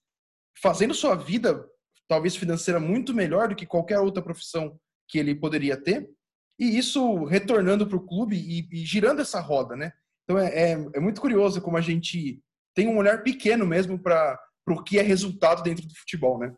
fazendo 0.61 0.93
sua 0.93 1.15
vida, 1.15 1.67
talvez 2.09 2.37
financeira, 2.37 2.79
muito 2.81 3.15
melhor 3.15 3.49
do 3.49 3.57
que 3.57 3.67
qualquer 3.67 3.99
outra 3.99 4.23
profissão 4.23 4.79
que 5.09 5.19
ele 5.19 5.35
poderia 5.35 5.77
ter 5.77 6.09
e 6.59 6.79
isso 6.79 7.25
retornando 7.25 7.87
para 7.87 7.97
o 7.97 8.07
clube 8.07 8.37
e, 8.37 8.67
e, 8.73 8.85
girando 8.85 9.21
essa 9.21 9.41
roda, 9.41 9.77
né? 9.77 9.93
Então 10.25 10.39
é, 10.39 10.47
é, 10.49 10.73
é, 10.95 11.01
muito 11.01 11.21
curioso 11.21 11.61
como 11.61 11.77
a 11.77 11.81
gente 11.81 12.41
tem 12.75 12.89
um 12.89 12.97
olhar 12.97 13.23
pequeno 13.23 13.67
mesmo 13.67 13.99
para 13.99 14.39
o 14.69 14.83
que 14.83 14.99
é 14.99 15.03
resultado 15.03 15.63
dentro 15.63 15.87
do 15.87 15.95
futebol, 15.95 16.39
né? 16.39 16.55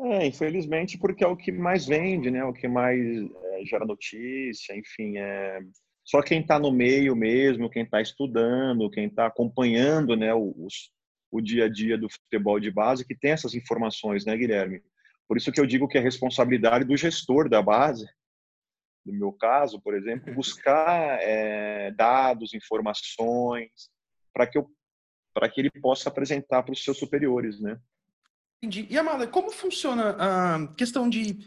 É, 0.00 0.26
infelizmente, 0.26 0.96
porque 0.98 1.24
é 1.24 1.26
o 1.26 1.36
que 1.36 1.50
mais 1.50 1.86
vende, 1.86 2.30
né? 2.30 2.44
O 2.44 2.52
que 2.52 2.68
mais 2.68 3.00
é, 3.00 3.64
gera 3.64 3.84
notícia, 3.84 4.76
enfim, 4.76 5.16
é 5.16 5.60
só 6.08 6.22
quem 6.22 6.40
está 6.40 6.58
no 6.58 6.72
meio 6.72 7.14
mesmo, 7.14 7.68
quem 7.68 7.82
está 7.82 8.00
estudando, 8.00 8.88
quem 8.88 9.06
está 9.08 9.26
acompanhando, 9.26 10.16
né, 10.16 10.32
os, 10.34 10.90
o 11.30 11.40
dia 11.40 11.66
a 11.66 11.68
dia 11.68 11.98
do 11.98 12.08
futebol 12.08 12.58
de 12.58 12.70
base, 12.70 13.04
que 13.04 13.14
tem 13.14 13.32
essas 13.32 13.54
informações, 13.54 14.24
né, 14.24 14.36
Guilherme? 14.36 14.82
Por 15.26 15.36
isso 15.36 15.52
que 15.52 15.60
eu 15.60 15.66
digo 15.66 15.86
que 15.86 15.98
é 15.98 16.00
responsabilidade 16.00 16.84
do 16.84 16.96
gestor 16.96 17.48
da 17.48 17.60
base, 17.60 18.08
no 19.04 19.12
meu 19.12 19.32
caso, 19.32 19.80
por 19.80 19.94
exemplo, 19.94 20.34
buscar 20.34 21.18
é, 21.20 21.90
dados, 21.92 22.54
informações, 22.54 23.90
para 24.32 24.46
que, 24.46 24.58
eu, 24.58 24.70
que 25.52 25.60
ele 25.60 25.70
possa 25.70 26.08
apresentar 26.08 26.62
para 26.62 26.72
os 26.72 26.82
seus 26.82 26.98
superiores, 26.98 27.60
né? 27.60 27.78
Entendi. 28.62 28.86
E, 28.90 28.98
Amada, 28.98 29.26
como 29.26 29.50
funciona 29.50 30.16
a 30.18 30.74
questão 30.74 31.08
de 31.08 31.38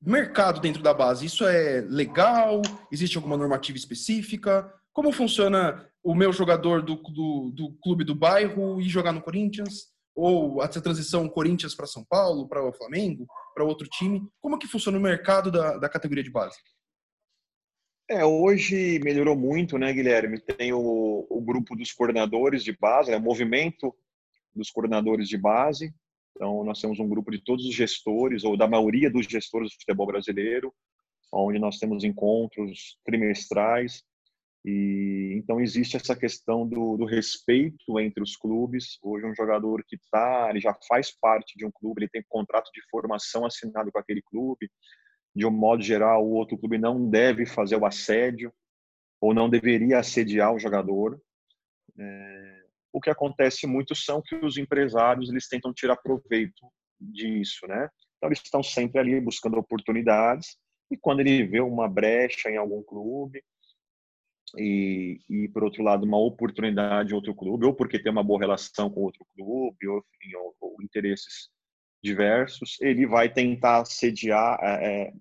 mercado 0.00 0.60
dentro 0.60 0.82
da 0.82 0.94
base? 0.94 1.26
Isso 1.26 1.44
é 1.44 1.80
legal? 1.80 2.62
Existe 2.90 3.16
alguma 3.16 3.36
normativa 3.36 3.76
específica? 3.76 4.72
Como 4.92 5.12
funciona 5.12 5.88
o 6.02 6.14
meu 6.14 6.32
jogador 6.32 6.82
do, 6.82 6.96
do, 6.96 7.50
do 7.54 7.72
clube 7.82 8.04
do 8.04 8.14
bairro 8.14 8.80
e 8.80 8.88
jogar 8.88 9.12
no 9.12 9.22
Corinthians? 9.22 9.92
ou 10.14 10.62
essa 10.62 10.80
transição 10.80 11.28
Corinthians 11.28 11.74
para 11.74 11.86
São 11.86 12.04
Paulo, 12.04 12.48
para 12.48 12.62
o 12.62 12.72
Flamengo, 12.72 13.26
para 13.54 13.64
outro 13.64 13.88
time? 13.88 14.22
Como 14.40 14.58
que 14.58 14.66
funciona 14.66 14.98
o 14.98 15.00
mercado 15.00 15.50
da, 15.50 15.78
da 15.78 15.88
categoria 15.88 16.22
de 16.22 16.30
base? 16.30 16.56
É, 18.10 18.24
hoje 18.24 18.98
melhorou 19.02 19.36
muito, 19.36 19.78
né, 19.78 19.92
Guilherme? 19.92 20.38
Tem 20.38 20.72
o, 20.72 21.26
o 21.30 21.40
grupo 21.40 21.74
dos 21.74 21.92
coordenadores 21.92 22.62
de 22.62 22.76
base, 22.76 23.10
né, 23.10 23.16
o 23.16 23.22
movimento 23.22 23.94
dos 24.54 24.70
coordenadores 24.70 25.28
de 25.28 25.38
base. 25.38 25.94
Então, 26.36 26.62
nós 26.64 26.80
temos 26.80 26.98
um 26.98 27.08
grupo 27.08 27.30
de 27.30 27.38
todos 27.38 27.64
os 27.64 27.74
gestores, 27.74 28.44
ou 28.44 28.56
da 28.56 28.66
maioria 28.66 29.10
dos 29.10 29.26
gestores 29.26 29.70
do 29.70 29.76
futebol 29.76 30.06
brasileiro. 30.06 30.74
onde 31.32 31.58
nós 31.58 31.78
temos 31.78 32.04
encontros 32.04 32.98
trimestrais 33.04 34.02
e 34.64 35.34
então 35.36 35.60
existe 35.60 35.96
essa 35.96 36.14
questão 36.14 36.66
do, 36.66 36.96
do, 36.96 37.04
respeito 37.04 37.98
entre 37.98 38.22
os 38.22 38.36
clubes. 38.36 38.96
Hoje 39.02 39.26
um 39.26 39.34
jogador 39.34 39.84
que 39.86 39.96
está, 39.96 40.48
ele 40.50 40.60
já 40.60 40.76
faz 40.86 41.10
parte 41.10 41.56
de 41.56 41.66
um 41.66 41.70
clube, 41.70 42.02
ele 42.02 42.10
tem 42.10 42.24
contrato 42.28 42.70
de 42.72 42.80
formação 42.88 43.44
assinado 43.44 43.90
com 43.90 43.98
aquele 43.98 44.22
clube. 44.22 44.70
De 45.34 45.44
um 45.44 45.50
modo 45.50 45.82
geral, 45.82 46.24
o 46.24 46.34
outro 46.34 46.56
clube 46.56 46.78
não 46.78 47.08
deve 47.10 47.44
fazer 47.44 47.76
o 47.76 47.84
assédio 47.84 48.52
ou 49.20 49.34
não 49.34 49.50
deveria 49.50 49.98
assediar 49.98 50.54
o 50.54 50.60
jogador. 50.60 51.20
É, 51.98 52.62
o 52.92 53.00
que 53.00 53.10
acontece 53.10 53.66
muito 53.66 53.96
são 53.96 54.22
que 54.22 54.36
os 54.36 54.58
empresários 54.58 55.28
eles 55.28 55.48
tentam 55.48 55.72
tirar 55.72 55.96
proveito 55.96 56.70
disso, 57.00 57.66
né? 57.66 57.88
Então 58.16 58.28
eles 58.28 58.40
estão 58.40 58.62
sempre 58.62 59.00
ali 59.00 59.20
buscando 59.20 59.58
oportunidades 59.58 60.56
e 60.88 60.96
quando 60.96 61.20
ele 61.20 61.44
vê 61.44 61.60
uma 61.60 61.88
brecha 61.88 62.48
em 62.48 62.56
algum 62.56 62.82
clube 62.82 63.42
e, 64.58 65.20
e 65.28 65.48
por 65.48 65.64
outro 65.64 65.82
lado 65.82 66.04
uma 66.04 66.18
oportunidade 66.18 67.12
em 67.12 67.14
outro 67.14 67.34
clube 67.34 67.66
ou 67.66 67.74
porque 67.74 67.98
tem 67.98 68.12
uma 68.12 68.24
boa 68.24 68.40
relação 68.40 68.90
com 68.90 69.00
outro 69.00 69.26
clube 69.34 69.88
ou, 69.88 70.04
enfim, 70.20 70.36
ou, 70.36 70.54
ou 70.60 70.82
interesses 70.82 71.50
diversos 72.02 72.76
ele 72.80 73.06
vai 73.06 73.32
tentar 73.32 73.82
assediar 73.82 74.58
é, 74.62 75.04
é, 75.04 75.12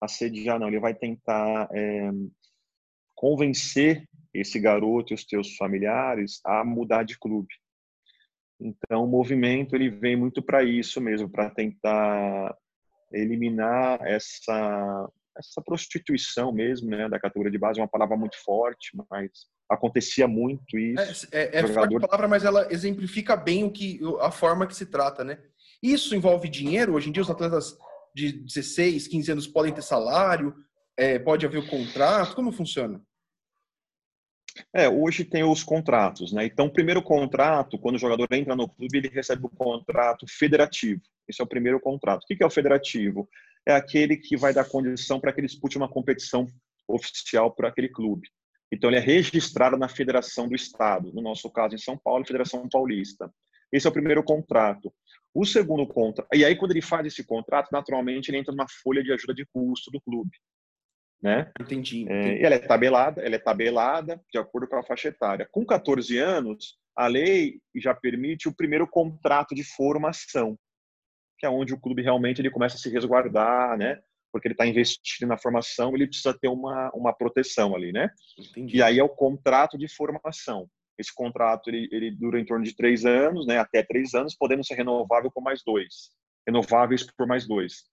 assediar 0.00 0.58
não 0.58 0.68
ele 0.68 0.80
vai 0.80 0.94
tentar 0.94 1.68
é, 1.72 2.10
convencer 3.14 4.08
esse 4.32 4.60
garoto 4.60 5.12
e 5.12 5.14
os 5.14 5.24
teus 5.24 5.56
familiares 5.56 6.40
a 6.44 6.64
mudar 6.64 7.02
de 7.02 7.18
clube. 7.18 7.52
Então 8.60 9.04
o 9.04 9.08
movimento 9.08 9.74
ele 9.74 9.90
vem 9.90 10.16
muito 10.16 10.42
para 10.42 10.62
isso 10.62 11.00
mesmo 11.00 11.28
para 11.28 11.50
tentar 11.50 12.56
eliminar 13.12 14.00
essa 14.02 15.10
essa 15.38 15.62
prostituição 15.62 16.52
mesmo, 16.52 16.90
né, 16.90 17.08
da 17.08 17.18
categoria 17.18 17.52
de 17.52 17.58
base, 17.58 17.78
é 17.78 17.82
uma 17.82 17.88
palavra 17.88 18.16
muito 18.16 18.36
forte, 18.42 18.90
mas 19.08 19.30
acontecia 19.70 20.26
muito 20.26 20.78
isso. 20.78 21.28
É, 21.30 21.42
é, 21.42 21.58
é 21.58 21.66
jogador... 21.66 21.74
forte 21.74 21.96
a 21.96 22.08
palavra, 22.08 22.28
mas 22.28 22.44
ela 22.44 22.72
exemplifica 22.72 23.36
bem 23.36 23.64
o 23.64 23.70
que 23.70 24.00
a 24.20 24.30
forma 24.30 24.66
que 24.66 24.74
se 24.74 24.86
trata, 24.86 25.22
né? 25.22 25.38
Isso 25.82 26.14
envolve 26.14 26.48
dinheiro. 26.48 26.94
Hoje 26.94 27.08
em 27.08 27.12
dia, 27.12 27.22
os 27.22 27.30
atletas 27.30 27.78
de 28.14 28.32
16, 28.32 29.06
15 29.06 29.32
anos 29.32 29.46
podem 29.46 29.72
ter 29.72 29.82
salário, 29.82 30.54
é, 30.96 31.18
pode 31.18 31.46
haver 31.46 31.58
o 31.58 31.68
contrato. 31.68 32.34
Como 32.34 32.50
funciona? 32.50 33.00
É, 34.74 34.88
hoje 34.88 35.24
tem 35.24 35.44
os 35.44 35.62
contratos, 35.62 36.32
né? 36.32 36.44
Então, 36.44 36.66
o 36.66 36.72
primeiro 36.72 37.00
contrato, 37.00 37.78
quando 37.78 37.94
o 37.94 37.98
jogador 37.98 38.26
entra 38.32 38.56
no 38.56 38.68
clube, 38.68 38.98
ele 38.98 39.08
recebe 39.08 39.46
o 39.46 39.50
contrato 39.50 40.26
federativo. 40.28 41.00
Esse 41.28 41.40
é 41.40 41.44
o 41.44 41.48
primeiro 41.48 41.78
contrato. 41.78 42.24
O 42.24 42.26
que 42.26 42.42
é 42.42 42.46
o 42.46 42.50
federativo? 42.50 43.28
É 43.66 43.74
aquele 43.74 44.16
que 44.16 44.36
vai 44.36 44.52
dar 44.52 44.68
condição 44.68 45.20
para 45.20 45.32
que 45.32 45.40
ele 45.40 45.46
dispute 45.46 45.76
uma 45.76 45.88
competição 45.88 46.46
oficial 46.86 47.54
para 47.54 47.68
aquele 47.68 47.88
clube. 47.88 48.28
Então, 48.72 48.90
ele 48.90 48.98
é 48.98 49.00
registrado 49.00 49.76
na 49.76 49.88
Federação 49.88 50.48
do 50.48 50.54
Estado, 50.54 51.12
no 51.12 51.22
nosso 51.22 51.50
caso, 51.50 51.74
em 51.74 51.78
São 51.78 51.96
Paulo, 51.96 52.26
Federação 52.26 52.68
Paulista. 52.68 53.32
Esse 53.72 53.86
é 53.86 53.90
o 53.90 53.92
primeiro 53.92 54.22
contrato. 54.22 54.92
O 55.34 55.44
segundo 55.44 55.86
contrato, 55.86 56.28
e 56.34 56.44
aí 56.44 56.56
quando 56.56 56.72
ele 56.72 56.82
faz 56.82 57.06
esse 57.06 57.24
contrato, 57.24 57.68
naturalmente 57.70 58.30
ele 58.30 58.38
entra 58.38 58.52
numa 58.52 58.66
folha 58.82 59.02
de 59.02 59.12
ajuda 59.12 59.34
de 59.34 59.46
custo 59.52 59.90
do 59.90 60.00
clube, 60.00 60.30
né? 61.22 61.52
Entendi. 61.60 62.02
entendi. 62.02 62.28
É, 62.28 62.42
ela 62.42 62.54
é 62.54 62.58
tabelada, 62.58 63.22
ela 63.22 63.36
é 63.36 63.38
tabelada 63.38 64.20
de 64.32 64.38
acordo 64.38 64.66
com 64.66 64.76
a 64.76 64.82
faixa 64.82 65.08
etária. 65.08 65.46
Com 65.50 65.64
14 65.66 66.16
anos, 66.18 66.78
a 66.96 67.06
lei 67.06 67.60
já 67.76 67.94
permite 67.94 68.48
o 68.48 68.54
primeiro 68.54 68.88
contrato 68.88 69.54
de 69.54 69.62
formação 69.62 70.58
que 71.38 71.46
é 71.46 71.50
onde 71.50 71.72
o 71.72 71.80
clube 71.80 72.02
realmente 72.02 72.40
ele 72.40 72.50
começa 72.50 72.76
a 72.76 72.78
se 72.78 72.90
resguardar, 72.90 73.78
né? 73.78 74.00
Porque 74.32 74.48
ele 74.48 74.54
está 74.54 74.66
investindo 74.66 75.28
na 75.28 75.38
formação, 75.38 75.94
ele 75.94 76.06
precisa 76.06 76.36
ter 76.38 76.48
uma, 76.48 76.90
uma 76.92 77.12
proteção 77.12 77.74
ali, 77.74 77.92
né? 77.92 78.10
Entendi. 78.38 78.76
E 78.76 78.82
aí 78.82 78.98
é 78.98 79.04
o 79.04 79.08
contrato 79.08 79.78
de 79.78 79.88
formação. 79.88 80.68
Esse 80.98 81.14
contrato 81.14 81.70
ele, 81.70 81.88
ele 81.92 82.10
dura 82.10 82.40
em 82.40 82.44
torno 82.44 82.64
de 82.64 82.74
três 82.74 83.06
anos, 83.06 83.46
né? 83.46 83.58
Até 83.58 83.82
três 83.82 84.14
anos, 84.14 84.34
podendo 84.34 84.64
ser 84.64 84.74
renovável 84.74 85.30
por 85.30 85.42
mais 85.42 85.62
dois, 85.64 86.10
renováveis 86.46 87.06
por 87.16 87.26
mais 87.26 87.46
dois. 87.46 87.84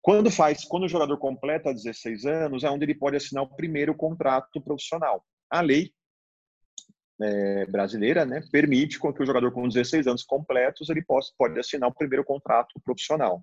Quando 0.00 0.30
faz, 0.30 0.64
quando 0.64 0.84
o 0.84 0.88
jogador 0.88 1.18
completa 1.18 1.74
16 1.74 2.24
anos, 2.24 2.64
é 2.64 2.70
onde 2.70 2.84
ele 2.84 2.94
pode 2.94 3.16
assinar 3.16 3.42
o 3.42 3.54
primeiro 3.54 3.94
contrato 3.94 4.60
profissional. 4.62 5.24
A 5.50 5.60
lei 5.60 5.92
é, 7.20 7.66
brasileira 7.66 8.24
né, 8.24 8.42
permite 8.52 9.00
que 9.00 9.06
o 9.22 9.26
jogador 9.26 9.50
com 9.52 9.68
16 9.68 10.06
anos 10.06 10.24
completos 10.24 10.88
ele 10.88 11.02
possa, 11.02 11.32
pode 11.38 11.58
assinar 11.58 11.88
o 11.88 11.94
primeiro 11.94 12.24
contrato 12.24 12.80
profissional. 12.84 13.42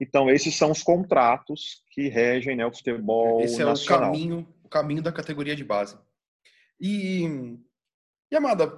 Então, 0.00 0.30
esses 0.30 0.54
são 0.54 0.70
os 0.70 0.82
contratos 0.82 1.82
que 1.90 2.08
regem 2.08 2.56
né, 2.56 2.64
o 2.64 2.72
futebol 2.72 3.40
Esse 3.40 3.64
nacional. 3.64 4.04
é 4.04 4.10
o 4.10 4.12
caminho, 4.12 4.54
o 4.62 4.68
caminho 4.68 5.02
da 5.02 5.12
categoria 5.12 5.56
de 5.56 5.64
base. 5.64 5.98
E, 6.80 7.56
e, 8.30 8.36
Amada, 8.36 8.72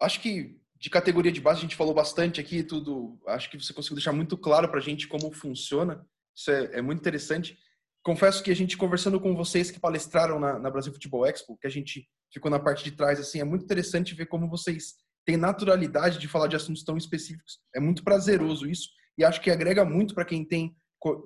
acho 0.00 0.20
que 0.20 0.60
de 0.78 0.90
categoria 0.90 1.32
de 1.32 1.40
base 1.40 1.60
a 1.60 1.62
gente 1.62 1.76
falou 1.76 1.94
bastante 1.94 2.40
aqui, 2.40 2.62
tudo. 2.62 3.18
Acho 3.26 3.50
que 3.50 3.58
você 3.58 3.72
conseguiu 3.72 3.96
deixar 3.96 4.12
muito 4.12 4.36
claro 4.36 4.68
para 4.68 4.78
a 4.78 4.82
gente 4.82 5.08
como 5.08 5.32
funciona. 5.32 6.06
Isso 6.34 6.50
é, 6.50 6.78
é, 6.78 6.82
muito 6.82 7.00
interessante. 7.00 7.58
Confesso 8.02 8.42
que 8.42 8.50
a 8.50 8.54
gente 8.54 8.76
conversando 8.76 9.18
com 9.18 9.34
vocês 9.34 9.70
que 9.70 9.80
palestraram 9.80 10.38
na, 10.38 10.58
na 10.58 10.70
Brasil 10.70 10.92
Futebol 10.92 11.26
Expo, 11.26 11.56
que 11.56 11.66
a 11.66 11.70
gente 11.70 12.06
ficou 12.32 12.50
na 12.50 12.58
parte 12.58 12.84
de 12.84 12.92
trás, 12.92 13.18
assim, 13.18 13.40
é 13.40 13.44
muito 13.44 13.64
interessante 13.64 14.14
ver 14.14 14.26
como 14.26 14.48
vocês 14.48 14.94
têm 15.24 15.36
naturalidade 15.36 16.18
de 16.18 16.28
falar 16.28 16.46
de 16.46 16.56
assuntos 16.56 16.84
tão 16.84 16.96
específicos. 16.96 17.58
É 17.74 17.80
muito 17.80 18.04
prazeroso 18.04 18.68
isso 18.68 18.88
e 19.18 19.24
acho 19.24 19.40
que 19.40 19.50
agrega 19.50 19.84
muito 19.84 20.14
para 20.14 20.24
quem 20.24 20.44
tem 20.44 20.74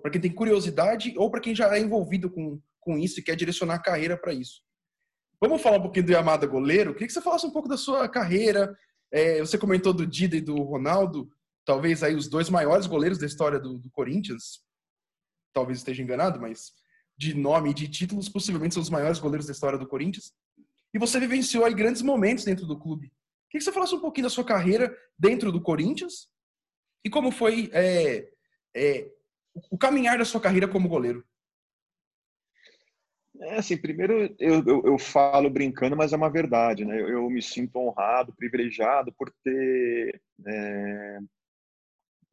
para 0.02 0.10
quem 0.10 0.20
tem 0.20 0.34
curiosidade 0.34 1.14
ou 1.16 1.30
para 1.30 1.40
quem 1.40 1.54
já 1.54 1.74
é 1.74 1.80
envolvido 1.80 2.28
com, 2.28 2.60
com 2.80 2.98
isso 2.98 3.18
e 3.18 3.22
quer 3.22 3.36
direcionar 3.36 3.76
a 3.76 3.82
carreira 3.82 4.16
para 4.16 4.34
isso. 4.34 4.60
Vamos 5.40 5.62
falar 5.62 5.78
um 5.78 5.82
pouquinho 5.82 6.04
do 6.04 6.12
Yamada 6.12 6.46
goleiro? 6.46 6.92
Queria 6.92 7.06
que 7.06 7.12
você 7.12 7.20
falasse 7.22 7.46
um 7.46 7.52
pouco 7.52 7.68
da 7.68 7.78
sua 7.78 8.06
carreira. 8.08 8.76
É, 9.10 9.38
você 9.40 9.56
comentou 9.56 9.94
do 9.94 10.06
Dida 10.06 10.36
e 10.36 10.40
do 10.40 10.56
Ronaldo, 10.56 11.30
talvez 11.64 12.02
aí 12.02 12.14
os 12.14 12.28
dois 12.28 12.50
maiores 12.50 12.86
goleiros 12.86 13.16
da 13.16 13.26
história 13.26 13.58
do, 13.58 13.78
do 13.78 13.90
Corinthians. 13.90 14.60
Talvez 15.54 15.78
esteja 15.78 16.02
enganado, 16.02 16.38
mas 16.38 16.72
de 17.16 17.32
nome 17.32 17.70
e 17.70 17.74
de 17.74 17.88
títulos, 17.88 18.28
possivelmente 18.28 18.74
são 18.74 18.82
os 18.82 18.90
maiores 18.90 19.18
goleiros 19.18 19.46
da 19.46 19.52
história 19.52 19.78
do 19.78 19.86
Corinthians 19.86 20.32
e 20.92 20.98
você 20.98 21.20
vivenciou 21.20 21.64
aí 21.64 21.74
grandes 21.74 22.02
momentos 22.02 22.44
dentro 22.44 22.66
do 22.66 22.78
clube. 22.78 23.12
Queria 23.48 23.58
que 23.58 23.64
você 23.64 23.72
falasse 23.72 23.94
um 23.94 24.00
pouquinho 24.00 24.26
da 24.26 24.30
sua 24.30 24.44
carreira 24.44 24.96
dentro 25.18 25.50
do 25.50 25.60
Corinthians 25.60 26.28
e 27.04 27.10
como 27.10 27.30
foi 27.30 27.70
é, 27.72 28.30
é, 28.74 29.10
o 29.70 29.78
caminhar 29.78 30.18
da 30.18 30.24
sua 30.24 30.40
carreira 30.40 30.68
como 30.68 30.88
goleiro. 30.88 31.24
É 33.42 33.56
assim, 33.56 33.76
primeiro 33.76 34.34
eu, 34.38 34.62
eu, 34.66 34.82
eu, 34.84 34.98
falo 34.98 35.48
brincando, 35.48 35.96
mas 35.96 36.12
é 36.12 36.16
uma 36.16 36.30
verdade, 36.30 36.84
né? 36.84 37.00
Eu, 37.00 37.08
eu 37.08 37.30
me 37.30 37.40
sinto 37.40 37.76
honrado, 37.76 38.34
privilegiado 38.34 39.12
por 39.12 39.32
ter 39.42 40.20
é, 40.46 41.18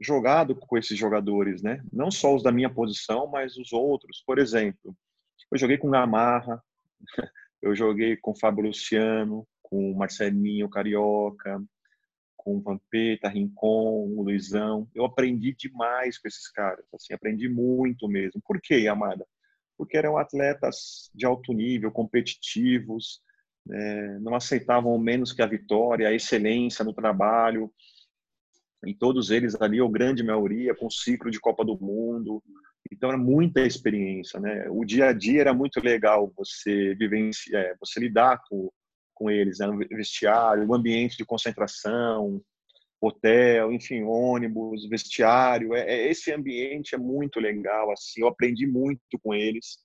jogado 0.02 0.56
com 0.56 0.78
esses 0.78 0.98
jogadores, 0.98 1.62
né? 1.62 1.82
Não 1.94 2.12
só 2.12 2.36
os 2.36 2.44
da 2.44 2.52
minha 2.52 2.70
posição, 2.70 3.26
mas 3.26 3.56
os 3.58 3.72
outros. 3.72 4.22
Por 4.26 4.38
exemplo, 4.38 4.96
eu 5.52 5.58
joguei 5.58 5.78
com 5.78 5.90
Gamarra, 5.90 6.62
eu 7.62 7.76
joguei 7.76 8.16
com 8.18 8.32
o 8.32 8.40
Fábio 8.40 8.66
Luciano, 8.66 9.48
com 9.62 9.92
o 9.92 9.98
Marcelinho 9.98 10.70
Carioca, 10.70 11.62
com 12.36 12.58
o 12.58 12.62
Vampeta, 12.62 13.28
Rincon, 13.28 14.08
o 14.16 14.24
Luizão. 14.24 14.88
Eu 14.96 15.06
aprendi 15.06 15.54
demais 15.54 16.18
com 16.18 16.28
esses 16.28 16.50
caras, 16.50 16.86
assim, 16.94 17.14
aprendi 17.14 17.50
muito 17.50 18.08
mesmo. 18.08 18.42
Por 18.46 18.60
quê, 18.62 18.88
Amada? 18.88 19.26
Porque 19.78 19.98
eram 19.98 20.18
atletas 20.18 21.12
de 21.14 21.26
alto 21.26 21.54
nível, 21.54 21.92
competitivos, 21.92 23.22
é, 23.70 24.20
não 24.20 24.34
aceitavam 24.34 24.98
menos 24.98 25.34
que 25.34 25.42
a 25.42 25.46
vitória, 25.46 26.08
a 26.08 26.14
excelência 26.14 26.86
no 26.86 26.94
trabalho. 26.94 27.72
E 28.86 28.94
todos 28.94 29.32
eles 29.32 29.60
ali, 29.60 29.82
ou 29.82 29.90
grande 29.90 30.24
maioria, 30.24 30.74
com 30.74 30.90
ciclo 30.90 31.30
de 31.30 31.40
Copa 31.40 31.66
do 31.66 31.78
Mundo, 31.78 32.42
então 32.92 33.10
era 33.10 33.18
muita 33.18 33.62
experiência, 33.62 34.40
né? 34.40 34.68
O 34.70 34.86
dia 34.86 35.08
a 35.08 35.14
dia 35.14 35.42
era 35.42 35.54
muito 35.54 35.80
legal 35.80 36.32
você 36.36 36.96
vivenciar, 36.96 37.62
é, 37.62 37.76
você 37.80 38.00
lidar 38.00 38.42
com, 38.48 38.72
com 39.14 39.30
eles, 39.30 39.60
né? 39.60 39.68
Vestiário, 39.92 40.68
o 40.68 40.74
ambiente 40.76 41.18
de 41.18 41.26
concentração, 41.26 42.42
hotel, 43.02 43.72
enfim, 43.72 44.04
ônibus, 44.04 44.88
vestiário. 44.90 45.74
É, 45.76 45.82
é, 45.82 46.10
esse 46.10 46.32
ambiente 46.32 46.96
é 46.96 46.98
muito 46.98 47.40
legal, 47.40 47.92
assim. 47.92 48.22
Eu 48.22 48.28
aprendi 48.28 48.66
muito 48.66 49.20
com 49.24 49.34
eles. 49.34 49.80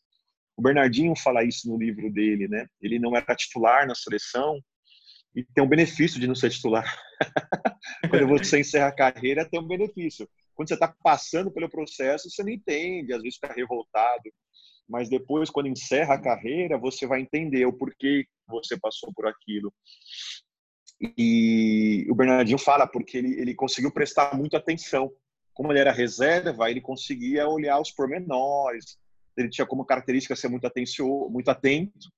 O 0.57 0.63
Bernardinho 0.63 1.15
fala 1.17 1.45
isso 1.45 1.69
no 1.69 1.79
livro 1.79 2.11
dele, 2.13 2.49
né? 2.49 2.67
Ele 2.81 2.99
não 2.99 3.17
era 3.17 3.35
titular 3.35 3.87
na 3.87 3.95
seleção 3.95 4.61
e 5.35 5.45
tem 5.45 5.65
um 5.65 5.69
benefício 5.69 6.21
de 6.21 6.27
não 6.27 6.35
ser 6.35 6.51
titular. 6.51 6.85
Quando 8.11 8.29
você 8.29 8.61
encerra 8.61 8.89
a 8.89 8.95
carreira, 8.95 9.49
tem 9.49 9.61
um 9.61 9.67
benefício 9.67 10.29
quando 10.55 10.69
você 10.69 10.75
está 10.75 10.95
passando 11.03 11.51
pelo 11.51 11.69
processo, 11.69 12.31
você 12.31 12.43
não 12.43 12.51
entende, 12.51 13.13
às 13.13 13.23
vezes 13.23 13.39
fica 13.41 13.53
revoltado. 13.53 14.23
Mas 14.89 15.09
depois, 15.09 15.51
quando 15.51 15.69
encerra 15.69 16.15
a 16.15 16.21
carreira, 16.21 16.79
você 16.79 17.07
vai 17.07 17.21
entender 17.21 17.65
o 17.67 17.73
porquê 17.73 18.27
você 18.47 18.79
passou 18.79 19.13
por 19.15 19.27
aquilo. 19.27 19.73
E 21.19 22.07
o 22.11 22.15
Bernardinho 22.15 22.59
fala 22.59 22.87
porque 22.87 23.19
ele, 23.19 23.41
ele 23.41 23.55
conseguiu 23.55 23.93
prestar 23.93 24.37
muita 24.37 24.59
atenção. 24.59 25.11
Como 25.55 25.73
ele 25.73 25.81
era 25.81 25.93
reserva, 25.93 26.71
ele 26.71 26.81
conseguia 26.81 27.49
olhar 27.49 27.81
os 27.81 27.91
pormenores, 27.91 28.97
ele 29.37 29.49
tinha 29.49 29.67
como 29.67 29.85
característica 29.85 30.37
ser 30.37 30.49
muito 30.49 30.67
atencioso, 30.67 31.31
muito 31.31 31.51
atento, 31.51 32.11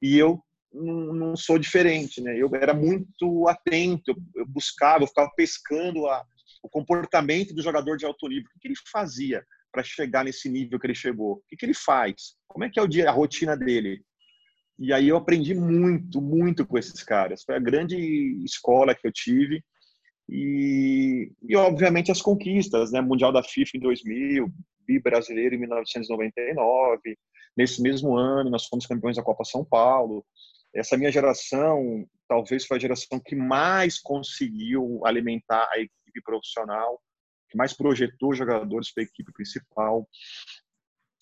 e 0.00 0.16
eu 0.16 0.42
não, 0.72 1.36
sou 1.36 1.58
diferente, 1.58 2.20
né? 2.20 2.36
Eu 2.36 2.50
era 2.54 2.74
muito 2.74 3.48
atento, 3.48 4.14
eu 4.34 4.46
buscava, 4.46 5.02
eu 5.02 5.08
ficava 5.08 5.30
pescando 5.34 6.06
a, 6.06 6.24
o 6.62 6.68
comportamento 6.68 7.54
do 7.54 7.62
jogador 7.62 7.96
de 7.96 8.04
alto 8.04 8.28
nível, 8.28 8.50
o 8.54 8.60
que 8.60 8.68
ele 8.68 8.74
fazia 8.90 9.44
para 9.70 9.82
chegar 9.82 10.24
nesse 10.24 10.48
nível 10.48 10.78
que 10.78 10.86
ele 10.86 10.94
chegou, 10.94 11.34
o 11.34 11.56
que 11.56 11.64
ele 11.64 11.74
faz, 11.74 12.34
como 12.46 12.64
é 12.64 12.70
que 12.70 12.78
é 12.78 12.82
o 12.82 12.88
dia, 12.88 13.08
a 13.08 13.12
rotina 13.12 13.56
dele. 13.56 14.02
E 14.78 14.92
aí 14.92 15.08
eu 15.08 15.16
aprendi 15.16 15.54
muito, 15.54 16.20
muito 16.20 16.64
com 16.64 16.78
esses 16.78 17.02
caras. 17.02 17.42
Foi 17.42 17.56
a 17.56 17.60
grande 17.60 17.96
escola 18.44 18.94
que 18.94 19.06
eu 19.06 19.12
tive. 19.12 19.62
E, 20.28 21.32
e 21.48 21.56
obviamente 21.56 22.12
as 22.12 22.22
conquistas, 22.22 22.92
né? 22.92 23.00
Mundial 23.00 23.32
da 23.32 23.42
FIFA 23.42 23.70
em 23.74 23.80
2000, 23.80 24.52
bi 24.86 25.00
brasileiro 25.00 25.56
em 25.56 25.58
1999. 25.58 27.18
Nesse 27.56 27.82
mesmo 27.82 28.16
ano, 28.16 28.50
nós 28.50 28.66
fomos 28.66 28.86
campeões 28.86 29.16
da 29.16 29.22
Copa 29.22 29.44
São 29.44 29.64
Paulo. 29.64 30.24
Essa 30.72 30.96
minha 30.96 31.10
geração 31.10 32.06
talvez 32.28 32.66
foi 32.66 32.76
a 32.76 32.80
geração 32.80 33.18
que 33.18 33.34
mais 33.34 33.98
conseguiu 33.98 35.00
alimentar 35.04 35.66
a 35.72 35.78
equipe 35.78 36.07
profissional, 36.22 37.00
que 37.48 37.56
mais 37.56 37.72
projetou 37.72 38.34
jogadores 38.34 38.92
para 38.92 39.02
a 39.02 39.06
equipe 39.06 39.32
principal. 39.32 40.08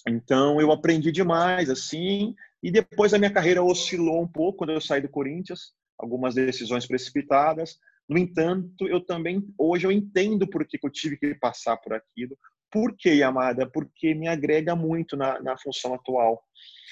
Então 0.09 0.61
eu 0.61 0.71
aprendi 0.71 1.11
demais 1.11 1.69
assim, 1.71 2.35
e 2.63 2.71
depois 2.71 3.13
a 3.13 3.19
minha 3.19 3.33
carreira 3.33 3.63
oscilou 3.63 4.23
um 4.23 4.29
pouco 4.29 4.59
quando 4.59 4.73
eu 4.73 4.81
saí 4.81 5.01
do 5.01 5.09
Corinthians, 5.09 5.73
algumas 5.99 6.35
decisões 6.35 6.87
precipitadas. 6.87 7.79
No 8.09 8.19
entanto, 8.19 8.87
eu 8.87 9.01
também 9.01 9.43
hoje 9.59 9.87
eu 9.87 9.93
entendo 9.93 10.49
por 10.49 10.65
que 10.67 10.79
eu 10.83 10.91
tive 10.91 11.17
que 11.17 11.35
passar 11.35 11.77
por 11.77 11.93
aquilo, 11.93 12.39
por 12.71 12.97
que, 12.97 13.11
Yamada? 13.11 13.69
Porque 13.69 14.15
me 14.15 14.29
agrega 14.29 14.75
muito 14.77 15.17
na, 15.17 15.41
na 15.41 15.57
função 15.57 15.95
atual. 15.95 16.43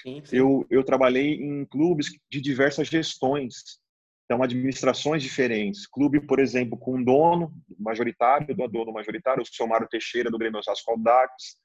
Sim, 0.02 0.22
sim. 0.24 0.36
Eu, 0.36 0.66
eu 0.70 0.84
trabalhei 0.84 1.34
em 1.34 1.64
clubes 1.66 2.08
de 2.30 2.40
diversas 2.40 2.88
gestões, 2.88 3.78
então 4.24 4.42
administrações 4.42 5.22
diferentes. 5.22 5.86
Clube, 5.86 6.20
por 6.20 6.38
exemplo, 6.38 6.78
com 6.78 6.96
um 6.96 7.04
dono 7.04 7.52
majoritário, 7.78 8.54
do 8.54 8.68
dono 8.68 8.92
majoritário, 8.92 9.42
o 9.42 9.46
seu 9.46 9.66
Mário 9.66 9.88
Teixeira, 9.88 10.30
do 10.30 10.38
Grêmio 10.38 10.58
Osasco 10.58 10.90
Aldax. 10.90 11.56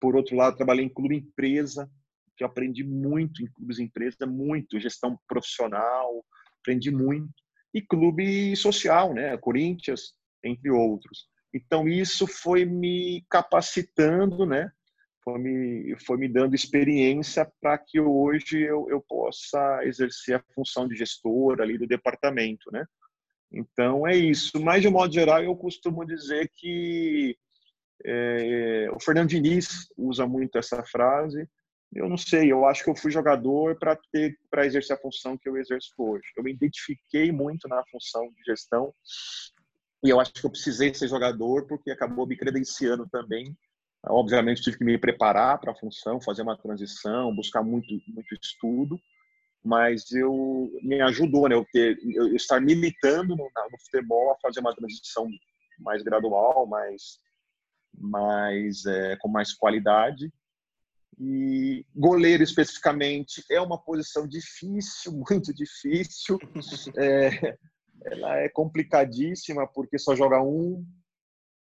Por 0.00 0.14
outro 0.14 0.36
lado, 0.36 0.56
trabalhei 0.56 0.84
em 0.84 0.92
clube 0.92 1.16
empresa, 1.16 1.90
que 2.36 2.44
eu 2.44 2.46
aprendi 2.46 2.84
muito 2.84 3.42
em 3.42 3.46
clubes 3.46 3.78
empresa, 3.78 4.26
muito, 4.26 4.78
gestão 4.78 5.18
profissional, 5.26 6.24
aprendi 6.60 6.90
muito. 6.90 7.32
E 7.74 7.82
clube 7.82 8.54
social, 8.54 9.12
né? 9.12 9.36
Corinthians, 9.36 10.12
entre 10.44 10.70
outros. 10.70 11.26
Então 11.52 11.88
isso 11.88 12.26
foi 12.26 12.64
me 12.64 13.24
capacitando, 13.28 14.46
né? 14.46 14.70
Foi 15.26 15.40
me, 15.40 15.96
foi 16.06 16.16
me 16.16 16.28
dando 16.28 16.54
experiência 16.54 17.50
para 17.60 17.76
que 17.76 17.98
hoje 17.98 18.60
eu, 18.60 18.88
eu 18.88 19.00
possa 19.00 19.80
exercer 19.82 20.36
a 20.36 20.44
função 20.54 20.86
de 20.86 20.94
gestor 20.94 21.60
ali 21.60 21.76
do 21.76 21.84
departamento, 21.84 22.70
né? 22.70 22.86
Então 23.50 24.06
é 24.06 24.14
isso. 24.14 24.60
Mas 24.60 24.82
de 24.82 24.88
modo 24.88 25.12
geral 25.12 25.42
eu 25.42 25.56
costumo 25.56 26.06
dizer 26.06 26.48
que 26.54 27.36
é, 28.04 28.88
o 28.92 29.00
Fernando 29.00 29.30
Diniz 29.30 29.88
usa 29.96 30.28
muito 30.28 30.58
essa 30.58 30.84
frase. 30.84 31.48
Eu 31.92 32.08
não 32.08 32.16
sei, 32.16 32.52
eu 32.52 32.64
acho 32.64 32.84
que 32.84 32.90
eu 32.90 32.94
fui 32.94 33.10
jogador 33.10 33.76
para 33.80 33.98
ter 34.12 34.38
para 34.48 34.64
exercer 34.64 34.94
a 34.94 35.00
função 35.00 35.36
que 35.36 35.48
eu 35.48 35.56
exerço 35.56 35.92
hoje. 35.98 36.28
Eu 36.36 36.44
me 36.44 36.52
identifiquei 36.52 37.32
muito 37.32 37.66
na 37.66 37.82
função 37.90 38.28
de 38.28 38.44
gestão 38.44 38.94
e 40.04 40.08
eu 40.10 40.20
acho 40.20 40.32
que 40.34 40.46
eu 40.46 40.50
precisei 40.50 40.94
ser 40.94 41.08
jogador 41.08 41.66
porque 41.66 41.90
acabou 41.90 42.28
me 42.28 42.36
credenciando 42.36 43.08
também. 43.08 43.56
Obviamente 44.08 44.62
tive 44.62 44.78
que 44.78 44.84
me 44.84 44.98
preparar 44.98 45.58
para 45.58 45.72
a 45.72 45.76
função, 45.76 46.20
fazer 46.20 46.42
uma 46.42 46.56
transição, 46.56 47.34
buscar 47.34 47.62
muito 47.62 47.88
muito 48.08 48.34
estudo, 48.40 49.00
mas 49.64 50.10
eu 50.12 50.70
me 50.82 51.00
ajudou, 51.02 51.48
né, 51.48 51.56
eu 51.56 51.66
ter 51.72 51.98
eu 52.14 52.34
estar 52.36 52.60
militando 52.60 53.34
no, 53.34 53.44
no 53.44 53.80
futebol 53.84 54.30
a 54.30 54.38
fazer 54.40 54.60
uma 54.60 54.74
transição 54.74 55.28
mais 55.78 56.02
gradual, 56.02 56.66
mais 56.66 57.18
mais 57.98 58.84
é, 58.86 59.16
com 59.16 59.28
mais 59.28 59.52
qualidade. 59.54 60.32
E 61.18 61.84
goleiro 61.94 62.42
especificamente 62.42 63.42
é 63.50 63.60
uma 63.60 63.82
posição 63.82 64.28
difícil, 64.28 65.12
muito 65.28 65.52
difícil. 65.52 66.38
É, 66.98 67.56
ela 68.04 68.36
é 68.38 68.48
complicadíssima 68.48 69.66
porque 69.66 69.98
só 69.98 70.14
joga 70.14 70.40
um. 70.42 70.86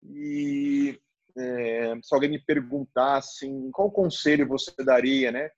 E 0.04 1.00
é, 1.38 1.96
se 2.02 2.14
alguém 2.14 2.30
me 2.30 2.40
perguntar 2.40 3.18
assim, 3.18 3.70
qual 3.72 3.92
conselho 3.92 4.48
você 4.48 4.72
daria, 4.84 5.32
né? 5.32 5.50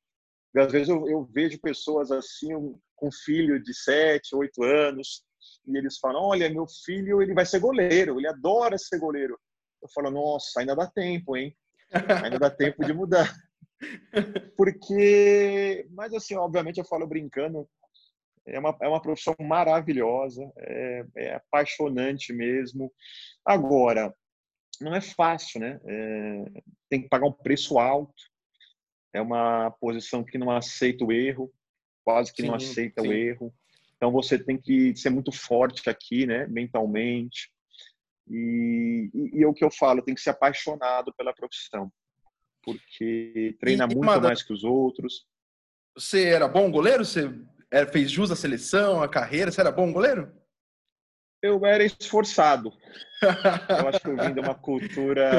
Às 0.55 0.71
vezes 0.71 0.89
eu, 0.89 1.07
eu 1.07 1.25
vejo 1.25 1.59
pessoas 1.59 2.11
assim, 2.11 2.49
com 2.95 3.11
filho 3.11 3.61
de 3.61 3.73
7, 3.73 4.35
8 4.35 4.63
anos, 4.63 5.23
e 5.67 5.77
eles 5.77 5.97
falam: 5.99 6.23
Olha, 6.23 6.49
meu 6.49 6.65
filho 6.85 7.21
ele 7.21 7.33
vai 7.33 7.45
ser 7.45 7.59
goleiro, 7.59 8.19
ele 8.19 8.27
adora 8.27 8.77
ser 8.77 8.99
goleiro. 8.99 9.39
Eu 9.81 9.89
falo: 9.93 10.11
Nossa, 10.11 10.59
ainda 10.59 10.75
dá 10.75 10.87
tempo, 10.87 11.37
hein? 11.37 11.55
Ainda 12.23 12.39
dá 12.39 12.49
tempo 12.49 12.83
de 12.83 12.93
mudar. 12.93 13.33
Porque, 14.57 15.87
mas 15.91 16.13
assim, 16.13 16.35
obviamente 16.35 16.79
eu 16.79 16.85
falo 16.85 17.07
brincando, 17.07 17.67
é 18.45 18.59
uma, 18.59 18.77
é 18.81 18.87
uma 18.87 19.01
profissão 19.01 19.35
maravilhosa, 19.39 20.51
é, 20.57 21.05
é 21.15 21.35
apaixonante 21.35 22.33
mesmo. 22.33 22.91
Agora, 23.45 24.13
não 24.81 24.95
é 24.95 25.01
fácil, 25.01 25.59
né? 25.59 25.79
É, 25.85 26.45
tem 26.89 27.01
que 27.01 27.09
pagar 27.09 27.27
um 27.27 27.31
preço 27.31 27.77
alto. 27.77 28.13
É 29.13 29.21
uma 29.21 29.71
posição 29.71 30.23
que 30.23 30.37
não 30.37 30.51
aceita 30.51 31.03
o 31.03 31.11
erro, 31.11 31.51
quase 32.03 32.31
que 32.31 32.41
sim, 32.41 32.47
não 32.47 32.55
aceita 32.55 33.01
sim. 33.01 33.07
o 33.07 33.13
erro. 33.13 33.53
Então 33.95 34.11
você 34.11 34.37
tem 34.37 34.57
que 34.57 34.95
ser 34.95 35.09
muito 35.09 35.31
forte 35.31 35.89
aqui, 35.89 36.25
né? 36.25 36.47
Mentalmente. 36.47 37.51
E, 38.27 39.09
e, 39.13 39.39
e 39.39 39.43
é 39.43 39.47
o 39.47 39.53
que 39.53 39.63
eu 39.63 39.71
falo, 39.71 40.01
tem 40.01 40.13
que 40.13 40.21
ser 40.21 40.29
apaixonado 40.29 41.11
pela 41.17 41.33
profissão, 41.33 41.91
porque 42.63 43.57
treina 43.59 43.85
e, 43.85 43.95
muito 43.95 44.21
mais 44.21 44.43
que 44.43 44.53
os 44.53 44.63
outros. 44.63 45.25
Você 45.97 46.25
era 46.25 46.47
bom 46.47 46.69
goleiro? 46.69 47.03
Você 47.03 47.33
é, 47.71 47.85
fez 47.87 48.11
jus 48.11 48.29
à 48.29 48.35
seleção, 48.35 49.01
à 49.01 49.09
carreira? 49.09 49.51
Você 49.51 49.59
era 49.59 49.71
bom 49.71 49.91
goleiro? 49.91 50.31
Eu 51.41 51.65
era 51.65 51.83
esforçado. 51.83 52.71
Eu 53.21 53.87
acho 53.87 53.99
que 54.01 54.07
eu 54.07 54.17
vim 54.17 54.33
de 54.33 54.39
uma 54.41 54.55
cultura, 54.55 55.31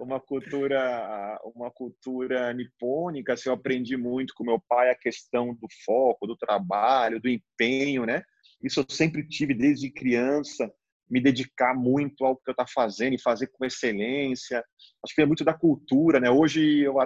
uma 0.00 0.20
cultura, 0.20 1.40
uma 1.54 1.70
cultura 1.70 2.52
nipônica. 2.52 3.32
Assim, 3.32 3.48
eu 3.48 3.54
aprendi 3.54 3.96
muito 3.96 4.34
com 4.34 4.44
meu 4.44 4.60
pai 4.68 4.90
a 4.90 4.96
questão 4.96 5.54
do 5.54 5.68
foco, 5.84 6.26
do 6.26 6.36
trabalho, 6.36 7.20
do 7.20 7.28
empenho, 7.28 8.04
né? 8.04 8.22
Isso 8.62 8.80
eu 8.80 8.86
sempre 8.88 9.26
tive 9.26 9.54
desde 9.54 9.90
criança, 9.90 10.72
me 11.08 11.20
dedicar 11.20 11.74
muito 11.74 12.24
ao 12.24 12.36
que 12.36 12.50
eu 12.50 12.52
estou 12.52 12.66
fazendo 12.68 13.14
e 13.14 13.22
fazer 13.22 13.48
com 13.48 13.64
excelência. 13.64 14.64
Acho 15.04 15.14
que 15.14 15.22
é 15.22 15.26
muito 15.26 15.44
da 15.44 15.54
cultura, 15.54 16.18
né? 16.18 16.30
Hoje 16.30 16.80
eu 16.80 16.96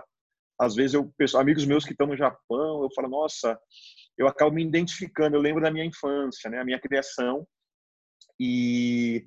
às 0.59 0.75
vezes 0.75 0.95
eu 0.95 1.11
amigos 1.39 1.65
meus 1.65 1.85
que 1.85 1.93
estão 1.93 2.07
no 2.07 2.17
Japão, 2.17 2.83
eu 2.83 2.91
falo, 2.95 3.09
nossa, 3.09 3.59
eu 4.17 4.27
acabo 4.27 4.53
me 4.53 4.63
identificando. 4.63 5.37
Eu 5.37 5.41
lembro 5.41 5.63
da 5.63 5.71
minha 5.71 5.85
infância, 5.85 6.51
né? 6.51 6.61
A 6.61 6.65
minha 6.65 6.79
criação. 6.79 7.47
E 8.41 9.27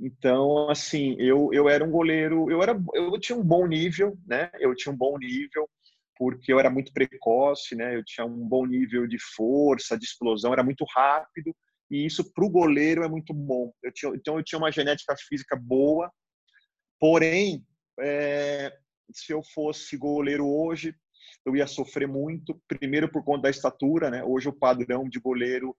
então, 0.00 0.70
assim, 0.70 1.14
eu, 1.18 1.50
eu 1.52 1.68
era 1.68 1.84
um 1.84 1.90
goleiro, 1.90 2.50
eu 2.50 2.62
era 2.62 2.74
eu 2.94 3.20
tinha 3.20 3.38
um 3.38 3.44
bom 3.44 3.66
nível, 3.66 4.18
né? 4.26 4.50
Eu 4.58 4.74
tinha 4.74 4.92
um 4.92 4.96
bom 4.96 5.18
nível 5.18 5.68
porque 6.16 6.52
eu 6.52 6.58
era 6.58 6.70
muito 6.70 6.92
precoce, 6.92 7.74
né? 7.76 7.94
Eu 7.94 8.02
tinha 8.04 8.26
um 8.26 8.48
bom 8.48 8.64
nível 8.64 9.06
de 9.06 9.18
força, 9.36 9.98
de 9.98 10.04
explosão, 10.04 10.52
era 10.52 10.64
muito 10.64 10.84
rápido 10.94 11.54
e 11.90 12.06
isso 12.06 12.32
para 12.32 12.44
o 12.44 12.50
goleiro 12.50 13.04
é 13.04 13.08
muito 13.08 13.34
bom. 13.34 13.70
Eu 13.82 13.92
tinha, 13.92 14.12
então 14.14 14.38
eu 14.38 14.42
tinha 14.42 14.58
uma 14.58 14.72
genética 14.72 15.14
física 15.28 15.54
boa, 15.54 16.10
porém, 16.98 17.62
é, 18.00 18.72
se 19.12 19.32
eu 19.32 19.42
fosse 19.54 19.96
goleiro 19.98 20.46
hoje, 20.48 20.94
eu 21.44 21.54
ia 21.54 21.66
sofrer 21.66 22.08
muito, 22.08 22.60
primeiro 22.66 23.10
por 23.10 23.22
conta 23.22 23.42
da 23.42 23.50
estatura, 23.50 24.10
né? 24.10 24.24
Hoje 24.24 24.48
o 24.48 24.58
padrão 24.58 25.06
de 25.06 25.20
goleiro 25.20 25.76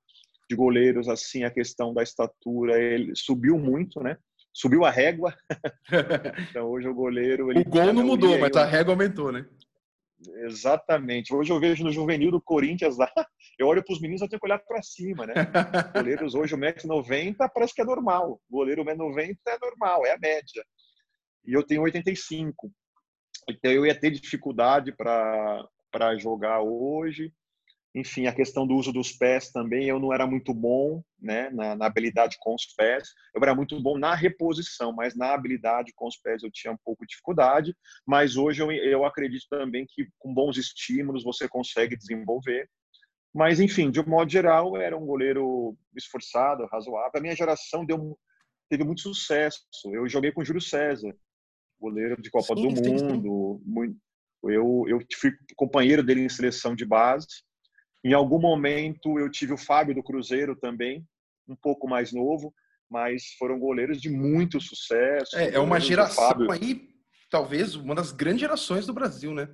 de 0.50 0.56
goleiros 0.56 1.08
assim, 1.08 1.44
a 1.44 1.52
questão 1.52 1.94
da 1.94 2.04
estatura, 2.04 2.82
ele 2.82 3.14
subiu 3.16 3.58
muito, 3.58 4.02
né? 4.02 4.18
Subiu 4.54 4.86
a 4.86 4.92
régua. 4.92 5.34
então 6.50 6.68
hoje 6.68 6.88
o 6.88 6.94
goleiro, 6.94 7.50
o 7.50 7.64
gol 7.64 7.94
não 7.94 8.06
mudou, 8.06 8.38
mas 8.38 8.56
a 8.56 8.66
régua 8.66 8.94
aumentou, 8.94 9.32
né? 9.32 9.46
Exatamente. 10.46 11.34
Hoje 11.34 11.52
eu 11.52 11.60
vejo 11.60 11.84
no 11.84 11.92
juvenil 11.92 12.32
do 12.32 12.42
Corinthians 12.42 12.98
lá, 12.98 13.12
eu 13.60 13.68
olho 13.68 13.84
para 13.84 13.94
os 13.94 14.02
meninos, 14.02 14.22
eu 14.22 14.30
tenho 14.30 14.40
que 14.40 14.46
olhar 14.46 14.60
para 14.60 14.82
cima, 14.82 15.26
né? 15.26 15.34
Goleiros 15.94 16.36
hoje, 16.36 16.56
o 16.56 16.58
1,90m 16.58 17.36
parece 17.54 17.74
que 17.74 17.82
é 17.82 17.86
normal. 17.86 18.40
Goleiro 18.50 18.84
1,90m 18.84 19.38
é 19.48 19.58
normal, 19.60 20.06
é 20.06 20.14
a 20.14 20.20
média. 20.20 20.64
E 21.46 21.54
eu 21.54 21.64
tenho 21.64 21.82
85. 21.82 22.72
Então 23.50 23.72
eu 23.72 23.86
ia 23.86 24.00
ter 24.00 24.12
dificuldade 24.12 24.94
para 24.96 26.18
jogar 26.18 26.62
hoje. 26.62 27.34
Enfim, 27.96 28.26
a 28.26 28.34
questão 28.34 28.66
do 28.66 28.74
uso 28.74 28.92
dos 28.92 29.12
pés 29.12 29.52
também, 29.52 29.88
eu 29.88 30.00
não 30.00 30.12
era 30.12 30.26
muito 30.26 30.52
bom 30.52 31.04
né, 31.22 31.52
na, 31.52 31.76
na, 31.76 31.86
habilidade 31.86 32.38
com 32.40 32.56
os 32.56 32.66
pés. 32.76 33.10
Eu 33.36 33.42
era 33.44 33.54
muito 33.54 33.80
bom 33.80 34.00
na 34.00 34.16
reposição, 34.16 34.92
mas 34.92 35.16
na 35.16 35.34
habilidade 35.34 35.94
com 35.96 36.08
os 36.08 36.18
pés 36.18 36.42
eu 36.42 36.50
tinha 36.52 36.74
um 36.74 36.78
pouco 36.84 37.06
de 37.06 37.10
dificuldade. 37.10 37.76
Mas 38.06 38.36
hoje 38.36 38.64
eu, 38.64 38.72
eu 38.72 39.06
acredito 39.06 39.46
também 39.48 39.86
que 39.88 40.08
com 40.18 40.34
bons 40.34 40.58
estímulos 40.58 41.24
você 41.24 41.48
consegue 41.48 41.96
desenvolver. 41.96 42.68
Mas, 43.32 43.60
enfim, 43.60 43.92
de 43.92 44.00
um 44.00 44.08
modo 44.08 44.30
geral, 44.30 44.76
era 44.76 44.98
um 44.98 45.06
goleiro 45.06 45.78
esforçado, 45.96 46.66
razoável. 46.72 47.12
A 47.16 47.22
minha 47.22 47.36
geração 47.36 47.86
deu, 47.86 48.18
teve 48.70 48.84
muito 48.84 49.02
sucesso. 49.02 49.62
Eu 49.92 50.10
joguei 50.10 50.32
com 50.32 50.42
o 50.42 50.46
Júlio 50.46 50.62
César, 50.62 51.16
goleiro 51.80 52.20
de 52.20 52.32
Copa 52.32 52.56
sim, 52.56 52.74
do 52.74 52.84
sim, 52.84 52.92
Mundo. 52.92 53.62
Sim. 53.64 54.00
Eu, 54.46 54.84
eu 54.88 55.00
fui 55.16 55.32
companheiro 55.56 56.04
dele 56.04 56.22
em 56.22 56.30
seleção 56.30 56.76
de 56.76 56.86
base 56.86 57.28
em 58.04 58.14
algum 58.14 58.40
momento 58.40 59.20
eu 59.20 59.30
tive 59.30 59.54
o 59.54 59.58
Fábio 59.58 59.96
do 59.96 60.04
Cruzeiro 60.04 60.56
também, 60.56 61.06
um 61.48 61.56
pouco 61.56 61.88
mais 61.88 62.12
novo, 62.12 62.54
mas 62.90 63.34
foram 63.38 63.60
goleiros 63.60 64.02
de 64.02 64.10
muito 64.10 64.60
sucesso. 64.60 65.38
É, 65.38 65.56
é 65.56 65.60
uma 65.60 65.80
geração 65.80 66.50
aí, 66.52 66.90
talvez 67.30 67.76
uma 67.76 67.96
das 67.96 68.12
grandes 68.12 68.42
gerações 68.42 68.86
do 68.86 68.94
Brasil, 68.94 69.34
né? 69.34 69.50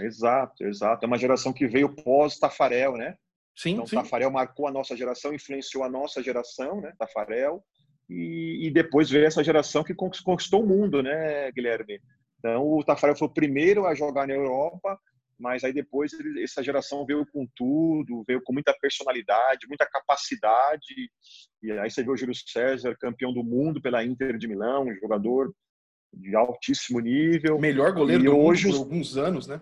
Exato, 0.00 0.64
exato. 0.64 1.04
É 1.04 1.06
uma 1.06 1.18
geração 1.18 1.52
que 1.52 1.66
veio 1.66 1.94
pós-Tafarel, 1.94 2.96
né? 2.96 3.16
Sim, 3.56 3.72
então, 3.72 3.86
sim. 3.86 3.96
Tafarel 3.96 4.30
marcou 4.30 4.66
a 4.66 4.72
nossa 4.72 4.96
geração, 4.96 5.32
influenciou 5.32 5.82
a 5.82 5.88
nossa 5.88 6.22
geração, 6.22 6.80
né? 6.80 6.92
Tafarel. 6.98 7.64
E, 8.08 8.66
e 8.66 8.70
depois 8.70 9.10
veio 9.10 9.26
essa 9.26 9.42
geração 9.42 9.82
que 9.82 9.94
conquistou 9.94 10.62
o 10.62 10.66
mundo, 10.66 11.02
né, 11.02 11.50
Guilherme? 11.52 12.00
Então, 12.38 12.62
o 12.62 12.84
Tafarel 12.84 13.16
foi 13.16 13.26
o 13.26 13.32
primeiro 13.32 13.86
a 13.86 13.94
jogar 13.94 14.28
na 14.28 14.34
Europa, 14.34 14.98
mas 15.38 15.64
aí 15.64 15.72
depois 15.72 16.12
essa 16.42 16.62
geração 16.62 17.04
veio 17.04 17.26
com 17.26 17.46
tudo, 17.54 18.24
veio 18.26 18.42
com 18.42 18.52
muita 18.52 18.74
personalidade, 18.80 19.66
muita 19.68 19.86
capacidade, 19.86 21.10
e 21.62 21.72
aí 21.72 21.90
você 21.90 22.02
viu 22.02 22.12
o 22.12 22.16
Júlio 22.16 22.34
César, 22.34 22.96
campeão 22.98 23.32
do 23.32 23.44
mundo 23.44 23.80
pela 23.80 24.04
Inter 24.04 24.38
de 24.38 24.48
Milão, 24.48 24.84
um 24.84 24.94
jogador 24.94 25.52
de 26.12 26.34
altíssimo 26.34 27.00
nível. 27.00 27.58
Melhor 27.58 27.92
goleiro 27.92 28.22
e 28.22 28.26
do 28.26 28.36
hoje, 28.36 28.66
mundo 28.66 28.76
por 28.76 28.82
alguns 28.84 29.16
anos, 29.16 29.46
né? 29.46 29.60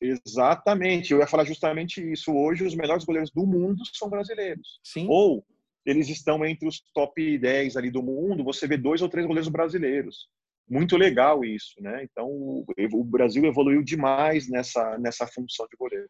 Exatamente, 0.00 1.12
eu 1.12 1.20
ia 1.20 1.26
falar 1.26 1.44
justamente 1.44 2.00
isso. 2.10 2.32
Hoje 2.32 2.64
os 2.64 2.74
melhores 2.74 3.04
goleiros 3.04 3.30
do 3.30 3.46
mundo 3.46 3.82
são 3.94 4.08
brasileiros. 4.08 4.80
Sim. 4.82 5.06
Ou 5.08 5.44
eles 5.84 6.08
estão 6.08 6.44
entre 6.44 6.66
os 6.66 6.80
top 6.94 7.38
10 7.38 7.76
ali 7.76 7.90
do 7.90 8.02
mundo, 8.02 8.42
você 8.42 8.66
vê 8.66 8.76
dois 8.76 9.02
ou 9.02 9.08
três 9.08 9.26
goleiros 9.26 9.50
brasileiros 9.50 10.28
muito 10.68 10.96
legal 10.96 11.44
isso, 11.44 11.74
né? 11.80 12.04
Então 12.04 12.26
o, 12.28 13.04
Brasil 13.04 13.44
evoluiu 13.44 13.82
demais 13.82 14.48
nessa 14.48 14.98
nessa 14.98 15.26
função 15.26 15.66
de 15.70 15.76
goleiro. 15.76 16.08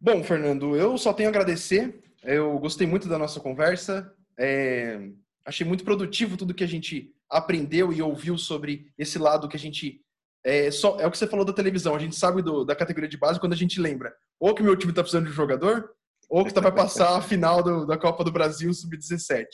Bom, 0.00 0.22
Fernando, 0.22 0.76
eu 0.76 0.98
só 0.98 1.12
tenho 1.12 1.28
a 1.28 1.30
agradecer. 1.30 2.02
Eu 2.22 2.58
gostei 2.58 2.86
muito 2.86 3.08
da 3.08 3.18
nossa 3.18 3.40
conversa. 3.40 4.12
É, 4.38 5.00
achei 5.46 5.66
muito 5.66 5.84
produtivo 5.84 6.36
tudo 6.36 6.54
que 6.54 6.64
a 6.64 6.68
gente 6.68 7.14
aprendeu 7.30 7.92
e 7.92 8.02
ouviu 8.02 8.36
sobre 8.36 8.92
esse 8.98 9.18
lado 9.18 9.48
que 9.48 9.56
a 9.56 9.60
gente 9.60 10.04
é, 10.44 10.70
só, 10.70 11.00
é 11.00 11.06
o 11.06 11.10
que 11.10 11.16
você 11.16 11.26
falou 11.26 11.44
da 11.44 11.52
televisão. 11.52 11.94
A 11.94 11.98
gente 11.98 12.16
sabe 12.16 12.42
do, 12.42 12.64
da 12.64 12.76
categoria 12.76 13.08
de 13.08 13.16
base 13.16 13.40
quando 13.40 13.54
a 13.54 13.56
gente 13.56 13.80
lembra 13.80 14.14
ou 14.38 14.54
que 14.54 14.62
meu 14.62 14.76
time 14.76 14.92
está 14.92 15.02
precisando 15.02 15.24
de 15.24 15.30
um 15.30 15.34
jogador 15.34 15.90
ou 16.28 16.44
que 16.44 16.52
tá, 16.52 16.60
vai 16.60 16.72
passar 16.72 17.16
a 17.16 17.22
final 17.22 17.62
do, 17.62 17.86
da 17.86 17.96
Copa 17.96 18.24
do 18.24 18.32
Brasil 18.32 18.72
sub-17. 18.72 19.46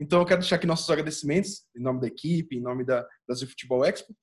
Então, 0.00 0.20
eu 0.20 0.26
quero 0.26 0.40
deixar 0.40 0.56
aqui 0.56 0.66
nossos 0.66 0.88
agradecimentos, 0.88 1.66
em 1.76 1.80
nome 1.80 2.00
da 2.00 2.06
equipe, 2.06 2.56
em 2.56 2.60
nome 2.60 2.84
da 2.84 3.06
Brasil 3.26 3.46
Futebol 3.46 3.84
Expo, 3.84 4.16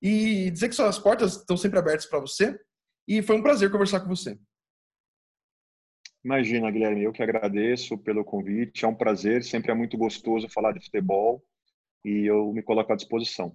e 0.00 0.48
dizer 0.50 0.68
que 0.68 0.74
suas 0.74 0.98
portas 0.98 1.36
estão 1.36 1.56
sempre 1.56 1.78
abertas 1.78 2.06
para 2.06 2.20
você. 2.20 2.56
E 3.08 3.20
foi 3.20 3.36
um 3.36 3.42
prazer 3.42 3.70
conversar 3.70 4.00
com 4.00 4.08
você. 4.08 4.38
Imagina, 6.24 6.70
Guilherme, 6.70 7.02
eu 7.02 7.12
que 7.12 7.22
agradeço 7.22 7.98
pelo 7.98 8.24
convite. 8.24 8.84
É 8.84 8.88
um 8.88 8.94
prazer, 8.94 9.44
sempre 9.44 9.72
é 9.72 9.74
muito 9.74 9.98
gostoso 9.98 10.48
falar 10.48 10.72
de 10.72 10.84
futebol 10.84 11.44
e 12.04 12.26
eu 12.26 12.52
me 12.52 12.62
coloco 12.62 12.92
à 12.92 12.96
disposição. 12.96 13.54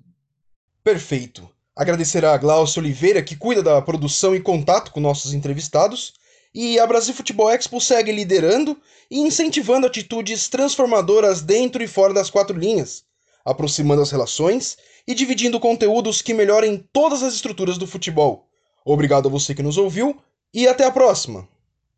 Perfeito. 0.83 1.49
Agradecer 1.75 2.25
a 2.25 2.37
Glaucia 2.37 2.81
Oliveira, 2.81 3.23
que 3.23 3.35
cuida 3.35 3.63
da 3.63 3.81
produção 3.81 4.35
e 4.35 4.41
contato 4.41 4.91
com 4.91 4.99
nossos 4.99 5.33
entrevistados, 5.33 6.13
e 6.53 6.79
a 6.79 6.87
Brasil 6.87 7.13
Futebol 7.13 7.49
Expo 7.49 7.79
segue 7.79 8.11
liderando 8.11 8.79
e 9.09 9.19
incentivando 9.19 9.85
atitudes 9.85 10.47
transformadoras 10.47 11.41
dentro 11.41 11.83
e 11.83 11.87
fora 11.87 12.13
das 12.13 12.29
quatro 12.29 12.57
linhas, 12.57 13.03
aproximando 13.45 14.01
as 14.01 14.11
relações 14.11 14.77
e 15.07 15.13
dividindo 15.13 15.59
conteúdos 15.59 16.21
que 16.21 16.33
melhorem 16.33 16.83
todas 16.91 17.23
as 17.23 17.33
estruturas 17.33 17.77
do 17.77 17.87
futebol. 17.87 18.47
Obrigado 18.83 19.27
a 19.27 19.31
você 19.31 19.53
que 19.53 19.63
nos 19.63 19.77
ouviu 19.77 20.17
e 20.53 20.67
até 20.67 20.85
a 20.85 20.91
próxima! 20.91 21.47